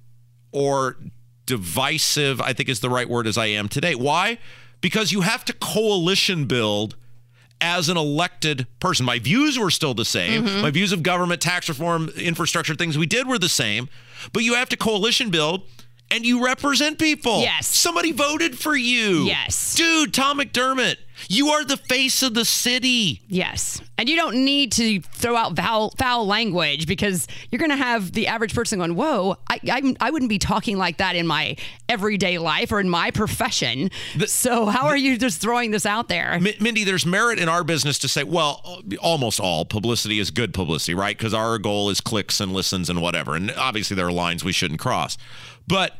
or 0.50 0.96
divisive, 1.46 2.40
I 2.40 2.52
think 2.52 2.68
is 2.68 2.80
the 2.80 2.90
right 2.90 3.08
word, 3.08 3.26
as 3.26 3.38
I 3.38 3.46
am 3.46 3.68
today. 3.68 3.94
Why? 3.94 4.38
Because 4.80 5.12
you 5.12 5.22
have 5.22 5.44
to 5.46 5.52
coalition 5.52 6.46
build 6.46 6.96
as 7.60 7.88
an 7.88 7.96
elected 7.96 8.66
person. 8.80 9.06
My 9.06 9.20
views 9.20 9.58
were 9.58 9.70
still 9.70 9.94
the 9.94 10.04
same. 10.04 10.44
Mm-hmm. 10.44 10.62
My 10.62 10.70
views 10.70 10.92
of 10.92 11.02
government, 11.02 11.40
tax 11.40 11.68
reform, 11.68 12.08
infrastructure, 12.16 12.74
things 12.74 12.98
we 12.98 13.06
did 13.06 13.28
were 13.28 13.38
the 13.38 13.48
same. 13.48 13.88
But 14.32 14.42
you 14.42 14.54
have 14.54 14.68
to 14.70 14.76
coalition 14.76 15.30
build 15.30 15.62
and 16.12 16.26
you 16.26 16.44
represent 16.44 16.98
people. 16.98 17.40
Yes. 17.40 17.66
Somebody 17.66 18.12
voted 18.12 18.58
for 18.58 18.76
you. 18.76 19.24
Yes. 19.24 19.74
Dude, 19.74 20.12
Tom 20.12 20.38
McDermott, 20.38 20.96
you 21.28 21.48
are 21.48 21.64
the 21.64 21.76
face 21.76 22.22
of 22.22 22.34
the 22.34 22.44
city. 22.44 23.22
Yes. 23.28 23.80
And 23.98 24.08
you 24.08 24.16
don't 24.16 24.44
need 24.44 24.72
to 24.72 25.00
throw 25.00 25.36
out 25.36 25.56
foul, 25.56 25.90
foul 25.98 26.26
language 26.26 26.86
because 26.86 27.26
you're 27.50 27.58
going 27.58 27.70
to 27.70 27.76
have 27.76 28.12
the 28.12 28.26
average 28.26 28.54
person 28.54 28.78
going, 28.78 28.94
Whoa, 28.94 29.36
I, 29.48 29.60
I, 29.70 29.94
I 30.00 30.10
wouldn't 30.10 30.28
be 30.28 30.38
talking 30.38 30.76
like 30.78 30.98
that 30.98 31.16
in 31.16 31.26
my 31.26 31.56
everyday 31.88 32.38
life 32.38 32.72
or 32.72 32.80
in 32.80 32.88
my 32.88 33.10
profession. 33.10 33.90
so, 34.26 34.66
how 34.66 34.86
are 34.86 34.96
you 34.96 35.16
just 35.18 35.40
throwing 35.40 35.70
this 35.70 35.86
out 35.86 36.08
there? 36.08 36.38
Mi- 36.40 36.56
Mindy, 36.60 36.84
there's 36.84 37.06
merit 37.06 37.38
in 37.38 37.48
our 37.48 37.64
business 37.64 37.98
to 38.00 38.08
say, 38.08 38.24
well, 38.24 38.82
almost 39.00 39.40
all 39.40 39.64
publicity 39.64 40.18
is 40.18 40.30
good 40.30 40.54
publicity, 40.54 40.94
right? 40.94 41.16
Because 41.16 41.34
our 41.34 41.58
goal 41.58 41.90
is 41.90 42.00
clicks 42.00 42.40
and 42.40 42.52
listens 42.52 42.90
and 42.90 43.00
whatever. 43.00 43.34
And 43.34 43.50
obviously, 43.52 43.94
there 43.94 44.06
are 44.06 44.12
lines 44.12 44.44
we 44.44 44.52
shouldn't 44.52 44.80
cross. 44.80 45.16
But 45.66 45.96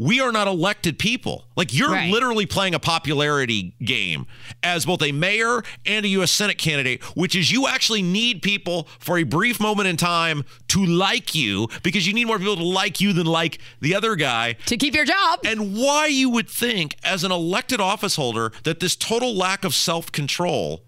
we 0.00 0.20
are 0.20 0.30
not 0.30 0.46
elected 0.46 0.96
people. 0.96 1.44
Like 1.56 1.74
you're 1.74 1.90
Right. 1.90 2.08
literally 2.10 2.46
playing 2.46 2.72
a 2.74 2.78
popularity 2.78 3.74
game 3.82 4.26
as 4.62 4.86
both 4.86 5.02
a 5.02 5.10
mayor 5.10 5.64
and 5.84 6.04
a 6.06 6.08
U.S. 6.10 6.30
Senate 6.30 6.56
candidate, 6.56 7.02
which 7.16 7.34
is 7.34 7.50
you 7.50 7.66
actually 7.66 8.00
need 8.02 8.40
people 8.40 8.86
for 9.00 9.18
a 9.18 9.24
brief 9.24 9.58
moment 9.58 9.88
in 9.88 9.96
time 9.96 10.44
to 10.68 10.86
like 10.86 11.34
you 11.34 11.66
because 11.82 12.06
you 12.06 12.14
need 12.14 12.26
more 12.26 12.38
people 12.38 12.54
to 12.56 12.62
like 12.64 13.00
you 13.00 13.12
than 13.12 13.26
like 13.26 13.58
the 13.80 13.92
other 13.96 14.14
guy. 14.14 14.52
to 14.66 14.76
keep 14.76 14.94
your 14.94 15.04
job. 15.04 15.40
And 15.44 15.76
why 15.76 16.06
you 16.06 16.30
would 16.30 16.48
think, 16.48 16.94
as 17.02 17.24
an 17.24 17.32
elected 17.32 17.80
office 17.80 18.14
holder, 18.14 18.52
that 18.62 18.78
this 18.78 18.94
total 18.94 19.34
lack 19.34 19.64
of 19.64 19.74
self 19.74 20.12
control 20.12 20.84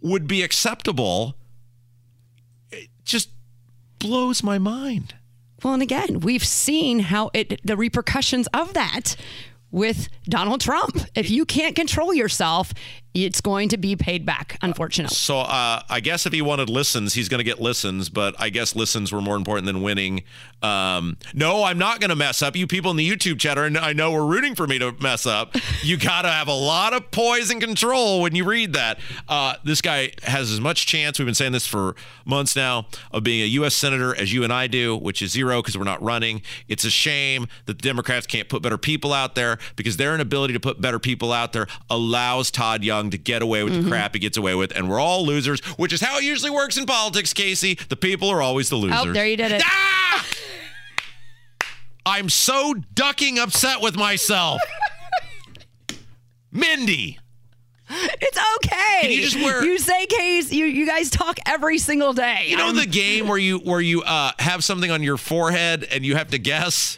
would 0.00 0.28
be 0.28 0.42
acceptable, 0.42 1.34
it 2.70 2.88
just 3.04 3.30
blows 3.98 4.42
my 4.44 4.58
mind. 4.58 5.14
Well, 5.64 5.72
and 5.72 5.82
again, 5.82 6.20
we've 6.20 6.44
seen 6.44 6.98
how 7.00 7.30
it 7.32 7.60
the 7.64 7.76
repercussions 7.76 8.46
of 8.48 8.74
that 8.74 9.16
with 9.70 10.08
Donald 10.24 10.60
Trump. 10.60 10.98
If 11.14 11.30
you 11.30 11.46
can't 11.46 11.74
control 11.74 12.12
yourself, 12.12 12.74
it's 13.14 13.40
going 13.40 13.68
to 13.68 13.76
be 13.76 13.94
paid 13.94 14.26
back, 14.26 14.58
unfortunately. 14.60 15.14
So 15.14 15.38
uh, 15.38 15.82
I 15.88 16.00
guess 16.00 16.26
if 16.26 16.32
he 16.32 16.42
wanted 16.42 16.68
listens, 16.68 17.14
he's 17.14 17.28
going 17.28 17.38
to 17.38 17.44
get 17.44 17.60
listens, 17.60 18.08
but 18.08 18.34
I 18.40 18.50
guess 18.50 18.74
listens 18.74 19.12
were 19.12 19.20
more 19.20 19.36
important 19.36 19.66
than 19.66 19.82
winning. 19.82 20.24
Um, 20.62 21.16
no, 21.32 21.62
I'm 21.62 21.78
not 21.78 22.00
going 22.00 22.10
to 22.10 22.16
mess 22.16 22.42
up. 22.42 22.56
You 22.56 22.66
people 22.66 22.90
in 22.90 22.96
the 22.96 23.08
YouTube 23.08 23.38
chat, 23.38 23.56
are, 23.56 23.66
I 23.78 23.92
know 23.92 24.10
we're 24.10 24.26
rooting 24.26 24.56
for 24.56 24.66
me 24.66 24.78
to 24.80 24.92
mess 25.00 25.26
up. 25.26 25.56
You 25.82 25.98
got 25.98 26.22
to 26.22 26.28
have 26.28 26.48
a 26.48 26.54
lot 26.54 26.94
of 26.94 27.10
poise 27.10 27.50
and 27.50 27.60
control 27.60 28.22
when 28.22 28.34
you 28.34 28.44
read 28.44 28.72
that. 28.72 28.98
Uh, 29.28 29.56
this 29.64 29.82
guy 29.82 30.12
has 30.22 30.50
as 30.50 30.60
much 30.60 30.86
chance, 30.86 31.18
we've 31.18 31.26
been 31.26 31.34
saying 31.34 31.52
this 31.52 31.66
for 31.66 31.94
months 32.24 32.56
now, 32.56 32.86
of 33.12 33.22
being 33.22 33.42
a 33.42 33.46
U.S. 33.46 33.74
Senator 33.74 34.16
as 34.16 34.32
you 34.32 34.42
and 34.42 34.50
I 34.52 34.66
do, 34.66 34.96
which 34.96 35.20
is 35.20 35.32
zero 35.32 35.60
because 35.60 35.76
we're 35.76 35.84
not 35.84 36.02
running. 36.02 36.40
It's 36.68 36.84
a 36.84 36.90
shame 36.90 37.48
that 37.66 37.76
the 37.76 37.82
Democrats 37.82 38.26
can't 38.26 38.48
put 38.48 38.62
better 38.62 38.78
people 38.78 39.12
out 39.12 39.34
there 39.34 39.58
because 39.76 39.98
their 39.98 40.14
inability 40.14 40.54
to 40.54 40.60
put 40.60 40.80
better 40.80 40.98
people 40.98 41.32
out 41.32 41.52
there 41.52 41.66
allows 41.90 42.50
Todd 42.50 42.82
Young 42.82 43.03
to 43.10 43.18
get 43.18 43.42
away 43.42 43.62
with 43.64 43.82
the 43.82 43.88
crap 43.88 44.14
he 44.14 44.20
gets 44.20 44.36
away 44.36 44.54
with. 44.54 44.70
And 44.76 44.88
we're 44.88 45.00
all 45.00 45.24
losers, 45.24 45.60
which 45.78 45.92
is 45.92 46.00
how 46.00 46.18
it 46.18 46.24
usually 46.24 46.50
works 46.50 46.76
in 46.76 46.86
politics, 46.86 47.32
Casey. 47.32 47.78
The 47.88 47.96
people 47.96 48.28
are 48.30 48.42
always 48.42 48.68
the 48.68 48.76
losers. 48.76 48.98
Oh, 49.02 49.12
there 49.12 49.26
you 49.26 49.36
did 49.36 49.52
it. 49.52 49.62
Ah! 49.64 50.26
I'm 52.06 52.28
so 52.28 52.74
ducking 52.94 53.38
upset 53.38 53.80
with 53.80 53.96
myself. 53.96 54.60
Mindy, 56.52 57.18
It's 57.90 58.38
okay. 58.56 58.98
Can 59.02 59.10
you 59.10 59.22
just 59.22 59.36
wear- 59.36 59.64
You 59.64 59.78
say 59.78 60.06
case. 60.06 60.52
You 60.52 60.66
you 60.66 60.86
guys 60.86 61.10
talk 61.10 61.38
every 61.46 61.78
single 61.78 62.12
day. 62.12 62.46
You 62.48 62.56
know 62.56 62.66
I'm- 62.66 62.76
the 62.76 62.86
game 62.86 63.26
where 63.28 63.38
you 63.38 63.58
where 63.58 63.80
you 63.80 64.02
uh, 64.02 64.32
have 64.38 64.62
something 64.64 64.90
on 64.90 65.02
your 65.02 65.16
forehead 65.16 65.84
and 65.90 66.04
you 66.04 66.14
have 66.16 66.30
to 66.30 66.38
guess 66.38 66.96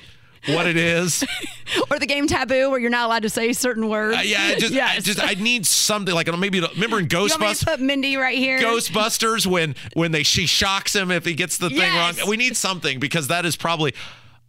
what 0.48 0.66
it 0.66 0.76
is. 0.76 1.24
or 1.90 1.98
the 1.98 2.06
game 2.06 2.26
taboo 2.26 2.70
where 2.70 2.78
you're 2.78 2.90
not 2.90 3.06
allowed 3.06 3.22
to 3.22 3.30
say 3.30 3.52
certain 3.52 3.88
words. 3.88 4.16
Uh, 4.16 4.20
yeah, 4.24 4.42
I 4.42 4.54
just, 4.58 4.74
I 4.74 4.98
just 5.00 5.22
I 5.22 5.34
need 5.34 5.66
something 5.66 6.14
like 6.14 6.26
maybe 6.38 6.60
remember 6.60 6.98
in 6.98 7.08
you 7.10 7.18
want 7.18 7.40
me 7.40 7.46
to 7.48 7.54
Ghostbusters. 7.54 7.64
put 7.66 7.80
Mindy 7.80 8.16
right 8.16 8.38
here? 8.38 8.58
Ghostbusters 8.60 9.46
when 9.46 9.74
when 9.94 10.12
they 10.12 10.22
she 10.22 10.46
shocks 10.46 10.94
him 10.94 11.10
if 11.10 11.24
he 11.24 11.34
gets 11.34 11.58
the 11.58 11.68
thing 11.68 11.78
Yes. 11.78 12.18
wrong. 12.20 12.28
We 12.28 12.36
need 12.36 12.56
something 12.56 12.98
because 13.00 13.28
that 13.28 13.44
is 13.46 13.56
probably. 13.56 13.94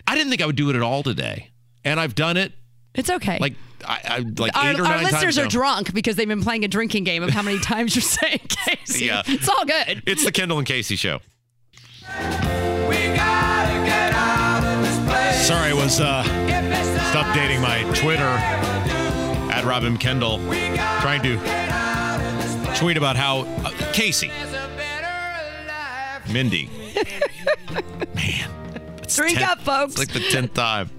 I 0.08 0.16
didn't 0.16 0.30
think 0.30 0.42
I 0.42 0.46
would 0.46 0.56
do 0.56 0.70
it 0.70 0.76
at 0.76 0.82
all 0.82 1.04
today, 1.04 1.50
and 1.84 2.00
I've 2.00 2.16
done 2.16 2.38
it 2.38 2.54
It's 2.96 3.10
okay. 3.10 3.38
like 3.40 3.56
I, 3.86 4.00
I 4.06 4.18
like 4.38 4.56
our, 4.56 4.86
our 4.86 5.04
listeners 5.04 5.38
are 5.38 5.44
now. 5.44 5.50
drunk 5.50 5.94
because 5.94 6.16
they've 6.16 6.28
been 6.28 6.42
playing 6.44 6.64
a 6.64 6.68
drinking 6.68 7.04
game 7.04 7.24
of 7.24 7.30
how 7.30 7.42
many 7.42 7.60
times 7.74 7.96
you're 7.96 8.02
saying 8.02 8.40
Casey. 8.48 9.06
Yeah. 9.06 9.22
It's 9.26 9.50
all 9.50 9.66
good. 9.66 10.04
It's 10.08 10.24
the 10.26 10.32
Kendall 10.32 10.58
and 10.60 10.66
Casey 10.68 10.96
show. 10.96 11.20
Sorry, 15.48 15.72
I 15.72 15.74
was 15.74 16.02
uh, 16.02 16.24
just 16.26 17.16
updating 17.16 17.62
my 17.62 17.82
Twitter 17.96 18.22
at 19.50 19.64
Robin 19.64 19.96
Kendall, 19.96 20.40
trying 21.00 21.24
to 21.24 21.38
tweet 22.76 22.98
about 22.98 23.16
how 23.16 23.46
uh, 23.64 23.70
Casey, 23.94 24.30
Mindy, 26.30 26.70
man, 28.14 28.52
it's 29.02 29.16
Drink 29.16 29.40
up, 29.40 29.62
folks. 29.62 29.94
It's 29.94 30.00
like 30.00 30.12
the 30.12 30.30
tenth 30.30 30.54
time. 30.54 30.90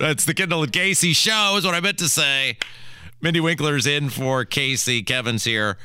That's 0.00 0.24
the 0.24 0.32
Kendall 0.32 0.62
and 0.62 0.72
Casey 0.72 1.12
show, 1.12 1.56
is 1.58 1.66
what 1.66 1.74
I 1.74 1.80
meant 1.80 1.98
to 1.98 2.08
say. 2.08 2.56
Mindy 3.20 3.40
Winkler's 3.40 3.86
in 3.86 4.08
for 4.08 4.46
Casey. 4.46 5.02
Kevin's 5.02 5.44
here. 5.44 5.76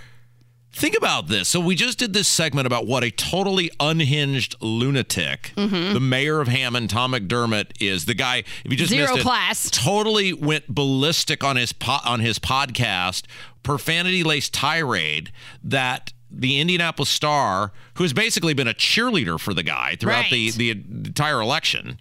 Think 0.78 0.96
about 0.96 1.28
this. 1.28 1.48
So 1.48 1.60
we 1.60 1.74
just 1.76 1.98
did 1.98 2.14
this 2.14 2.28
segment 2.28 2.68
about 2.68 2.86
what 2.86 3.04
a 3.04 3.10
totally 3.10 3.72
unhinged 3.80 4.56
lunatic 4.62 5.52
Mm-hmm. 5.56 5.94
the 5.96 6.00
mayor 6.00 6.40
of 6.40 6.48
Hammond, 6.48 6.92
Tom 6.92 7.14
McDermott, 7.14 7.72
is. 7.82 8.06
The 8.06 8.14
guy, 8.14 8.44
if 8.64 8.72
you 8.72 8.78
just 8.78 8.92
Zero 8.92 9.08
missed 9.08 9.20
it, 9.20 9.22
class. 9.24 9.70
totally 9.72 10.34
went 10.34 10.68
ballistic 10.68 11.44
on 11.44 11.56
his 11.56 11.74
po- 11.74 11.98
on 12.06 12.20
his 12.20 12.38
podcast, 12.38 13.24
profanity 13.64 14.24
laced 14.24 14.54
tirade 14.54 15.32
that 15.64 16.14
the 16.30 16.60
Indianapolis 16.60 17.10
Star, 17.10 17.72
who 17.96 18.04
has 18.04 18.14
basically 18.14 18.54
been 18.54 18.68
a 18.68 18.74
cheerleader 18.76 19.40
for 19.40 19.54
the 19.56 19.64
guy 19.64 19.96
throughout 20.00 20.30
the, 20.30 20.52
the 20.52 20.70
entire 20.72 21.42
election, 21.42 21.98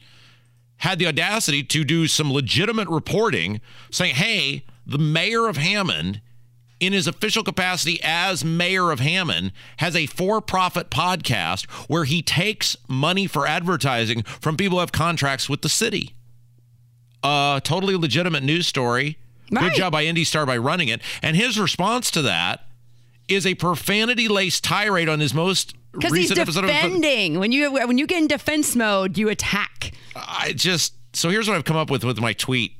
had 0.78 0.98
the 0.98 1.06
audacity 1.06 1.62
to 1.62 1.82
do 1.82 2.06
some 2.06 2.30
legitimate 2.30 2.88
reporting 2.88 3.60
saying, 3.90 4.16
hey, 4.16 4.64
the 4.86 4.98
mayor 4.98 5.48
of 5.48 5.56
Hammond, 5.56 6.20
in 6.80 6.92
his 6.92 7.06
official 7.06 7.42
capacity 7.42 7.98
as 8.02 8.44
mayor 8.44 8.90
of 8.90 9.00
Hammond, 9.00 9.52
has 9.78 9.96
a 9.96 10.06
for 10.06 10.40
profit 10.40 10.90
podcast 10.90 11.70
where 11.88 12.04
he 12.04 12.22
takes 12.22 12.76
money 12.88 13.26
for 13.26 13.46
advertising 13.46 14.22
from 14.22 14.56
people 14.56 14.76
who 14.76 14.80
have 14.80 14.92
contracts 14.92 15.48
with 15.48 15.62
the 15.62 15.68
city. 15.68 16.14
A 17.22 17.60
totally 17.64 17.96
legitimate 17.96 18.42
news 18.42 18.66
story. 18.66 19.18
Good 19.50 19.74
job 19.74 19.92
by 19.92 20.04
Indy 20.04 20.24
Star 20.24 20.44
by 20.44 20.56
running 20.56 20.88
it. 20.88 21.00
And 21.22 21.36
his 21.36 21.58
response 21.58 22.10
to 22.12 22.22
that 22.22 22.66
is 23.28 23.46
a 23.46 23.54
profanity 23.54 24.28
laced 24.28 24.64
tirade 24.64 25.08
on 25.08 25.20
his 25.20 25.32
most 25.34 25.74
Because 25.92 26.12
he's 26.12 26.30
recent 26.30 26.40
episode 26.40 26.64
of 26.64 26.70
defending. 26.70 27.38
When 27.38 27.52
you 27.52 27.72
when 27.72 27.98
you 27.98 28.06
get 28.06 28.18
in 28.18 28.26
defense 28.26 28.74
mode, 28.76 29.16
you 29.16 29.28
attack. 29.28 29.92
I 30.14 30.52
just 30.54 30.94
so 31.12 31.30
here's 31.30 31.48
what 31.48 31.56
I've 31.56 31.64
come 31.64 31.76
up 31.76 31.90
with 31.90 32.04
with 32.04 32.20
my 32.20 32.32
tweet, 32.32 32.72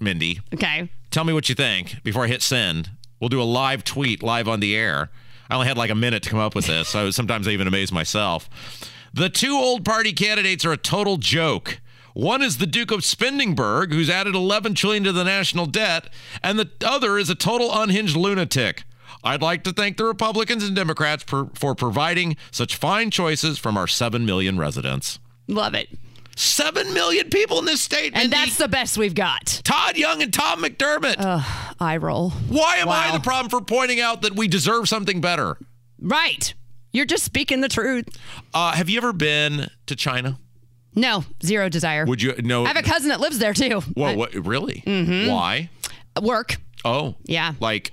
Mindy. 0.00 0.40
Okay. 0.54 0.88
Tell 1.10 1.24
me 1.24 1.32
what 1.32 1.48
you 1.48 1.54
think 1.54 2.02
before 2.02 2.24
I 2.24 2.28
hit 2.28 2.42
send. 2.42 2.90
We'll 3.22 3.28
do 3.28 3.40
a 3.40 3.44
live 3.44 3.84
tweet 3.84 4.20
live 4.20 4.48
on 4.48 4.58
the 4.58 4.74
air. 4.74 5.08
I 5.48 5.54
only 5.54 5.68
had 5.68 5.78
like 5.78 5.90
a 5.90 5.94
minute 5.94 6.24
to 6.24 6.30
come 6.30 6.40
up 6.40 6.56
with 6.56 6.66
this, 6.66 6.88
so 6.88 7.12
sometimes 7.12 7.46
I 7.46 7.52
even 7.52 7.68
amaze 7.68 7.92
myself. 7.92 8.50
The 9.14 9.28
two 9.28 9.54
old 9.54 9.84
party 9.84 10.12
candidates 10.12 10.64
are 10.64 10.72
a 10.72 10.76
total 10.76 11.18
joke. 11.18 11.78
One 12.14 12.42
is 12.42 12.58
the 12.58 12.66
Duke 12.66 12.90
of 12.90 13.02
Spendingburg, 13.02 13.92
who's 13.92 14.10
added 14.10 14.34
11 14.34 14.74
trillion 14.74 15.04
to 15.04 15.12
the 15.12 15.22
national 15.22 15.66
debt, 15.66 16.08
and 16.42 16.58
the 16.58 16.68
other 16.84 17.16
is 17.16 17.30
a 17.30 17.36
total 17.36 17.70
unhinged 17.72 18.16
lunatic. 18.16 18.82
I'd 19.22 19.40
like 19.40 19.62
to 19.64 19.72
thank 19.72 19.98
the 19.98 20.04
Republicans 20.04 20.64
and 20.64 20.74
Democrats 20.74 21.22
for, 21.22 21.48
for 21.54 21.76
providing 21.76 22.36
such 22.50 22.74
fine 22.74 23.12
choices 23.12 23.56
from 23.56 23.76
our 23.76 23.86
7 23.86 24.26
million 24.26 24.58
residents. 24.58 25.20
Love 25.46 25.74
it. 25.74 25.90
7 26.36 26.92
million 26.94 27.28
people 27.30 27.58
in 27.58 27.64
this 27.64 27.80
state. 27.80 28.12
And 28.14 28.32
that's 28.32 28.56
the 28.56 28.68
best 28.68 28.96
we've 28.98 29.14
got. 29.14 29.60
Todd 29.64 29.96
Young 29.96 30.22
and 30.22 30.32
Tom 30.32 30.62
McDermott. 30.62 31.16
I 31.80 31.96
roll. 31.98 32.30
Why 32.30 32.76
am 32.76 32.88
I 32.88 33.12
the 33.12 33.20
problem 33.20 33.50
for 33.50 33.60
pointing 33.60 34.00
out 34.00 34.22
that 34.22 34.34
we 34.36 34.48
deserve 34.48 34.88
something 34.88 35.20
better? 35.20 35.56
Right. 36.00 36.54
You're 36.92 37.06
just 37.06 37.24
speaking 37.24 37.60
the 37.60 37.68
truth. 37.68 38.06
Uh, 38.52 38.72
have 38.72 38.88
you 38.90 38.98
ever 38.98 39.12
been 39.12 39.68
to 39.86 39.96
China? 39.96 40.38
No, 40.94 41.24
zero 41.44 41.68
desire. 41.70 42.04
Would 42.04 42.20
you 42.20 42.34
know? 42.42 42.64
I 42.64 42.68
have 42.68 42.76
a 42.76 42.82
cousin 42.82 43.08
that 43.08 43.20
lives 43.20 43.38
there 43.38 43.54
too. 43.54 43.80
Whoa, 43.80 44.14
what, 44.14 44.34
really? 44.34 44.82
Why? 44.86 45.70
Work. 46.20 46.56
Oh, 46.84 47.14
Yeah. 47.24 47.54
Like, 47.60 47.92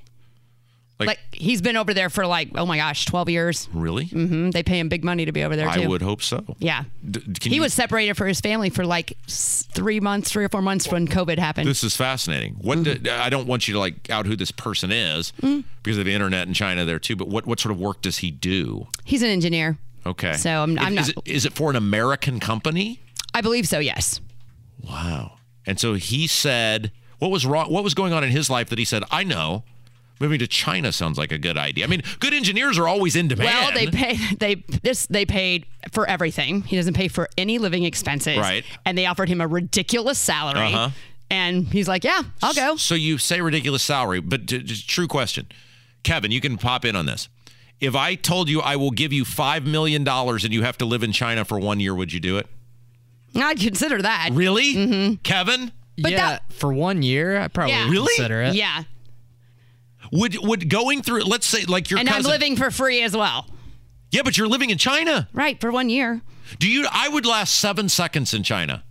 Like 1.07 1.19
he's 1.31 1.61
been 1.61 1.77
over 1.77 1.93
there 1.93 2.09
for 2.09 2.27
like, 2.27 2.49
oh 2.55 2.65
my 2.65 2.75
gosh, 2.77 3.05
12 3.05 3.29
years. 3.29 3.69
really? 3.73 4.05
hmm 4.05 4.49
They 4.49 4.63
pay 4.63 4.79
him 4.79 4.89
big 4.89 5.03
money 5.05 5.23
to 5.25 5.31
be 5.31 5.43
over 5.43 5.55
there 5.55 5.71
too. 5.73 5.81
I 5.83 5.87
would 5.87 6.01
hope 6.01 6.21
so. 6.21 6.43
Yeah. 6.59 6.83
D- 7.09 7.21
He 7.41 7.55
you- 7.55 7.61
was 7.61 7.73
separated 7.73 8.15
for 8.17 8.27
his 8.27 8.41
family 8.41 8.69
for 8.69 8.85
like 8.85 9.13
three 9.27 9.99
months, 10.01 10.29
three 10.29 10.43
or 10.43 10.49
four 10.49 10.61
months 10.61 10.91
when 10.91 11.07
COVID 11.07 11.37
happened. 11.39 11.69
This 11.69 11.83
is 11.85 11.95
fascinating. 11.95 12.55
What 12.55 12.79
Mm-hmm. 12.79 13.03
do- 13.03 13.11
I 13.11 13.29
don't 13.29 13.47
want 13.47 13.67
you 13.67 13.75
to 13.75 13.79
like 13.79 14.09
out 14.09 14.25
who 14.25 14.35
this 14.35 14.51
person 14.51 14.91
is 14.91 15.31
Mm. 15.41 15.63
because 15.83 15.97
of 15.97 16.03
the 16.05 16.13
internet 16.13 16.47
in 16.47 16.53
China 16.53 16.83
there 16.83 16.99
too. 16.99 17.15
But 17.15 17.29
what 17.29 17.45
what 17.47 17.59
sort 17.61 17.71
of 17.71 17.79
work 17.79 18.01
does 18.01 18.17
he 18.17 18.29
do? 18.29 18.87
He's 19.05 19.21
an 19.21 19.29
engineer. 19.29 19.77
Okay. 20.05 20.33
So 20.33 20.49
I'm- 20.49 20.77
I'm 20.79 20.97
is, 20.97 21.15
not- 21.15 21.27
It, 21.27 21.31
is 21.31 21.45
it 21.45 21.53
for 21.53 21.69
an 21.69 21.75
American 21.77 22.39
company? 22.41 22.99
I 23.33 23.39
believe 23.41 23.67
so, 23.67 23.79
yes. 23.79 24.19
Wow. 24.83 25.33
And 25.65 25.79
so 25.79 25.93
he 25.93 26.25
said, 26.27 26.91
what 27.19 27.31
was 27.31 27.45
wrong? 27.45 27.71
What 27.71 27.83
was 27.83 27.93
going 27.93 28.11
on 28.13 28.23
in 28.23 28.31
his 28.31 28.49
life 28.49 28.69
that 28.69 28.79
he 28.79 28.85
said, 28.85 29.03
I 29.11 29.23
know. 29.23 29.63
Moving 30.19 30.39
to 30.39 30.47
China 30.47 30.91
sounds 30.91 31.17
like 31.17 31.31
a 31.31 31.37
good 31.37 31.57
idea. 31.57 31.85
I 31.85 31.87
mean, 31.87 32.01
good 32.19 32.33
engineers 32.33 32.77
are 32.77 32.87
always 32.87 33.15
in 33.15 33.27
demand. 33.29 33.47
Well, 33.47 33.71
they 33.73 33.87
pay 33.87 34.17
they 34.37 34.55
this 34.83 35.05
they 35.07 35.25
paid 35.25 35.65
for 35.91 36.05
everything. 36.07 36.61
He 36.63 36.75
doesn't 36.75 36.93
pay 36.95 37.07
for 37.07 37.29
any 37.37 37.57
living 37.57 37.83
expenses. 37.85 38.37
Right. 38.37 38.65
And 38.85 38.97
they 38.97 39.05
offered 39.05 39.29
him 39.29 39.39
a 39.39 39.47
ridiculous 39.47 40.19
salary. 40.19 40.73
Uh-huh. 40.73 40.89
And 41.31 41.67
he's 41.67 41.87
like, 41.87 42.03
"Yeah, 42.03 42.21
I'll 42.41 42.53
go." 42.53 42.75
So 42.75 42.95
you 42.95 43.17
say 43.17 43.39
ridiculous 43.39 43.83
salary, 43.83 44.19
but 44.19 44.47
t- 44.47 44.61
t- 44.63 44.75
true 44.87 45.07
question, 45.07 45.47
Kevin, 46.03 46.31
you 46.31 46.41
can 46.41 46.57
pop 46.57 46.83
in 46.85 46.95
on 46.95 47.05
this. 47.05 47.29
If 47.79 47.95
I 47.95 48.15
told 48.15 48.49
you 48.49 48.59
I 48.61 48.75
will 48.75 48.91
give 48.91 49.13
you 49.13 49.23
five 49.23 49.65
million 49.65 50.03
dollars 50.03 50.43
and 50.43 50.53
you 50.53 50.63
have 50.63 50.77
to 50.79 50.85
live 50.85 51.01
in 51.03 51.11
China 51.13 51.45
for 51.45 51.57
one 51.59 51.79
year, 51.79 51.95
would 51.95 52.11
you 52.11 52.19
do 52.19 52.37
it? 52.39 52.47
I'd 53.35 53.59
consider 53.59 54.01
that. 54.01 54.29
Really, 54.33 54.73
Mm-hmm. 54.75 55.13
Kevin? 55.23 55.71
But 55.97 56.11
yeah, 56.11 56.17
that- 56.31 56.51
for 56.53 56.73
one 56.73 57.03
year, 57.03 57.39
I 57.39 57.47
probably 57.47 57.73
Yeah. 57.73 57.85
would 57.85 57.91
Really? 57.91 58.13
consider 58.17 58.41
it. 58.41 58.55
Yeah. 58.55 58.83
Would 60.11 60.35
would 60.41 60.69
going 60.69 61.01
through? 61.01 61.23
Let's 61.23 61.45
say 61.45 61.65
like 61.65 61.89
your 61.89 61.99
And 61.99 62.07
cousin. 62.09 62.25
I'm 62.25 62.31
living 62.31 62.55
for 62.55 62.71
free 62.71 63.01
as 63.03 63.15
well. 63.15 63.45
yeah, 64.11 64.21
but 64.23 64.37
you're 64.37 64.47
living 64.47 64.69
in 64.69 64.77
China. 64.77 65.29
Right, 65.33 65.59
for 65.61 65.71
one 65.71 65.89
year. 65.89 66.21
Do 66.57 66.67
you? 66.67 66.87
I 66.91 67.09
would 67.09 67.25
last 67.25 67.55
seven 67.55 67.89
seconds 67.89 68.33
in 68.33 68.43
China. 68.43 68.83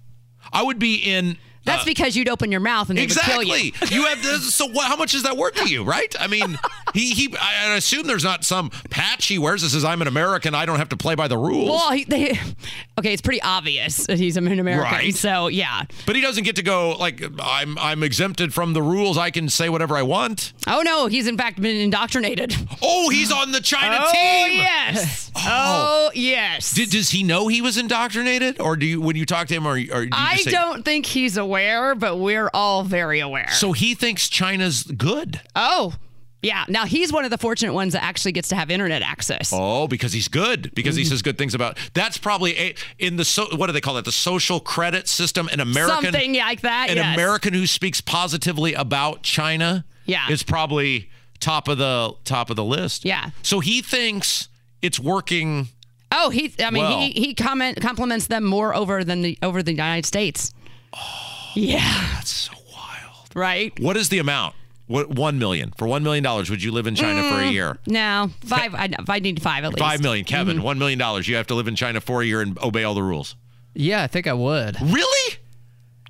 I 0.52 0.62
would 0.62 0.78
be 0.78 0.94
in. 0.96 1.38
That's 1.68 1.82
uh, 1.82 1.86
because 1.86 2.16
you'd 2.16 2.28
open 2.28 2.50
your 2.50 2.60
mouth 2.60 2.88
and 2.88 2.98
they 2.98 3.06
would 3.06 3.16
kill 3.16 3.42
you. 3.42 3.54
Exactly. 3.54 3.96
You 3.96 4.06
have 4.06 4.22
this. 4.22 4.54
So 4.54 4.66
what, 4.66 4.86
how 4.86 4.96
much 4.96 5.14
is 5.14 5.22
that 5.22 5.36
worth 5.36 5.54
to 5.56 5.68
you, 5.68 5.84
right? 5.84 6.14
I 6.18 6.26
mean, 6.26 6.58
he 6.94 7.10
he. 7.12 7.34
I, 7.40 7.76
assume 7.76 8.06
there's 8.06 8.24
not 8.24 8.44
some 8.44 8.70
patch 8.90 9.26
he 9.26 9.38
wears 9.38 9.62
that 9.62 9.68
says 9.70 9.84
I'm 9.84 10.02
an 10.02 10.08
American. 10.08 10.54
I 10.54 10.66
don't 10.66 10.78
have 10.78 10.88
to 10.88 10.96
play 10.96 11.14
by 11.14 11.28
the 11.28 11.38
rules. 11.38 11.70
Well, 11.70 11.92
he, 11.92 12.04
they, 12.04 12.30
okay, 12.98 13.12
it's 13.12 13.22
pretty 13.22 13.42
obvious 13.42 14.06
that 14.06 14.18
he's 14.18 14.36
an 14.36 14.46
American. 14.58 14.92
Right. 14.92 15.14
So, 15.14 15.48
yeah. 15.48 15.84
but 16.06 16.16
he 16.16 16.22
doesn't 16.22 16.44
get 16.44 16.56
to 16.56 16.62
go 16.62 16.96
like 16.98 17.22
I'm. 17.40 17.78
I'm 17.78 18.02
exempted 18.02 18.52
from 18.52 18.72
the 18.72 18.82
rules. 18.82 19.16
I 19.18 19.30
can 19.30 19.48
say 19.48 19.68
whatever 19.68 19.96
I 19.96 20.02
want. 20.02 20.52
Oh, 20.66 20.82
no, 20.82 21.06
he's 21.06 21.26
in 21.26 21.36
fact 21.36 21.60
been 21.60 21.76
indoctrinated. 21.76 22.54
Oh, 22.82 23.08
he's 23.08 23.30
on 23.32 23.52
the 23.52 23.60
China 23.60 23.98
Oh, 24.00 24.12
team. 24.12 24.58
yes. 24.58 25.30
oh, 25.36 25.40
oh 25.46 26.10
yes. 26.14 26.72
Did, 26.74 26.90
does 26.90 27.10
he 27.10 27.22
know 27.22 27.48
he 27.48 27.60
was 27.60 27.76
indoctrinated, 27.76 28.60
or 28.60 28.76
do 28.76 28.86
you 28.86 29.00
when 29.00 29.16
you 29.16 29.26
talk 29.26 29.48
to 29.48 29.54
him, 29.54 29.66
or, 29.66 29.72
or 29.72 29.76
do 29.76 29.88
you 30.04 30.08
I 30.12 30.42
don't 30.46 30.84
think 30.84 31.06
he's 31.06 31.36
aware, 31.36 31.57
but 31.94 32.16
we're 32.16 32.50
all 32.54 32.82
very 32.84 33.20
aware. 33.20 33.50
So 33.50 33.72
he 33.72 33.94
thinks 33.94 34.28
China's 34.28 34.82
good. 34.84 35.40
oh, 35.56 35.94
yeah. 36.40 36.64
Now 36.68 36.84
he's 36.84 37.12
one 37.12 37.24
of 37.24 37.32
the 37.32 37.38
fortunate 37.38 37.72
ones 37.74 37.94
that 37.94 38.04
actually 38.04 38.30
gets 38.30 38.48
to 38.50 38.54
have 38.56 38.70
internet 38.70 39.02
access. 39.02 39.50
Oh, 39.52 39.88
because 39.88 40.12
he's 40.12 40.28
good. 40.28 40.72
Because 40.72 40.94
Mm-hmm. 40.94 40.98
he 41.00 41.04
says 41.06 41.20
good 41.22 41.36
things 41.36 41.52
about. 41.52 41.76
That's 41.94 42.16
probably 42.16 42.56
a, 42.56 42.74
in 43.00 43.16
the 43.16 43.24
so. 43.24 43.46
What 43.56 43.66
do 43.66 43.72
they 43.72 43.80
call 43.80 43.94
that? 43.94 44.04
The 44.04 44.12
social 44.12 44.60
credit 44.60 45.08
system. 45.08 45.48
An 45.50 45.58
American, 45.58 46.12
Something 46.12 46.34
like 46.36 46.60
that. 46.60 46.90
an 46.90 46.96
yes. 46.96 47.14
American 47.16 47.54
who 47.54 47.66
speaks 47.66 48.00
positively 48.00 48.74
about 48.74 49.24
China. 49.24 49.84
Yeah. 50.06 50.30
is 50.30 50.44
probably 50.44 51.10
top 51.40 51.66
of 51.66 51.76
the 51.78 52.14
top 52.24 52.50
of 52.50 52.56
the 52.56 52.64
list. 52.64 53.04
Yeah. 53.04 53.30
So 53.42 53.58
he 53.58 53.82
thinks 53.82 54.48
it's 54.80 55.00
working. 55.00 55.66
Oh, 56.12 56.30
he. 56.30 56.54
I 56.60 56.70
mean, 56.70 56.84
Well. 56.84 56.98
he 57.00 57.10
he 57.10 57.34
comment 57.34 57.80
compliments 57.80 58.28
them 58.28 58.44
more 58.44 58.74
over 58.76 59.02
than 59.02 59.22
the 59.22 59.36
over 59.42 59.60
the 59.62 59.72
United 59.72 60.06
States. 60.06 60.52
Oh. 60.94 61.34
Yeah. 61.58 62.10
That's 62.14 62.30
so 62.32 62.52
wild. 62.72 63.28
Right. 63.34 63.78
What 63.80 63.96
is 63.96 64.08
the 64.08 64.18
amount? 64.18 64.54
What 64.86 65.10
one 65.10 65.38
million 65.38 65.72
for 65.76 65.86
one 65.86 66.02
million 66.02 66.24
dollars? 66.24 66.48
Would 66.48 66.62
you 66.62 66.72
live 66.72 66.86
in 66.86 66.94
China 66.94 67.22
for 67.30 67.40
a 67.42 67.50
year? 67.50 67.76
No, 67.86 68.30
five. 68.40 68.74
I, 68.74 68.86
if 68.98 69.10
I 69.10 69.18
need 69.18 69.42
five 69.42 69.64
at 69.64 69.70
least. 69.70 69.78
Five 69.80 70.02
million, 70.02 70.24
Kevin. 70.24 70.62
One 70.62 70.78
million 70.78 70.98
dollars. 70.98 71.28
You 71.28 71.36
have 71.36 71.46
to 71.48 71.54
live 71.54 71.68
in 71.68 71.76
China 71.76 72.00
for 72.00 72.22
a 72.22 72.24
year 72.24 72.40
and 72.40 72.58
obey 72.62 72.84
all 72.84 72.94
the 72.94 73.02
rules. 73.02 73.36
Yeah, 73.74 74.02
I 74.02 74.06
think 74.06 74.26
I 74.26 74.32
would. 74.32 74.80
Really? 74.80 75.36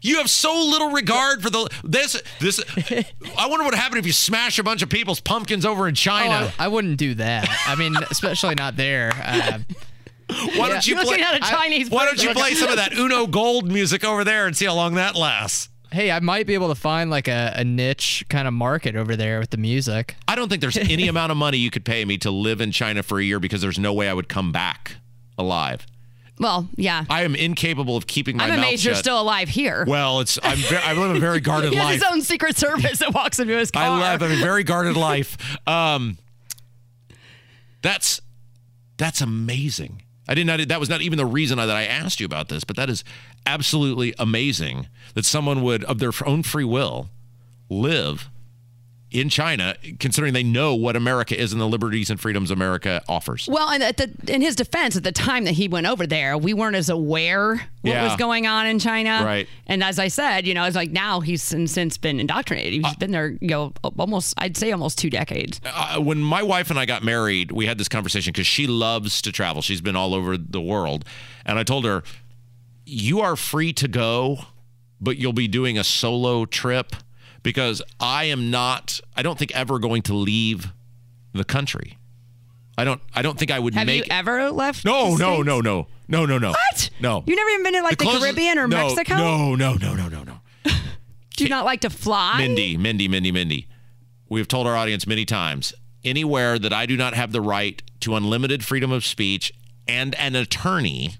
You 0.00 0.18
have 0.18 0.30
so 0.30 0.54
little 0.54 0.90
regard 0.92 1.42
for 1.42 1.50
the 1.50 1.68
this 1.82 2.22
this. 2.38 2.62
I 3.37 3.46
wonder 3.48 3.64
what 3.64 3.72
would 3.72 3.74
happen 3.74 3.98
if 3.98 4.06
you 4.06 4.12
smash 4.12 4.61
a 4.61 4.62
bunch 4.62 4.82
of 4.82 4.88
people's 4.88 5.18
pumpkins 5.18 5.66
over 5.66 5.88
in 5.88 5.92
Oh, 5.92 5.96
China. 5.96 6.52
I, 6.56 6.66
I 6.66 6.68
wouldn't 6.68 6.98
do 6.98 7.14
that. 7.14 7.48
I 7.66 7.74
mean, 7.74 7.96
especially 8.12 8.54
not 8.54 8.76
there. 8.76 9.11
Uh, 9.20 9.58
why 10.56 10.68
don't 10.68 10.86
you 10.86 10.94
You're 10.94 11.04
play? 11.04 11.12
looking 11.18 11.24
at 11.24 11.36
a 11.36 11.40
Chinese. 11.40 11.90
Why 11.90 12.04
don't 12.04 12.22
you 12.22 12.30
play 12.34 12.54
some 12.54 12.68
of 12.70 12.76
that 12.76 12.92
Uno 12.94 13.26
Gold 13.26 13.70
music 13.70 14.04
over 14.04 14.24
there 14.24 14.46
and 14.46 14.56
see 14.56 14.66
how 14.66 14.74
long 14.74 14.94
that 14.94 15.14
lasts? 15.16 15.68
hey, 15.90 16.10
I 16.10 16.20
might 16.20 16.46
be 16.46 16.52
able 16.52 16.68
to 16.68 16.74
find 16.74 17.08
like 17.08 17.28
a, 17.28 17.54
a 17.56 17.64
niche 17.64 18.22
kind 18.28 18.46
of 18.46 18.52
market 18.52 18.94
over 18.94 19.16
there 19.16 19.40
with 19.40 19.48
the 19.48 19.56
music. 19.56 20.16
I 20.28 20.34
don't 20.34 20.50
think 20.50 20.60
there's 20.60 20.76
any 20.76 21.08
amount 21.08 21.32
of 21.32 21.38
money 21.38 21.56
you 21.56 21.70
could 21.70 21.86
pay 21.86 22.04
me 22.04 22.18
to 22.18 22.30
live 22.30 22.60
in 22.60 22.72
China 22.72 23.02
for 23.02 23.18
a 23.18 23.24
year 23.24 23.40
because 23.40 23.62
there's 23.62 23.78
no 23.78 23.94
way 23.94 24.06
I 24.06 24.12
would 24.12 24.28
come 24.28 24.52
back 24.52 24.96
alive. 25.38 25.86
Well, 26.38 26.68
yeah. 26.76 27.06
I 27.08 27.22
am 27.22 27.34
incapable 27.34 27.96
of 27.96 28.06
keeping 28.06 28.36
my 28.36 28.44
I'm 28.44 28.50
mouth 28.50 28.58
amazed 28.58 28.84
you're 28.84 28.94
still 28.96 29.18
alive 29.18 29.48
here. 29.48 29.86
well, 29.88 30.20
it's 30.20 30.38
I'm 30.42 30.58
ve- 30.58 30.76
I 30.76 30.92
live 30.92 31.16
a 31.16 31.20
very 31.20 31.40
guarded 31.48 31.70
he 31.70 31.76
has 31.76 31.84
life. 31.86 31.94
his 31.94 32.02
own 32.04 32.20
secret 32.20 32.58
service 32.58 32.98
that 32.98 33.14
walks 33.14 33.38
into 33.38 33.56
his 33.56 33.70
car. 33.70 33.82
I 33.82 34.12
live 34.12 34.20
a 34.22 34.36
very 34.36 34.64
guarded 34.64 34.94
life. 34.94 35.38
Um, 35.66 36.18
that's 37.82 38.20
that's 38.98 39.20
amazing. 39.22 40.02
I 40.28 40.34
did 40.34 40.46
not. 40.46 40.60
That 40.68 40.78
was 40.78 40.90
not 40.90 41.00
even 41.00 41.16
the 41.16 41.26
reason 41.26 41.56
that 41.56 41.70
I 41.70 41.84
asked 41.84 42.20
you 42.20 42.26
about 42.26 42.48
this, 42.48 42.62
but 42.62 42.76
that 42.76 42.90
is 42.90 43.02
absolutely 43.46 44.14
amazing 44.18 44.88
that 45.14 45.24
someone 45.24 45.62
would, 45.62 45.82
of 45.84 45.98
their 45.98 46.12
own 46.26 46.42
free 46.42 46.64
will, 46.64 47.08
live 47.70 48.28
in 49.10 49.30
China, 49.30 49.74
considering 49.98 50.34
they 50.34 50.42
know 50.42 50.74
what 50.74 50.94
America 50.94 51.34
is 51.38 51.52
and 51.52 51.60
the 51.60 51.66
liberties 51.66 52.10
and 52.10 52.20
freedoms 52.20 52.50
America 52.50 53.02
offers. 53.08 53.48
Well, 53.50 53.70
and 53.70 53.82
at 53.82 53.96
the, 53.96 54.10
in 54.26 54.42
his 54.42 54.54
defense, 54.54 54.96
at 54.96 55.02
the 55.02 55.12
time 55.12 55.44
that 55.44 55.52
he 55.54 55.66
went 55.66 55.86
over 55.86 56.06
there, 56.06 56.36
we 56.36 56.52
weren't 56.52 56.76
as 56.76 56.90
aware 56.90 57.54
what 57.80 57.90
Yeah. 57.90 58.04
was 58.04 58.16
going 58.16 58.46
on 58.46 58.66
in 58.66 58.78
China. 58.78 59.22
Right. 59.24 59.48
And 59.66 59.82
as 59.82 59.98
I 59.98 60.08
said, 60.08 60.46
you 60.46 60.52
know, 60.52 60.64
it's 60.64 60.76
like 60.76 60.90
now 60.90 61.20
he's 61.20 61.42
since, 61.42 61.72
since 61.72 61.96
been 61.96 62.20
indoctrinated. 62.20 62.74
He's 62.74 62.84
Uh, 62.84 62.94
been 62.98 63.10
there, 63.12 63.30
you 63.40 63.48
know, 63.48 63.72
almost, 63.98 64.34
I'd 64.36 64.58
say 64.58 64.72
almost 64.72 64.98
two 64.98 65.08
decades. 65.08 65.58
uh, 65.64 65.98
when 66.00 66.20
my 66.20 66.42
wife 66.42 66.68
and 66.68 66.78
I 66.78 66.84
got 66.84 67.02
married, 67.02 67.50
we 67.50 67.64
had 67.64 67.78
this 67.78 67.88
conversation 67.88 68.32
because 68.32 68.46
she 68.46 68.66
loves 68.66 69.22
to 69.22 69.32
travel. 69.32 69.62
She's 69.62 69.80
been 69.80 69.96
all 69.96 70.12
over 70.14 70.36
the 70.36 70.60
world. 70.60 71.06
And 71.46 71.58
I 71.58 71.62
told 71.62 71.86
her, 71.86 72.02
You 72.84 73.20
are 73.20 73.36
free 73.36 73.72
to 73.72 73.88
go, 73.88 74.40
but 75.00 75.16
you'll 75.16 75.32
be 75.32 75.48
doing 75.48 75.78
a 75.78 75.84
solo 75.84 76.44
trip 76.44 76.94
because 77.48 77.80
I 77.98 78.24
am 78.24 78.50
not, 78.50 79.00
I 79.16 79.22
don't 79.22 79.38
think 79.38 79.52
ever 79.52 79.78
going 79.78 80.02
to 80.02 80.12
leave 80.12 80.70
the 81.32 81.44
country. 81.44 81.96
I 82.76 82.84
don't, 82.84 83.00
I 83.14 83.22
don't 83.22 83.38
think 83.38 83.50
I 83.50 83.58
would 83.58 83.74
make. 83.74 83.78
Have 83.78 83.87
make 83.87 84.06
you 84.06 84.12
ever 84.12 84.50
left? 84.50 84.84
No, 84.84 85.16
the 85.16 85.24
no, 85.24 85.40
no, 85.40 85.62
no, 85.62 85.87
no, 86.08 86.26
no, 86.26 86.37
no. 86.37 86.50
What? 86.50 86.90
No. 87.00 87.24
You 87.26 87.37
never 87.37 87.48
even 87.48 87.62
been 87.62 87.72
to 87.72 87.82
like 87.82 87.96
the, 87.96 88.04
closest- 88.04 88.22
Caribbean 88.22 88.58
or 88.58 88.68
no, 88.68 88.88
Mexico? 88.88 89.16
No, 89.16 89.54
no, 89.54 89.72
no, 89.76 89.94
no, 89.94 90.08
no, 90.11 90.24
no. 90.24 90.40
Do 91.38 91.44
you 91.44 91.48
not 91.48 91.64
like 91.64 91.80
to 91.80 91.88
fly? 91.88 92.37
Mindy, 92.37 92.76
Mindy, 92.76 93.08
Mindy, 93.08 93.32
Mindy. 93.32 93.66
We 94.28 94.40
have 94.40 94.48
told 94.48 94.66
our 94.66 94.76
audience 94.76 95.06
many 95.06 95.24
times 95.24 95.72
anywhere 96.04 96.58
that 96.58 96.74
I 96.74 96.84
do 96.84 96.98
not 96.98 97.14
have 97.14 97.32
the 97.32 97.40
right 97.40 97.82
to 98.00 98.14
unlimited 98.14 98.62
freedom 98.62 98.92
of 98.92 99.06
speech 99.06 99.54
and 99.87 100.14
an 100.16 100.37
attorney, 100.37 101.14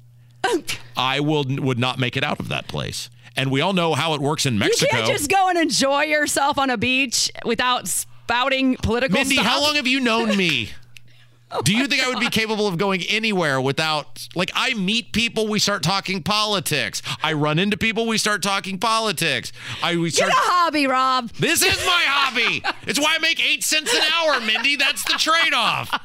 I 0.97 1.21
will 1.21 1.47
would 1.49 1.79
not 1.79 1.99
make 1.99 2.19
it 2.19 2.23
out 2.23 2.39
of 2.39 2.51
that 2.51 2.69
place. 2.69 3.09
And 3.39 3.51
we 3.51 3.61
all 3.61 3.73
know 3.73 3.95
how 3.95 4.15
it 4.15 4.21
works 4.21 4.45
in 4.47 4.59
Mexico. 4.59 4.97
You 4.97 5.03
can't 5.05 5.13
just 5.19 5.31
go 5.31 5.49
and 5.49 5.57
enjoy 5.57 6.03
yourself 6.03 6.59
on 6.59 6.71
a 6.71 6.77
beach 6.77 7.31
without 7.45 7.87
spouting 7.89 8.77
political 8.77 9.17
Mindy, 9.19 9.37
stuff. 9.37 9.47
how 9.47 9.63
long 9.63 9.77
have 9.77 9.87
you 9.87 10.01
known 10.01 10.37
me? 10.37 10.71
Do 11.65 11.75
you 11.75 11.87
think 11.87 12.05
I 12.05 12.11
would 12.11 12.21
be 12.21 12.29
capable 12.29 12.67
of 12.67 12.77
going 12.77 13.03
anywhere 13.09 13.59
without, 13.59 14.29
like, 14.35 14.51
I 14.55 14.75
meet 14.75 15.13
people, 15.13 15.49
we 15.49 15.59
start 15.59 15.83
talking 15.83 16.23
politics. 16.23 17.01
I 17.23 17.33
run 17.33 17.59
into 17.59 17.79
people, 17.79 18.07
we 18.07 18.19
start 18.19 18.43
talking 18.43 18.77
politics. 18.79 19.51
I 19.83 19.97
we 19.97 20.11
Get 20.11 20.17
start. 20.17 20.33
a 20.33 20.35
hobby, 20.37 20.87
Rob. 20.87 21.31
This 21.31 21.63
is 21.63 21.79
my 21.87 22.03
hobby. 22.07 22.63
It's 22.87 23.01
why 23.01 23.15
I 23.15 23.19
make 23.21 23.43
eight 23.43 23.65
cents 23.65 23.95
an 23.95 24.03
hour, 24.15 24.41
Mindy. 24.41 24.77
That's 24.77 25.03
the 25.05 25.15
trade-off. 25.15 25.99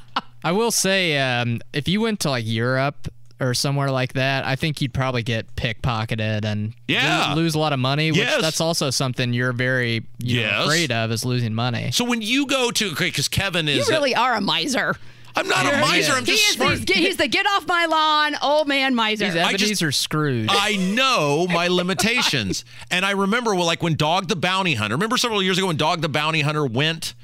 I 0.45 0.51
will 0.53 0.71
say, 0.71 1.17
um, 1.19 1.59
if 1.73 1.89
you 1.89 1.99
went 1.99 2.21
to 2.21 2.29
like 2.29 2.45
Europe 2.47 3.09
or 3.39 3.53
somewhere 3.53 3.91
like 3.91 4.13
that, 4.13 4.45
I 4.45 4.55
think 4.55 4.81
you'd 4.81 4.93
probably 4.93 5.23
get 5.23 5.53
pickpocketed 5.55 6.45
and 6.45 6.73
Yeah. 6.87 7.29
lo- 7.29 7.35
lose 7.41 7.55
a 7.55 7.59
lot 7.59 7.73
of 7.73 7.79
money. 7.79 8.11
Which 8.11 8.19
Yes. 8.21 8.41
that's 8.41 8.61
also 8.61 8.89
something 8.89 9.33
you're 9.33 9.53
very 9.53 10.03
you 10.19 10.41
know, 10.43 10.63
afraid 10.63 10.91
of 10.91 11.11
is 11.11 11.25
losing 11.25 11.53
money. 11.53 11.91
So 11.91 12.05
when 12.05 12.21
you 12.21 12.45
go 12.45 12.71
to, 12.71 12.91
okay, 12.91 13.07
because 13.07 13.27
Kevin 13.27 13.67
is 13.67 13.75
You 13.75 13.81
is, 13.81 13.89
really 13.89 14.15
are 14.15 14.35
a 14.35 14.41
miser. 14.41 14.95
I'm 15.35 15.47
not 15.47 15.65
a 15.65 15.77
miser. 15.79 16.13
I'm 16.13 16.25
He 16.25 16.33
just 16.33 16.47
is 16.49 16.55
smart. 16.57 16.71
he's, 16.87 16.95
he's 16.95 17.17
the 17.17 17.27
get 17.27 17.47
off 17.47 17.65
my 17.67 17.87
lawn 17.87 18.35
old 18.43 18.67
man 18.67 18.93
miser. 18.93 19.25
These 19.25 19.35
I 19.35 19.53
just- 19.53 19.81
are 19.81 19.91
screwed. 19.91 20.49
I 20.51 20.75
know 20.75 21.47
my 21.49 21.67
limitations. 21.69 22.63
and 22.91 23.03
I 23.03 23.11
remember, 23.11 23.55
well, 23.55 23.65
like 23.65 23.81
when 23.81 23.95
Dog 23.95 24.27
the 24.27 24.35
Bounty 24.35 24.75
Hunter, 24.75 24.95
remember 24.95 25.17
several 25.17 25.41
years 25.41 25.57
ago 25.57 25.65
when 25.67 25.75
Dog 25.77 26.01
the 26.01 26.09
Bounty 26.09 26.41
Hunter 26.41 26.65
went 26.65 27.15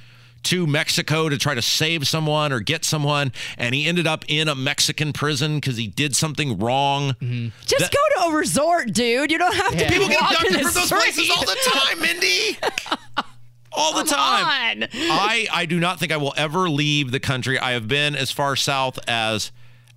to 0.43 0.65
Mexico 0.67 1.29
to 1.29 1.37
try 1.37 1.53
to 1.53 1.61
save 1.61 2.07
someone 2.07 2.51
or 2.51 2.59
get 2.59 2.85
someone, 2.85 3.31
and 3.57 3.75
he 3.75 3.85
ended 3.85 4.07
up 4.07 4.23
in 4.27 4.47
a 4.47 4.55
Mexican 4.55 5.13
prison 5.13 5.55
because 5.55 5.77
he 5.77 5.87
did 5.87 6.15
something 6.15 6.57
wrong. 6.59 7.11
Mm-hmm. 7.21 7.49
Just 7.65 7.91
go 7.91 7.99
to 8.23 8.31
a 8.31 8.35
resort, 8.37 8.93
dude. 8.93 9.31
You 9.31 9.37
don't 9.37 9.55
have 9.55 9.71
to 9.73 9.77
Yeah. 9.79 9.87
be 9.89 9.93
People 9.95 10.07
get 10.09 10.21
walking 10.21 10.37
abducted 10.47 10.65
from 10.65 10.73
those 10.73 10.89
places 10.89 11.29
all 11.29 11.41
the 11.45 11.57
time, 11.71 12.01
Mindy. 12.01 12.57
all 13.71 13.91
the 13.93 13.99
Come 14.09 14.17
time. 14.19 14.83
on. 14.83 14.89
I, 14.93 15.47
I 15.51 15.65
do 15.65 15.79
not 15.79 15.99
think 15.99 16.11
I 16.11 16.17
will 16.17 16.33
ever 16.37 16.69
leave 16.69 17.11
the 17.11 17.19
country. 17.19 17.59
I 17.59 17.71
have 17.71 17.87
been 17.87 18.15
as 18.15 18.31
far 18.31 18.55
south 18.55 18.97
as 19.07 19.51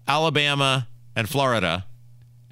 Alabama 0.08 0.88
and 1.16 1.28
Florida, 1.28 1.86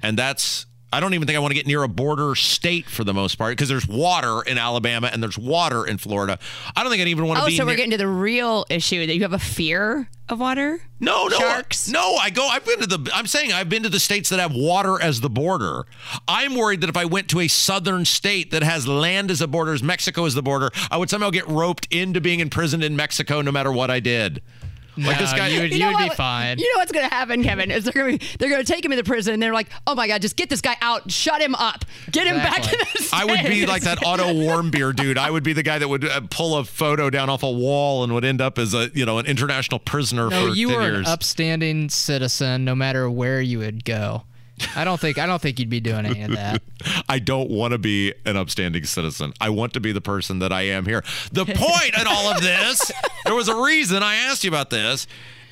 and 0.03 0.19
that's. 0.19 0.67
I 0.93 0.99
don't 0.99 1.15
even 1.15 1.27
think 1.27 1.37
I 1.37 1.39
want 1.41 1.53
to 1.53 1.55
get 1.55 1.67
near 1.69 1.83
a 1.85 1.89
border 1.89 2.35
state 2.35 2.87
for 2.87 3.05
the 3.05 3.15
most 3.15 3.37
part 3.37 3.53
because 3.53 3.69
there's 3.69 3.87
water 3.87 4.43
in 4.43 4.59
Alabama 4.59 5.09
and 5.13 5.23
there's 5.23 5.39
water 5.39 5.87
in 5.87 5.99
Florida. 5.99 6.39
I 6.75 6.83
don't 6.83 6.91
think 6.91 7.01
I 7.01 7.07
even 7.07 7.27
want 7.27 7.39
to 7.39 7.45
Oh, 7.45 7.47
be. 7.47 7.57
so 7.57 7.65
we're 7.65 7.77
getting 7.77 7.93
to 7.93 7.97
the 7.97 8.09
real 8.09 8.67
issue 8.69 9.07
that 9.07 9.15
you 9.15 9.23
have 9.23 9.33
a 9.33 9.39
fear 9.39 10.09
of 10.29 10.41
water? 10.41 10.81
no, 10.99 11.29
no, 11.29 11.39
sharks? 11.39 11.89
no. 11.89 12.17
I 12.17 12.31
go. 12.31 12.47
I've 12.47 12.65
been 12.65 12.81
to 12.81 12.87
the. 12.87 13.11
I'm 13.15 13.27
saying 13.27 13.53
I've 13.53 13.69
been 13.69 13.85
to 13.85 13.89
the 13.89 14.01
states 14.01 14.29
that 14.31 14.41
have 14.41 14.53
water 14.53 15.01
as 15.01 15.21
the 15.21 15.31
border. 15.31 15.85
I'm 16.27 16.55
worried 16.57 16.81
that 16.81 16.91
if 16.91 16.97
I 16.97 17.05
went 17.05 17.29
to 17.31 17.41
a 17.41 17.49
southern 17.49 18.05
state 18.05 18.51
that 18.51 18.63
has 18.65 18.87
land 18.89 19.31
as 19.31 19.41
a 19.41 19.47
border, 19.49 19.73
as 19.73 19.83
Mexico 19.83 20.25
as 20.25 20.35
the 20.35 20.43
border, 20.43 20.71
I 20.91 20.97
would 20.97 21.09
somehow 21.09 21.31
get 21.31 21.47
roped 21.49 21.87
into 21.93 22.21
being 22.21 22.41
imprisoned 22.41 22.83
in 22.85 22.97
Mexico, 22.97 23.41
no 23.43 23.53
matter 23.53 23.71
what 23.73 23.91
I 23.91 24.01
did. 24.01 24.43
Like 24.97 25.19
this 25.19 25.33
guy. 25.33 25.49
you 25.49 25.61
would, 25.63 25.71
You 25.71 25.79
you 25.79 25.85
know 25.85 25.99
would 25.99 26.11
be 26.11 26.15
fine. 26.15 26.59
You 26.59 26.73
know 26.75 26.79
what's 26.81 26.93
going 26.93 27.09
to 27.09 27.15
happen, 27.15 27.43
Kevin? 27.43 27.71
Is 27.71 27.85
they're 27.85 27.93
going 27.93 28.19
to 28.19 28.39
they're 28.39 28.51
going 28.51 28.65
to 28.65 28.71
take 28.73 28.85
him 28.85 28.93
into 28.93 29.05
prison 29.05 29.35
and 29.35 29.43
they're 29.43 29.53
like, 29.53 29.69
"Oh 29.87 29.95
my 29.95 30.07
god, 30.09 30.23
just 30.23 30.37
get 30.37 30.51
this 30.51 30.61
guy 30.61 30.77
out, 30.83 31.11
shut 31.11 31.41
him 31.41 31.55
up, 31.55 31.85
get 32.11 32.27
him 32.27 32.37
back 32.37 32.73
in 32.73 32.79
the 32.79 33.09
I 33.13 33.25
would 33.25 33.43
be 33.45 33.67
like 33.67 33.83
that 33.83 34.05
Otto 34.05 34.27
Warmbier 34.33 34.95
dude. 34.95 35.19
I 35.19 35.31
would 35.31 35.43
be 35.43 35.53
the 35.53 35.63
guy 35.63 35.79
that 35.79 35.89
would 35.89 36.05
uh, 36.05 36.21
pull 36.31 36.57
a 36.57 36.65
photo 36.65 37.11
down 37.11 37.31
off 37.31 37.43
a 37.43 37.51
wall 37.51 38.05
and 38.05 38.13
would 38.15 38.25
end 38.25 38.41
up 38.41 38.59
as 38.59 38.75
a 38.75 38.91
you 38.95 39.05
know 39.07 39.19
an 39.19 39.27
international 39.27 39.79
prisoner 39.79 40.29
no, 40.29 40.49
for 40.49 40.55
you 40.55 40.69
ten 40.69 40.77
were 40.77 40.83
years. 40.83 40.99
an 40.99 41.07
upstanding 41.07 41.89
citizen, 41.89 42.65
no 42.65 42.75
matter 42.75 43.09
where 43.11 43.41
you 43.41 43.59
would 43.59 43.85
go. 43.85 44.25
I 44.77 44.85
don't 44.85 45.01
think 45.01 45.19
I 45.19 45.27
don't 45.27 45.41
think 45.41 45.59
you'd 45.59 45.71
be 45.71 45.81
doing 45.81 46.07
any 46.07 46.23
of 46.23 46.33
that. 46.33 46.63
I 47.09 47.19
don't 47.19 47.51
want 47.51 47.73
to 47.73 47.79
be 47.79 48.15
an 48.25 48.37
upstanding 48.37 48.85
citizen. 48.85 49.33
I 49.41 49.51
want 49.51 49.73
to 49.75 49.81
be 49.81 49.93
the 49.93 50.01
person 50.01 50.39
that 50.41 50.53
I 50.53 50.63
am 50.63 50.87
here. 50.87 51.05
The 51.33 51.45
point 51.45 51.99
in 51.99 52.07
all 52.07 52.33
of 52.33 52.41
this, 52.41 52.91
there 53.25 53.35
was 53.35 53.49
a 53.49 53.57
reason 53.57 54.03
I 54.03 54.17
asked 54.17 54.45
you 54.45 54.51
about 54.51 54.71
this. 54.71 55.07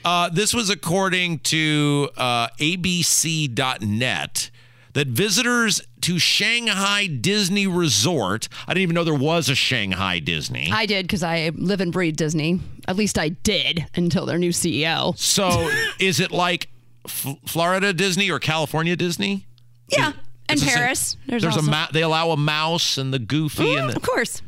Uh, 0.04 0.28
this 0.28 0.54
was 0.54 0.70
according 0.70 1.40
to 1.40 2.08
uh, 2.16 2.48
ABC.net 2.58 4.50
that 4.94 5.06
visitors 5.08 5.80
to 6.00 6.18
Shanghai 6.18 7.06
Disney 7.06 7.66
Resort, 7.66 8.48
I 8.66 8.74
didn't 8.74 8.82
even 8.82 8.94
know 8.94 9.04
there 9.04 9.14
was 9.14 9.48
a 9.48 9.54
Shanghai 9.54 10.18
Disney. 10.18 10.70
I 10.72 10.86
did 10.86 11.06
because 11.06 11.22
I 11.22 11.50
live 11.54 11.80
and 11.80 11.92
breathe 11.92 12.16
Disney. 12.16 12.60
At 12.86 12.96
least 12.96 13.18
I 13.18 13.30
did 13.30 13.86
until 13.94 14.26
their 14.26 14.38
new 14.38 14.50
CEO. 14.50 15.16
So 15.18 15.70
is 16.00 16.20
it 16.20 16.30
like 16.32 16.68
F- 17.08 17.36
Florida 17.46 17.92
Disney 17.92 18.30
or 18.30 18.38
California 18.38 18.96
Disney? 18.96 19.46
Yeah, 19.88 20.06
and 20.08 20.14
It's 20.50 20.62
the 20.62 20.68
same- 20.68 20.76
Paris. 20.76 21.16
There's, 21.26 21.42
There's, 21.42 21.56
also, 21.56 21.68
a 21.68 21.70
ma- 21.70 21.88
they 21.92 22.02
allow 22.02 22.30
a 22.30 22.36
mouse 22.36 22.98
and 22.98 23.12
the 23.12 23.18
goofy 23.18 23.74
and 23.74 23.88
Mm, 23.88 23.90
the 23.92 23.96
of 23.96 24.02
course. 24.02 24.42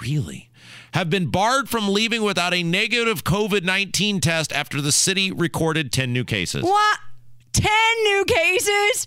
really 0.00 0.50
have 0.92 1.10
been 1.10 1.26
barred 1.26 1.68
from 1.68 1.88
leaving 1.88 2.22
without 2.22 2.54
a 2.54 2.62
negative 2.62 3.24
COVID-19 3.24 4.20
test 4.20 4.52
after 4.52 4.80
the 4.80 4.92
city 4.92 5.32
recorded 5.32 5.90
10 5.92 6.12
new 6.12 6.24
cases. 6.24 6.62
What? 6.62 6.98
Ten 7.52 8.02
new 8.04 8.24
cases, 8.26 9.06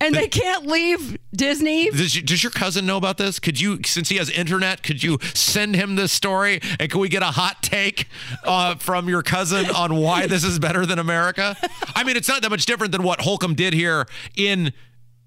and 0.00 0.14
they 0.14 0.28
can't 0.28 0.66
leave 0.66 1.18
Disney. 1.34 1.90
Does, 1.90 2.14
you, 2.14 2.22
does 2.22 2.42
your 2.42 2.50
cousin 2.50 2.86
know 2.86 2.96
about 2.96 3.18
this? 3.18 3.38
Could 3.38 3.60
you, 3.60 3.80
since 3.84 4.08
he 4.08 4.16
has 4.16 4.30
internet, 4.30 4.82
could 4.82 5.02
you 5.02 5.18
send 5.34 5.74
him 5.74 5.96
this 5.96 6.12
story 6.12 6.60
and 6.78 6.90
can 6.90 7.00
we 7.00 7.08
get 7.08 7.22
a 7.22 7.26
hot 7.26 7.62
take 7.62 8.08
uh, 8.44 8.76
from 8.76 9.08
your 9.08 9.22
cousin 9.22 9.66
on 9.70 9.96
why 9.96 10.26
this 10.26 10.44
is 10.44 10.58
better 10.58 10.86
than 10.86 10.98
America? 10.98 11.56
I 11.94 12.04
mean, 12.04 12.16
it's 12.16 12.28
not 12.28 12.42
that 12.42 12.50
much 12.50 12.66
different 12.66 12.92
than 12.92 13.02
what 13.02 13.20
Holcomb 13.20 13.54
did 13.54 13.74
here 13.74 14.06
in 14.36 14.72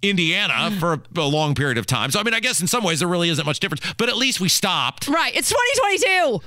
Indiana 0.01 0.71
for 0.79 0.93
a, 0.93 1.19
a 1.19 1.21
long 1.21 1.53
period 1.53 1.77
of 1.77 1.85
time. 1.85 2.11
So 2.11 2.19
I 2.19 2.23
mean, 2.23 2.33
I 2.33 2.39
guess 2.39 2.61
in 2.61 2.67
some 2.67 2.83
ways 2.83 2.99
there 2.99 3.07
really 3.07 3.29
isn't 3.29 3.45
much 3.45 3.59
difference, 3.59 3.81
but 3.97 4.09
at 4.09 4.17
least 4.17 4.39
we 4.39 4.49
stopped. 4.49 5.07
Right. 5.07 5.35
It's 5.35 5.49
2022. 5.49 6.41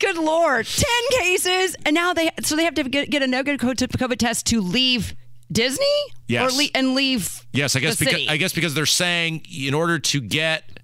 Good 0.00 0.16
lord. 0.16 0.66
10 0.66 0.86
cases 1.18 1.76
and 1.84 1.94
now 1.94 2.14
they 2.14 2.30
so 2.42 2.56
they 2.56 2.64
have 2.64 2.74
to 2.74 2.84
get, 2.84 3.10
get 3.10 3.22
a 3.22 3.26
negative 3.26 3.60
COVID 3.60 4.16
test 4.16 4.46
to 4.46 4.60
leave 4.60 5.14
Disney 5.52 5.84
Yes. 6.28 6.52
or 6.52 6.56
le- 6.62 6.68
and 6.74 6.94
leave 6.94 7.44
Yes, 7.52 7.74
I 7.76 7.80
guess 7.80 7.98
because 7.98 8.14
city. 8.14 8.28
I 8.28 8.36
guess 8.36 8.52
because 8.52 8.74
they're 8.74 8.86
saying 8.86 9.44
in 9.52 9.74
order 9.74 9.98
to 9.98 10.20
get 10.20 10.80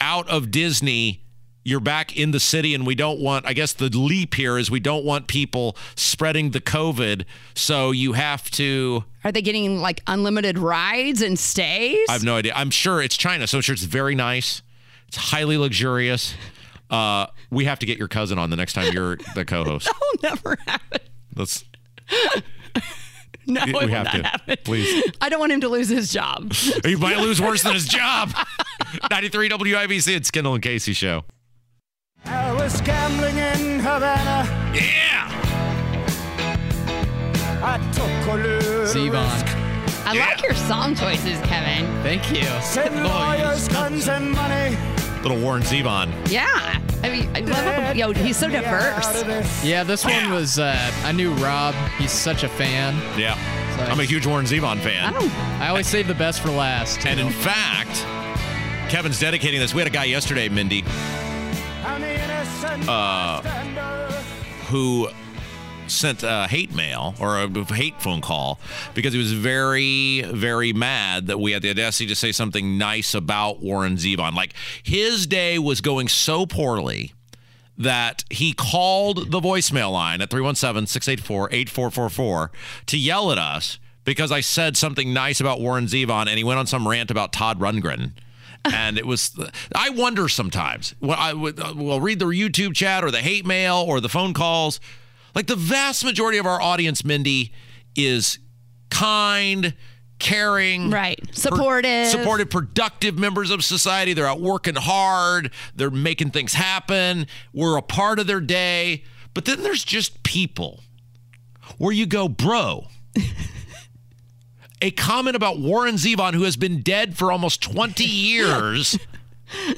out 0.00 0.28
of 0.28 0.50
Disney, 0.50 1.22
you're 1.64 1.80
back 1.80 2.16
in 2.16 2.30
the 2.30 2.38
city, 2.40 2.74
and 2.74 2.86
we 2.86 2.94
don't 2.94 3.18
want. 3.20 3.44
I 3.46 3.52
guess 3.52 3.72
the 3.72 3.88
leap 3.88 4.34
here 4.34 4.56
is 4.58 4.70
we 4.70 4.78
don't 4.80 5.04
want 5.04 5.26
people 5.26 5.76
spreading 5.96 6.50
the 6.50 6.60
COVID, 6.60 7.24
so 7.54 7.90
you 7.92 8.12
have 8.12 8.48
to. 8.52 9.04
Are 9.24 9.32
they 9.32 9.42
getting 9.42 9.80
like 9.80 10.00
unlimited 10.06 10.58
rides 10.58 11.22
and 11.22 11.36
stays? 11.38 12.06
I 12.08 12.12
have 12.12 12.22
no 12.24 12.36
idea. 12.36 12.52
I'm 12.54 12.70
sure 12.70 13.02
it's 13.02 13.16
China, 13.16 13.46
so 13.48 13.58
I'm 13.58 13.62
sure 13.62 13.72
it's 13.72 13.82
very 13.82 14.14
nice. 14.14 14.62
It's 15.08 15.16
highly 15.16 15.56
luxurious. 15.56 16.34
Uh, 16.88 17.26
we 17.50 17.64
have 17.64 17.80
to 17.80 17.86
get 17.86 17.98
your 17.98 18.06
cousin 18.08 18.38
on 18.38 18.50
the 18.50 18.56
next 18.56 18.74
time 18.74 18.92
you're 18.92 19.16
the 19.34 19.44
co-host. 19.44 19.88
I'll 19.92 20.30
never 20.30 20.56
happen. 20.66 21.00
Let's. 21.34 21.64
No, 23.56 23.62
We 23.64 23.70
it 23.70 23.74
will 23.74 23.88
have 23.88 24.04
not 24.06 24.12
to. 24.16 24.22
happen. 24.24 24.56
Please. 24.64 25.04
I 25.20 25.28
don't 25.28 25.38
want 25.38 25.52
him 25.52 25.60
to 25.60 25.68
lose 25.68 25.88
his 25.88 26.12
job. 26.12 26.52
He 26.84 26.96
might 26.96 27.18
lose 27.18 27.40
worse 27.40 27.62
than 27.62 27.74
his 27.74 27.86
job. 27.86 28.32
93 29.10 29.48
WIBC. 29.50 30.16
It's 30.16 30.30
Kendall 30.32 30.54
and 30.54 30.62
Casey 30.62 30.92
show. 30.92 31.24
I 32.24 32.52
was 32.52 32.80
gambling 32.80 33.36
in 33.38 33.78
Havana. 33.80 34.72
Yeah. 34.74 35.30
I 37.62 37.78
took 37.92 38.32
a 38.32 38.36
little 38.36 38.80
risk. 38.82 39.46
I 40.06 40.14
Yeah. 40.14 40.26
like 40.26 40.42
your 40.42 40.54
song 40.54 40.94
choices, 40.94 41.38
Kevin. 41.42 41.86
Thank 42.02 42.30
you. 42.32 42.44
Send 42.62 43.02
lawyers, 43.04 43.68
guns, 43.68 44.08
and 44.08 44.30
money. 44.32 44.76
Little 45.26 45.42
Warren 45.42 45.62
Zevon. 45.64 46.08
Yeah. 46.30 46.46
I 47.02 47.08
mean, 47.10 47.28
I 47.36 47.40
love 47.40 47.64
him. 47.64 47.96
Yo, 47.96 48.12
he's 48.12 48.36
so 48.36 48.48
Get 48.48 48.62
me 48.62 48.68
out 48.68 49.12
diverse. 49.12 49.64
Yeah, 49.64 49.82
this 49.82 50.04
one 50.04 50.30
was. 50.30 50.60
Uh, 50.60 50.76
I 51.02 51.10
knew 51.10 51.32
Rob. 51.34 51.74
He's 51.98 52.12
such 52.12 52.44
a 52.44 52.48
fan. 52.48 52.94
Yeah. 53.18 53.34
So- 53.76 53.82
I'm 53.90 53.98
a 53.98 54.04
huge 54.04 54.24
Warren 54.24 54.46
Zevon 54.46 54.78
fan. 54.78 55.12
Oh, 55.16 55.58
I 55.60 55.66
always 55.68 55.88
save 55.88 56.06
the 56.06 56.14
best 56.14 56.40
for 56.42 56.50
last. 56.50 57.04
And 57.06 57.18
in 57.18 57.30
fact, 57.32 58.06
Kevin's 58.88 59.18
dedicating 59.18 59.58
this. 59.58 59.74
We 59.74 59.80
had 59.80 59.88
a 59.88 59.90
guy 59.90 60.04
yesterday, 60.04 60.48
Mindy, 60.48 60.84
I'm 61.84 62.00
the 62.00 62.14
innocent 62.22 62.88
Uh, 62.88 63.40
who 64.68 65.08
sent 65.96 66.22
a 66.22 66.46
hate 66.48 66.74
mail 66.74 67.14
or 67.20 67.38
a 67.38 67.48
hate 67.74 68.00
phone 68.00 68.20
call 68.20 68.60
because 68.94 69.12
he 69.12 69.18
was 69.18 69.32
very, 69.32 70.22
very 70.22 70.72
mad 70.72 71.26
that 71.26 71.38
we 71.38 71.52
had 71.52 71.62
the 71.62 71.70
audacity 71.70 72.06
to 72.06 72.14
say 72.14 72.32
something 72.32 72.78
nice 72.78 73.14
about 73.14 73.60
Warren 73.60 73.96
Zevon. 73.96 74.34
Like 74.34 74.54
his 74.82 75.26
day 75.26 75.58
was 75.58 75.80
going 75.80 76.08
so 76.08 76.46
poorly 76.46 77.12
that 77.78 78.24
he 78.30 78.52
called 78.52 79.30
the 79.30 79.40
voicemail 79.40 79.92
line 79.92 80.20
at 80.20 80.30
317 80.30 80.86
684 80.86 81.48
8444 81.52 82.50
to 82.86 82.98
yell 82.98 83.30
at 83.32 83.38
us 83.38 83.78
because 84.04 84.32
I 84.32 84.40
said 84.40 84.76
something 84.76 85.12
nice 85.12 85.40
about 85.40 85.60
Warren 85.60 85.86
Zevon 85.86 86.28
and 86.28 86.38
he 86.38 86.44
went 86.44 86.58
on 86.58 86.66
some 86.66 86.88
rant 86.88 87.10
about 87.10 87.32
Todd 87.32 87.58
Rundgren. 87.58 88.12
And 88.64 88.98
it 88.98 89.06
was, 89.06 89.38
I 89.74 89.90
wonder 89.90 90.28
sometimes. 90.28 90.92
Uh, 90.94 90.96
well, 91.06 91.18
I 91.18 91.32
will 91.32 92.00
read 92.00 92.18
the 92.18 92.26
YouTube 92.26 92.74
chat 92.74 93.04
or 93.04 93.10
the 93.10 93.20
hate 93.20 93.46
mail 93.46 93.84
or 93.86 94.00
the 94.00 94.08
phone 94.08 94.34
calls. 94.34 94.80
Like 95.36 95.46
the 95.48 95.54
vast 95.54 96.02
majority 96.02 96.38
of 96.38 96.46
our 96.46 96.60
audience, 96.60 97.04
Mindy, 97.04 97.52
is 97.94 98.38
kind, 98.88 99.74
caring, 100.18 100.90
Right. 100.90 101.20
Supportive. 101.32 102.06
supportive, 102.08 102.48
productive 102.48 103.18
members 103.18 103.50
of 103.50 103.62
society. 103.62 104.14
They're 104.14 104.26
out 104.26 104.40
working 104.40 104.76
hard. 104.76 105.50
They're 105.74 105.90
making 105.90 106.30
things 106.30 106.54
happen. 106.54 107.26
We're 107.52 107.76
a 107.76 107.82
part 107.82 108.18
of 108.18 108.26
their 108.26 108.40
day. 108.40 109.04
But 109.34 109.44
then 109.44 109.62
there's 109.62 109.84
just 109.84 110.22
people 110.22 110.80
where 111.76 111.92
you 111.92 112.06
go, 112.06 112.28
bro. 112.28 112.86
a 114.80 114.90
comment 114.92 115.36
about 115.36 115.58
Warren 115.58 115.96
Zevon, 115.96 116.32
who 116.32 116.44
has 116.44 116.56
been 116.56 116.80
dead 116.80 117.14
for 117.18 117.30
almost 117.30 117.62
20 117.62 118.04
years, 118.06 118.98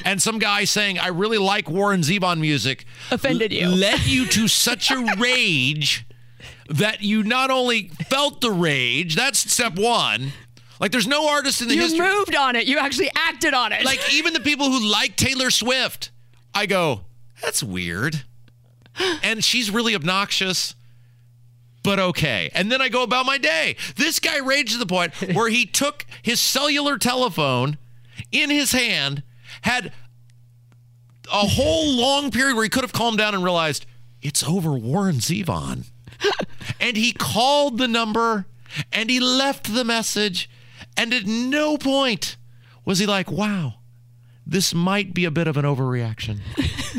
and 0.05 0.21
some 0.21 0.39
guy 0.39 0.65
saying, 0.65 0.99
I 0.99 1.09
really 1.09 1.39
like 1.39 1.69
Warren 1.69 2.01
Zevon 2.01 2.41
music, 2.41 2.85
Offended 3.11 3.53
you. 3.53 3.69
led 3.69 4.01
you 4.07 4.27
to 4.27 4.49
such 4.49 4.91
a 4.91 5.15
rage 5.19 6.07
that 6.69 7.03
you 7.03 7.23
not 7.23 7.51
only 7.51 7.89
felt 8.09 8.41
the 8.41 8.51
rage, 8.51 9.15
that's 9.17 9.51
step 9.51 9.79
one. 9.79 10.33
Like, 10.81 10.93
there's 10.93 11.07
no 11.09 11.29
artist 11.29 11.61
in 11.61 11.69
the 11.69 11.75
you 11.75 11.83
history. 11.83 12.07
moved 12.07 12.37
on 12.37 12.55
it. 12.55 12.67
You 12.67 12.79
actually 12.79 13.11
acted 13.17 13.53
on 13.53 13.73
it. 13.73 13.85
Like, 13.85 14.01
even 14.13 14.33
the 14.33 14.41
people 14.41 14.71
who 14.71 14.87
like 14.87 15.17
Taylor 15.17 15.51
Swift, 15.51 16.11
I 16.55 16.67
go, 16.67 17.01
that's 17.43 17.63
weird. 17.63 18.23
And 19.23 19.43
she's 19.45 19.71
really 19.71 19.95
obnoxious, 19.95 20.75
but 21.83 21.99
okay. 21.99 22.51
And 22.55 22.71
then 22.71 22.81
I 22.81 22.89
go 22.89 23.03
about 23.03 23.27
my 23.27 23.39
day. 23.39 23.77
This 23.97 24.19
guy 24.21 24.39
raged 24.39 24.73
to 24.73 24.79
the 24.79 24.87
point 24.87 25.15
where 25.35 25.49
he 25.49 25.67
took 25.67 26.05
his 26.23 26.41
cellular 26.41 26.99
telephone 26.99 27.79
in 28.33 28.51
his 28.51 28.73
hand, 28.73 29.23
had 29.63 29.93
a 31.33 31.47
whole 31.47 31.93
long 31.93 32.31
period 32.31 32.55
where 32.55 32.65
he 32.65 32.71
could 32.71 32.85
have 32.85 32.93
calmed 32.93 33.19
down 33.19 33.35
and 33.35 33.45
realized 33.45 33.87
it's 34.23 34.43
over 34.43 34.73
Warren 34.73 35.17
Zevon. 35.17 35.87
and 36.81 36.97
he 36.97 37.13
called 37.13 37.79
the 37.79 37.89
number 37.89 38.47
and 38.93 39.11
he 39.11 39.21
left 39.21 39.73
the 39.73 39.85
message. 39.85 40.51
And 40.97 41.13
at 41.15 41.27
no 41.27 41.77
point 41.79 42.37
was 42.85 42.99
he 42.99 43.07
like, 43.07 43.31
wow, 43.31 43.75
this 44.47 44.75
might 44.75 45.15
be 45.15 45.25
a 45.25 45.31
bit 45.31 45.47
of 45.47 45.57
an 45.57 45.65
overreaction. 45.65 46.41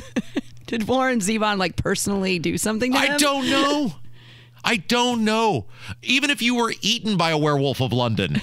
Did 0.67 0.88
Warren 0.88 1.19
Zevon 1.19 1.58
like 1.58 1.76
personally 1.76 2.38
do 2.38 2.58
something 2.58 2.93
to 2.93 2.98
I 2.98 3.06
him? 3.08 3.17
don't 3.17 3.50
know. 3.50 3.93
I 4.63 4.78
don't 4.78 5.24
know. 5.24 5.65
Even 6.04 6.30
if 6.30 6.41
you 6.41 6.56
were 6.56 6.74
eaten 6.82 7.17
by 7.17 7.32
a 7.32 7.38
werewolf 7.38 7.82
of 7.82 7.91
London, 7.93 8.39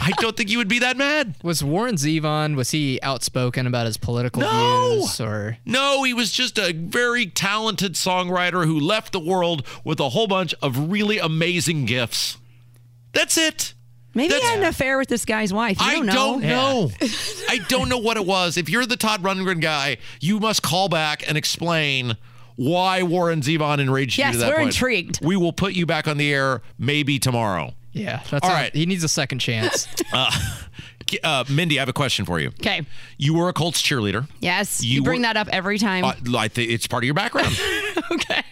I 0.00 0.10
don't 0.18 0.36
think 0.36 0.50
you 0.50 0.58
would 0.58 0.68
be 0.68 0.78
that 0.80 0.96
mad. 0.96 1.34
Was 1.42 1.62
Warren 1.64 1.96
Zevon? 1.96 2.56
Was 2.56 2.70
he 2.70 3.00
outspoken 3.02 3.66
about 3.66 3.86
his 3.86 3.96
political 3.96 4.42
No. 4.42 4.98
views, 5.00 5.20
or 5.20 5.58
No, 5.64 6.02
he 6.04 6.14
was 6.14 6.32
just 6.32 6.58
a 6.58 6.72
very 6.72 7.26
talented 7.26 7.94
songwriter 7.94 8.64
who 8.64 8.78
left 8.78 9.12
the 9.12 9.20
world 9.20 9.66
with 9.84 10.00
a 10.00 10.10
whole 10.10 10.26
bunch 10.26 10.54
of 10.62 10.90
really 10.90 11.18
amazing 11.18 11.84
gifts. 11.86 12.36
That's 13.12 13.36
it. 13.38 13.72
Maybe 14.14 14.32
he 14.34 14.40
had 14.40 14.58
an 14.60 14.64
affair 14.64 14.96
with 14.96 15.08
this 15.08 15.26
guy's 15.26 15.52
wife. 15.52 15.78
You 15.78 15.86
I 15.86 15.92
don't 15.94 16.06
know. 16.06 16.14
don't 16.14 16.42
know. 16.42 16.90
I 17.50 17.58
don't 17.68 17.88
know 17.90 17.98
what 17.98 18.16
it 18.16 18.24
was. 18.24 18.56
If 18.56 18.70
you're 18.70 18.86
the 18.86 18.96
Todd 18.96 19.22
Rundgren 19.22 19.60
guy, 19.60 19.98
you 20.20 20.40
must 20.40 20.62
call 20.62 20.88
back 20.88 21.22
and 21.28 21.36
explain 21.36 22.16
why 22.56 23.02
Warren 23.02 23.42
Zevon 23.42 23.78
enraged 23.78 24.16
Yes, 24.18 24.28
you 24.28 24.32
to 24.32 24.38
that 24.38 24.48
we're 24.48 24.56
point. 24.56 24.68
intrigued. 24.68 25.18
We 25.22 25.36
will 25.36 25.52
put 25.52 25.74
you 25.74 25.84
back 25.84 26.08
on 26.08 26.16
the 26.16 26.32
air 26.32 26.62
maybe 26.78 27.18
tomorrow. 27.18 27.74
Yeah? 27.96 28.22
That's 28.30 28.44
All 28.44 28.50
not- 28.50 28.56
right. 28.56 28.74
He 28.74 28.86
needs 28.86 29.02
a 29.04 29.08
second 29.08 29.38
chance. 29.40 29.86
Uh, 31.22 31.44
Mindy, 31.48 31.78
I 31.78 31.82
have 31.82 31.88
a 31.88 31.92
question 31.92 32.24
for 32.24 32.40
you. 32.40 32.48
Okay. 32.48 32.82
You 33.16 33.34
were 33.34 33.48
a 33.48 33.52
Colts 33.52 33.80
cheerleader. 33.80 34.26
Yes. 34.40 34.82
You 34.82 34.94
You, 34.94 35.02
bring 35.04 35.20
were- 35.20 35.26
that 35.26 35.36
up 35.36 35.46
every 35.52 35.78
time. 35.78 36.02
Uh, 36.04 36.14
I 36.36 36.48
think 36.48 36.72
it's 36.72 36.88
part 36.88 37.04
of 37.04 37.06
your 37.06 37.14
background. 37.14 37.56
okay. 38.10 38.42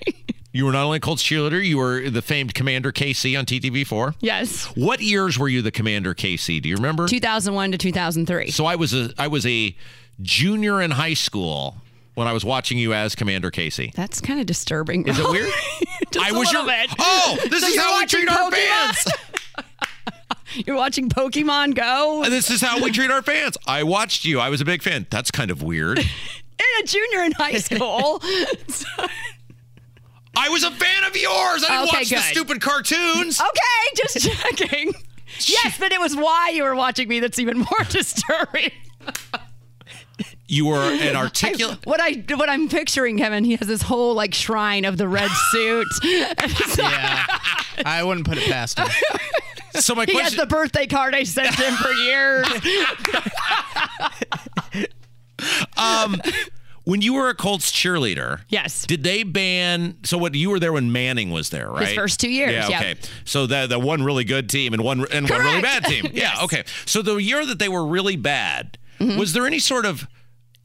you 0.53 0.65
were 0.65 0.71
not 0.71 0.85
only 0.85 0.99
a 0.99 1.01
Colts 1.01 1.21
cheerleader, 1.21 1.65
you 1.67 1.79
were 1.79 2.09
the 2.09 2.23
famed 2.23 2.55
Commander 2.55 2.93
KC 2.93 3.37
on 3.37 3.45
TTV4. 3.45 4.15
Yes. 4.21 4.67
What 4.77 5.01
years 5.01 5.37
were 5.37 5.49
you 5.49 5.63
the 5.63 5.73
Commander 5.73 6.15
KC? 6.15 6.63
Do 6.63 6.69
you 6.69 6.77
remember? 6.77 7.09
2001 7.09 7.73
to 7.73 7.79
2003. 7.79 8.53
So 8.53 8.67
I 8.67 8.77
was 8.77 8.95
a 8.95 9.11
I 9.19 9.27
was 9.27 9.45
a 9.47 9.75
junior 10.23 10.81
in 10.81 10.93
high 10.93 11.15
school 11.15 11.79
when 12.15 12.29
I 12.29 12.33
was 12.33 12.45
watching 12.45 12.79
you 12.79 12.95
as 12.95 13.17
Commander 13.17 13.51
Casey. 13.51 13.93
That's 13.97 14.21
kind 14.21 14.39
of 14.39 14.47
disturbing. 14.47 15.09
Is 15.09 15.19
it 15.19 15.29
weird? 15.29 15.49
Just 16.13 16.25
I 16.25 16.29
a 16.31 16.39
was 16.39 16.53
your 16.53 16.65
bit. 16.65 16.89
Oh, 17.01 17.37
this 17.51 17.63
So 17.63 17.67
is 17.67 17.77
how 17.77 17.97
we 17.97 18.03
watching 18.03 18.21
treat 18.21 18.31
our 18.31 18.49
fans. 18.53 19.05
You're 20.67 20.77
watching 20.77 21.09
Pokemon 21.09 21.75
Go 21.75 22.23
in 22.23 22.31
this 22.31 22.51
is 22.51 22.61
how 22.61 22.83
we 22.83 22.91
treat 22.93 23.11
our 23.11 23.23
fans. 23.23 23.57
I 23.67 23.83
watched 23.83 24.25
you. 24.25 24.39
I 24.41 24.49
was 24.51 24.61
a 24.61 24.65
big 24.65 24.83
fan. 24.83 25.07
That's 25.11 25.31
kind 25.31 25.51
of 25.51 25.63
weird. 25.63 26.01
And 26.57 26.85
a 26.85 26.87
junior 26.87 27.25
in 27.25 27.33
high 27.33 27.59
school. 27.59 28.23
I 30.37 30.49
was 30.51 30.63
a 30.63 30.71
fan 30.71 31.03
of 31.05 31.17
yours. 31.17 31.65
I 31.65 31.85
didn't 31.85 31.89
Okay, 31.89 31.97
watch 31.99 32.09
the 32.11 32.17
stupid 32.19 32.61
cartoons. 32.61 33.41
okay, 33.41 33.97
just 33.97 34.21
checking. 34.21 34.93
Yes, 35.41 35.77
but 35.81 35.91
it 35.91 35.99
was 36.01 36.15
why 36.15 36.51
you 36.55 36.63
were 36.63 36.77
watching 36.77 37.09
me 37.09 37.19
that's 37.19 37.41
even 37.41 37.59
more 37.59 37.85
disturbing. 37.89 38.71
You 40.47 40.67
were 40.67 40.93
an 40.93 41.17
articulate. 41.17 41.85
What 41.87 42.01
I 42.01 42.23
what 42.37 42.49
I'm 42.49 42.69
picturing, 42.69 43.19
Kevin, 43.19 43.43
he 43.45 43.57
has 43.57 43.67
this 43.67 43.83
whole 43.83 44.15
like 44.15 44.33
shrine 44.33 44.85
of 44.85 44.97
the 44.97 45.09
red 45.09 45.31
suit. 45.51 45.89
yeah, 46.05 47.27
I 47.85 48.05
wouldn't 48.05 48.29
put 48.29 48.39
it 48.39 48.49
past 48.49 48.79
him. 48.79 48.87
So 49.81 49.95
my 49.95 50.05
he 50.07 50.19
has 50.21 50.35
the 50.37 50.47
birthday 50.47 50.87
card 50.87 51.15
I 51.15 51.25
sent 51.25 51.55
him 51.55 51.75
for 51.75 51.93
years. 51.93 52.47
When 56.87 57.01
you 57.01 57.15
were 57.15 57.31
a 57.31 57.35
Colts 57.35 57.73
cheerleader, 57.73 58.43
Yes. 58.51 58.85
did 58.87 59.03
they 59.03 59.23
ban? 59.23 59.97
So 60.05 60.19
what? 60.19 60.35
You 60.35 60.51
were 60.51 60.61
there 60.61 60.73
when 60.73 60.93
Manning 60.93 61.31
was 61.31 61.49
there, 61.49 61.71
right? 61.71 61.87
His 61.87 61.95
first 61.95 62.21
two 62.21 62.29
years, 62.29 62.53
Yeah. 62.53 62.69
yep. 62.69 62.81
Okay. 62.81 62.95
So 63.25 63.47
the 63.47 63.67
the 63.67 63.79
one 63.79 64.03
really 64.03 64.25
good 64.25 64.51
team 64.51 64.75
and 64.75 64.85
one 64.85 65.07
and 65.11 65.29
one 65.29 65.41
really 65.41 65.63
bad 65.63 65.85
team. 65.87 66.09
Yeah. 66.13 66.35
Okay. 66.43 66.65
So 66.85 67.01
the 67.01 67.17
year 67.17 67.47
that 67.47 67.59
they 67.59 67.69
were 67.71 67.87
really 67.87 68.17
bad, 68.17 68.77
Mm-hmm. 69.01 69.19
was 69.19 69.33
there 69.33 69.47
any 69.47 69.59
sort 69.61 69.87
of 69.87 70.07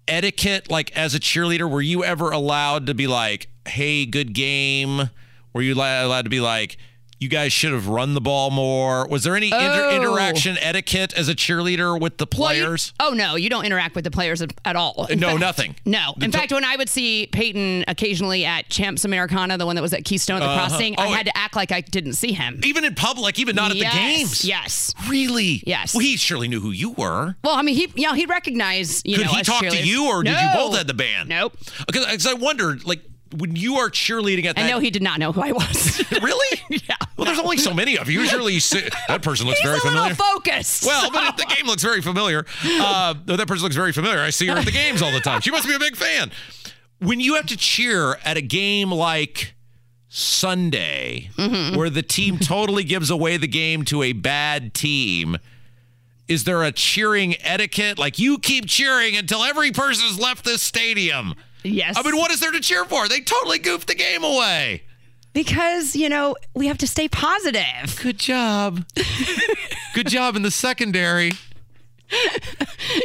etiquette, 0.10 0.70
like 0.70 0.92
as 0.96 1.16
a 1.16 1.20
cheerleader, 1.20 1.70
were 1.70 1.82
you 1.82 2.04
ever 2.04 2.32
allowed 2.32 2.86
to 2.88 2.94
be 2.94 3.08
like, 3.08 3.48
"Hey, 3.66 4.06
good 4.06 4.34
game"? 4.34 5.10
Were 5.54 5.62
you 5.62 5.74
allowed 5.74 6.24
to 6.26 6.30
be 6.30 6.42
like? 6.42 6.78
You 7.20 7.28
guys 7.28 7.52
should 7.52 7.74
have 7.74 7.88
run 7.90 8.14
the 8.14 8.22
ball 8.22 8.50
more. 8.50 9.06
Was 9.08 9.26
there 9.26 9.36
any 9.36 9.48
inter- 9.48 9.90
Oh. 9.92 9.96
interaction 9.96 10.58
etiquette 10.60 11.12
as 11.14 11.28
a 11.28 11.36
cheerleader 11.36 12.00
with 12.00 12.18
the 12.18 12.26
Well, 12.34 12.54
you- 12.54 12.62
players? 12.64 12.94
oh 13.02 13.10
no, 13.10 13.36
you 13.36 13.50
don't 13.50 13.66
interact 13.66 13.94
with 13.96 14.06
the 14.06 14.12
players 14.12 14.42
at, 14.42 14.76
all. 14.78 15.06
In 15.10 15.20
No, 15.20 15.30
fact- 15.32 15.40
nothing. 15.42 15.76
No. 15.86 16.14
In 16.22 16.32
The- 16.32 16.38
fact, 16.38 16.54
when 16.54 16.64
I 16.64 16.78
would 16.78 16.88
see 16.88 17.28
Peyton 17.30 17.84
occasionally 17.90 18.46
at 18.46 18.70
Champps 18.70 19.04
Americana, 19.04 19.58
the 19.58 19.66
one 19.66 19.76
that 19.76 19.82
was 19.82 19.92
at 19.94 20.06
Keystone 20.06 20.38
at 20.38 20.40
the 20.40 20.46
Uh-huh. 20.46 20.68
Crossing, 20.70 20.96
Oh, 20.98 21.04
I 21.04 21.08
had 21.08 21.26
to 21.26 21.38
act 21.38 21.58
like 21.58 21.74
I 21.74 21.82
didn't 21.82 22.14
see 22.14 22.32
him. 22.32 22.62
even 22.64 22.86
in 22.86 22.96
public, 22.96 23.38
even 23.38 23.54
not 23.54 23.72
at 23.72 23.78
Yes, 23.78 23.94
the 23.94 24.00
games. 24.00 24.46
Yes. 24.46 24.94
Really? 25.10 25.62
Yes. 25.66 25.94
Well, 25.94 26.00
he 26.02 26.16
surely 26.16 26.48
knew 26.48 26.62
who 26.62 26.72
you 26.72 26.92
were. 26.92 27.36
Well, 27.44 27.56
I 27.56 27.64
mean, 27.64 27.76
he, 27.76 27.90
you 27.96 28.08
know, 28.08 28.14
he 28.14 28.26
recognized. 28.28 29.06
you 29.06 29.18
Could 29.18 29.26
know, 29.26 29.34
he 29.34 29.42
talk 29.44 29.66
to 29.68 29.78
you, 29.86 30.06
or 30.08 30.24
did 30.24 30.32
you 30.40 30.50
both 30.54 30.78
have 30.78 30.88
the 30.88 30.94
band? 30.94 31.28
Nope. 31.28 31.58
Because 31.86 32.26
I 32.26 32.34
wondered, 32.34 32.86
like, 32.86 33.02
when 33.38 33.56
you 33.56 33.76
are 33.78 33.90
cheerleading 33.90 34.46
at 34.46 34.56
that. 34.56 34.66
I 34.66 34.70
know 34.70 34.80
he 34.80 34.90
did 34.90 35.02
not 35.04 35.20
know 35.20 35.32
who 35.32 35.42
I 35.42 35.52
was. 35.52 36.04
Really? 36.22 36.62
yeah. 36.70 36.96
Well, 37.16 37.26
there's 37.26 37.40
only 37.40 37.58
so 37.58 37.74
many 37.74 37.98
of 37.98 38.10
you. 38.10 38.20
Usually, 38.22 38.54
you 38.56 38.60
see, 38.60 38.82
that 39.08 39.22
person 39.22 39.46
looks 39.48 39.60
He's 39.60 39.68
very 39.68 39.78
a 39.78 39.82
familiar. 39.82 40.10
little 40.10 40.16
focused. 40.26 40.86
Well, 40.86 41.10
but 41.12 41.38
the 41.38 41.46
game 41.46 41.66
looks 41.66 41.84
very 41.84 42.02
familiar. 42.02 42.46
Uh, 42.66 43.14
that 43.26 43.48
person 43.48 43.64
looks 43.64 43.76
very 43.76 43.92
familiar. 43.94 44.20
I 44.20 44.32
see 44.32 44.48
her 44.48 44.58
at 44.58 44.66
the 44.66 44.72
games 44.72 45.02
all 45.02 45.12
the 45.12 45.20
time. 45.20 45.42
She 45.42 45.52
must 45.52 45.68
be 45.68 45.74
a 45.76 45.80
big 45.80 45.96
fan. 45.96 46.32
When 47.00 47.20
you 47.20 47.36
have 47.36 47.46
to 47.48 47.56
cheer 47.58 48.18
at 48.26 48.36
a 48.38 48.42
game 48.42 48.92
like 48.92 49.54
Sunday, 50.10 51.30
Mm-hmm. 51.38 51.78
where 51.78 51.90
the 51.90 52.02
team 52.04 52.38
totally 52.38 52.84
gives 52.84 53.10
away 53.10 53.38
the 53.38 53.48
game 53.48 53.86
to 53.86 54.04
a 54.04 54.12
bad 54.14 54.74
team, 54.74 55.38
is 56.28 56.44
there 56.44 56.64
a 56.64 56.72
cheering 56.72 57.36
etiquette? 57.42 57.98
Like 57.98 58.20
you 58.20 58.38
keep 58.40 58.66
cheering 58.68 59.16
until 59.16 59.44
every 59.44 59.72
person 59.72 60.06
has 60.08 60.20
left 60.20 60.44
this 60.46 60.62
stadium. 60.62 61.34
Yes. 61.64 61.98
I 61.98 62.04
mean, 62.04 62.18
what 62.18 62.32
is 62.32 62.40
there 62.40 62.52
to 62.52 62.60
cheer 62.60 62.86
for? 62.86 63.08
They 63.08 63.22
totally 63.22 63.60
goofed 63.60 63.88
the 63.88 63.96
game 63.96 64.24
away. 64.24 64.84
Because, 65.34 65.96
you 65.96 66.10
know, 66.10 66.36
we 66.56 66.68
have 66.68 66.78
to 66.80 66.88
stay 66.88 67.08
positive. 67.08 68.00
Good 68.02 68.18
job. 68.18 68.86
Good 69.94 70.08
job 70.08 70.36
in 70.36 70.42
the 70.42 70.52
secondary. 70.52 71.32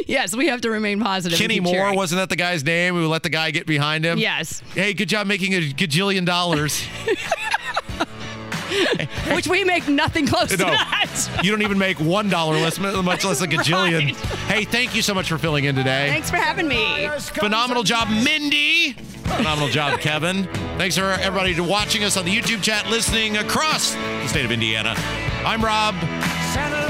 Yes, 0.07 0.35
we 0.35 0.47
have 0.47 0.61
to 0.61 0.71
remain 0.71 0.99
positive. 0.99 1.37
Kenny 1.37 1.59
Moore, 1.59 1.73
cheering. 1.73 1.95
wasn't 1.95 2.19
that 2.19 2.29
the 2.29 2.35
guy's 2.35 2.63
name 2.63 2.95
who 2.95 3.07
let 3.07 3.21
the 3.23 3.29
guy 3.29 3.51
get 3.51 3.67
behind 3.67 4.03
him? 4.03 4.17
Yes. 4.17 4.61
Hey, 4.73 4.93
good 4.93 5.09
job 5.09 5.27
making 5.27 5.53
a 5.53 5.61
gajillion 5.61 6.25
dollars. 6.25 6.83
Which 9.35 9.47
we 9.47 9.63
make 9.63 9.87
nothing 9.87 10.27
close 10.27 10.49
to 10.49 10.57
that. 10.57 11.39
you 11.43 11.51
don't 11.51 11.61
even 11.61 11.77
make 11.77 11.99
one 11.99 12.29
dollar 12.29 12.55
less, 12.55 12.79
much 12.79 13.25
less 13.25 13.41
a 13.41 13.47
gajillion. 13.55 14.05
Right. 14.05 14.15
Hey, 14.47 14.65
thank 14.65 14.95
you 14.95 15.01
so 15.01 15.13
much 15.13 15.29
for 15.29 15.37
filling 15.37 15.65
in 15.65 15.75
today. 15.75 16.09
Thanks 16.09 16.29
for 16.29 16.37
having 16.37 16.67
me. 16.67 17.07
Phenomenal 17.19 17.83
job, 17.83 18.09
Mindy. 18.09 18.93
Phenomenal 18.93 19.69
job, 19.69 19.99
Kevin. 20.01 20.45
Thanks 20.77 20.97
for 20.97 21.05
everybody 21.05 21.55
to 21.55 21.63
watching 21.63 22.03
us 22.03 22.17
on 22.17 22.25
the 22.25 22.35
YouTube 22.35 22.61
chat, 22.61 22.89
listening 22.89 23.37
across 23.37 23.93
the 23.93 24.27
state 24.27 24.45
of 24.45 24.51
Indiana. 24.51 24.93
I'm 25.45 25.63
Rob. 25.63 25.95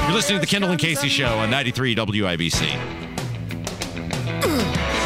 You're 0.04 0.14
listening 0.14 0.38
to 0.38 0.42
the 0.42 0.50
Kendall 0.50 0.72
and 0.72 0.80
Casey 0.80 1.10
Show 1.10 1.38
on 1.40 1.50
93 1.50 1.96
WIBC. 1.96 3.02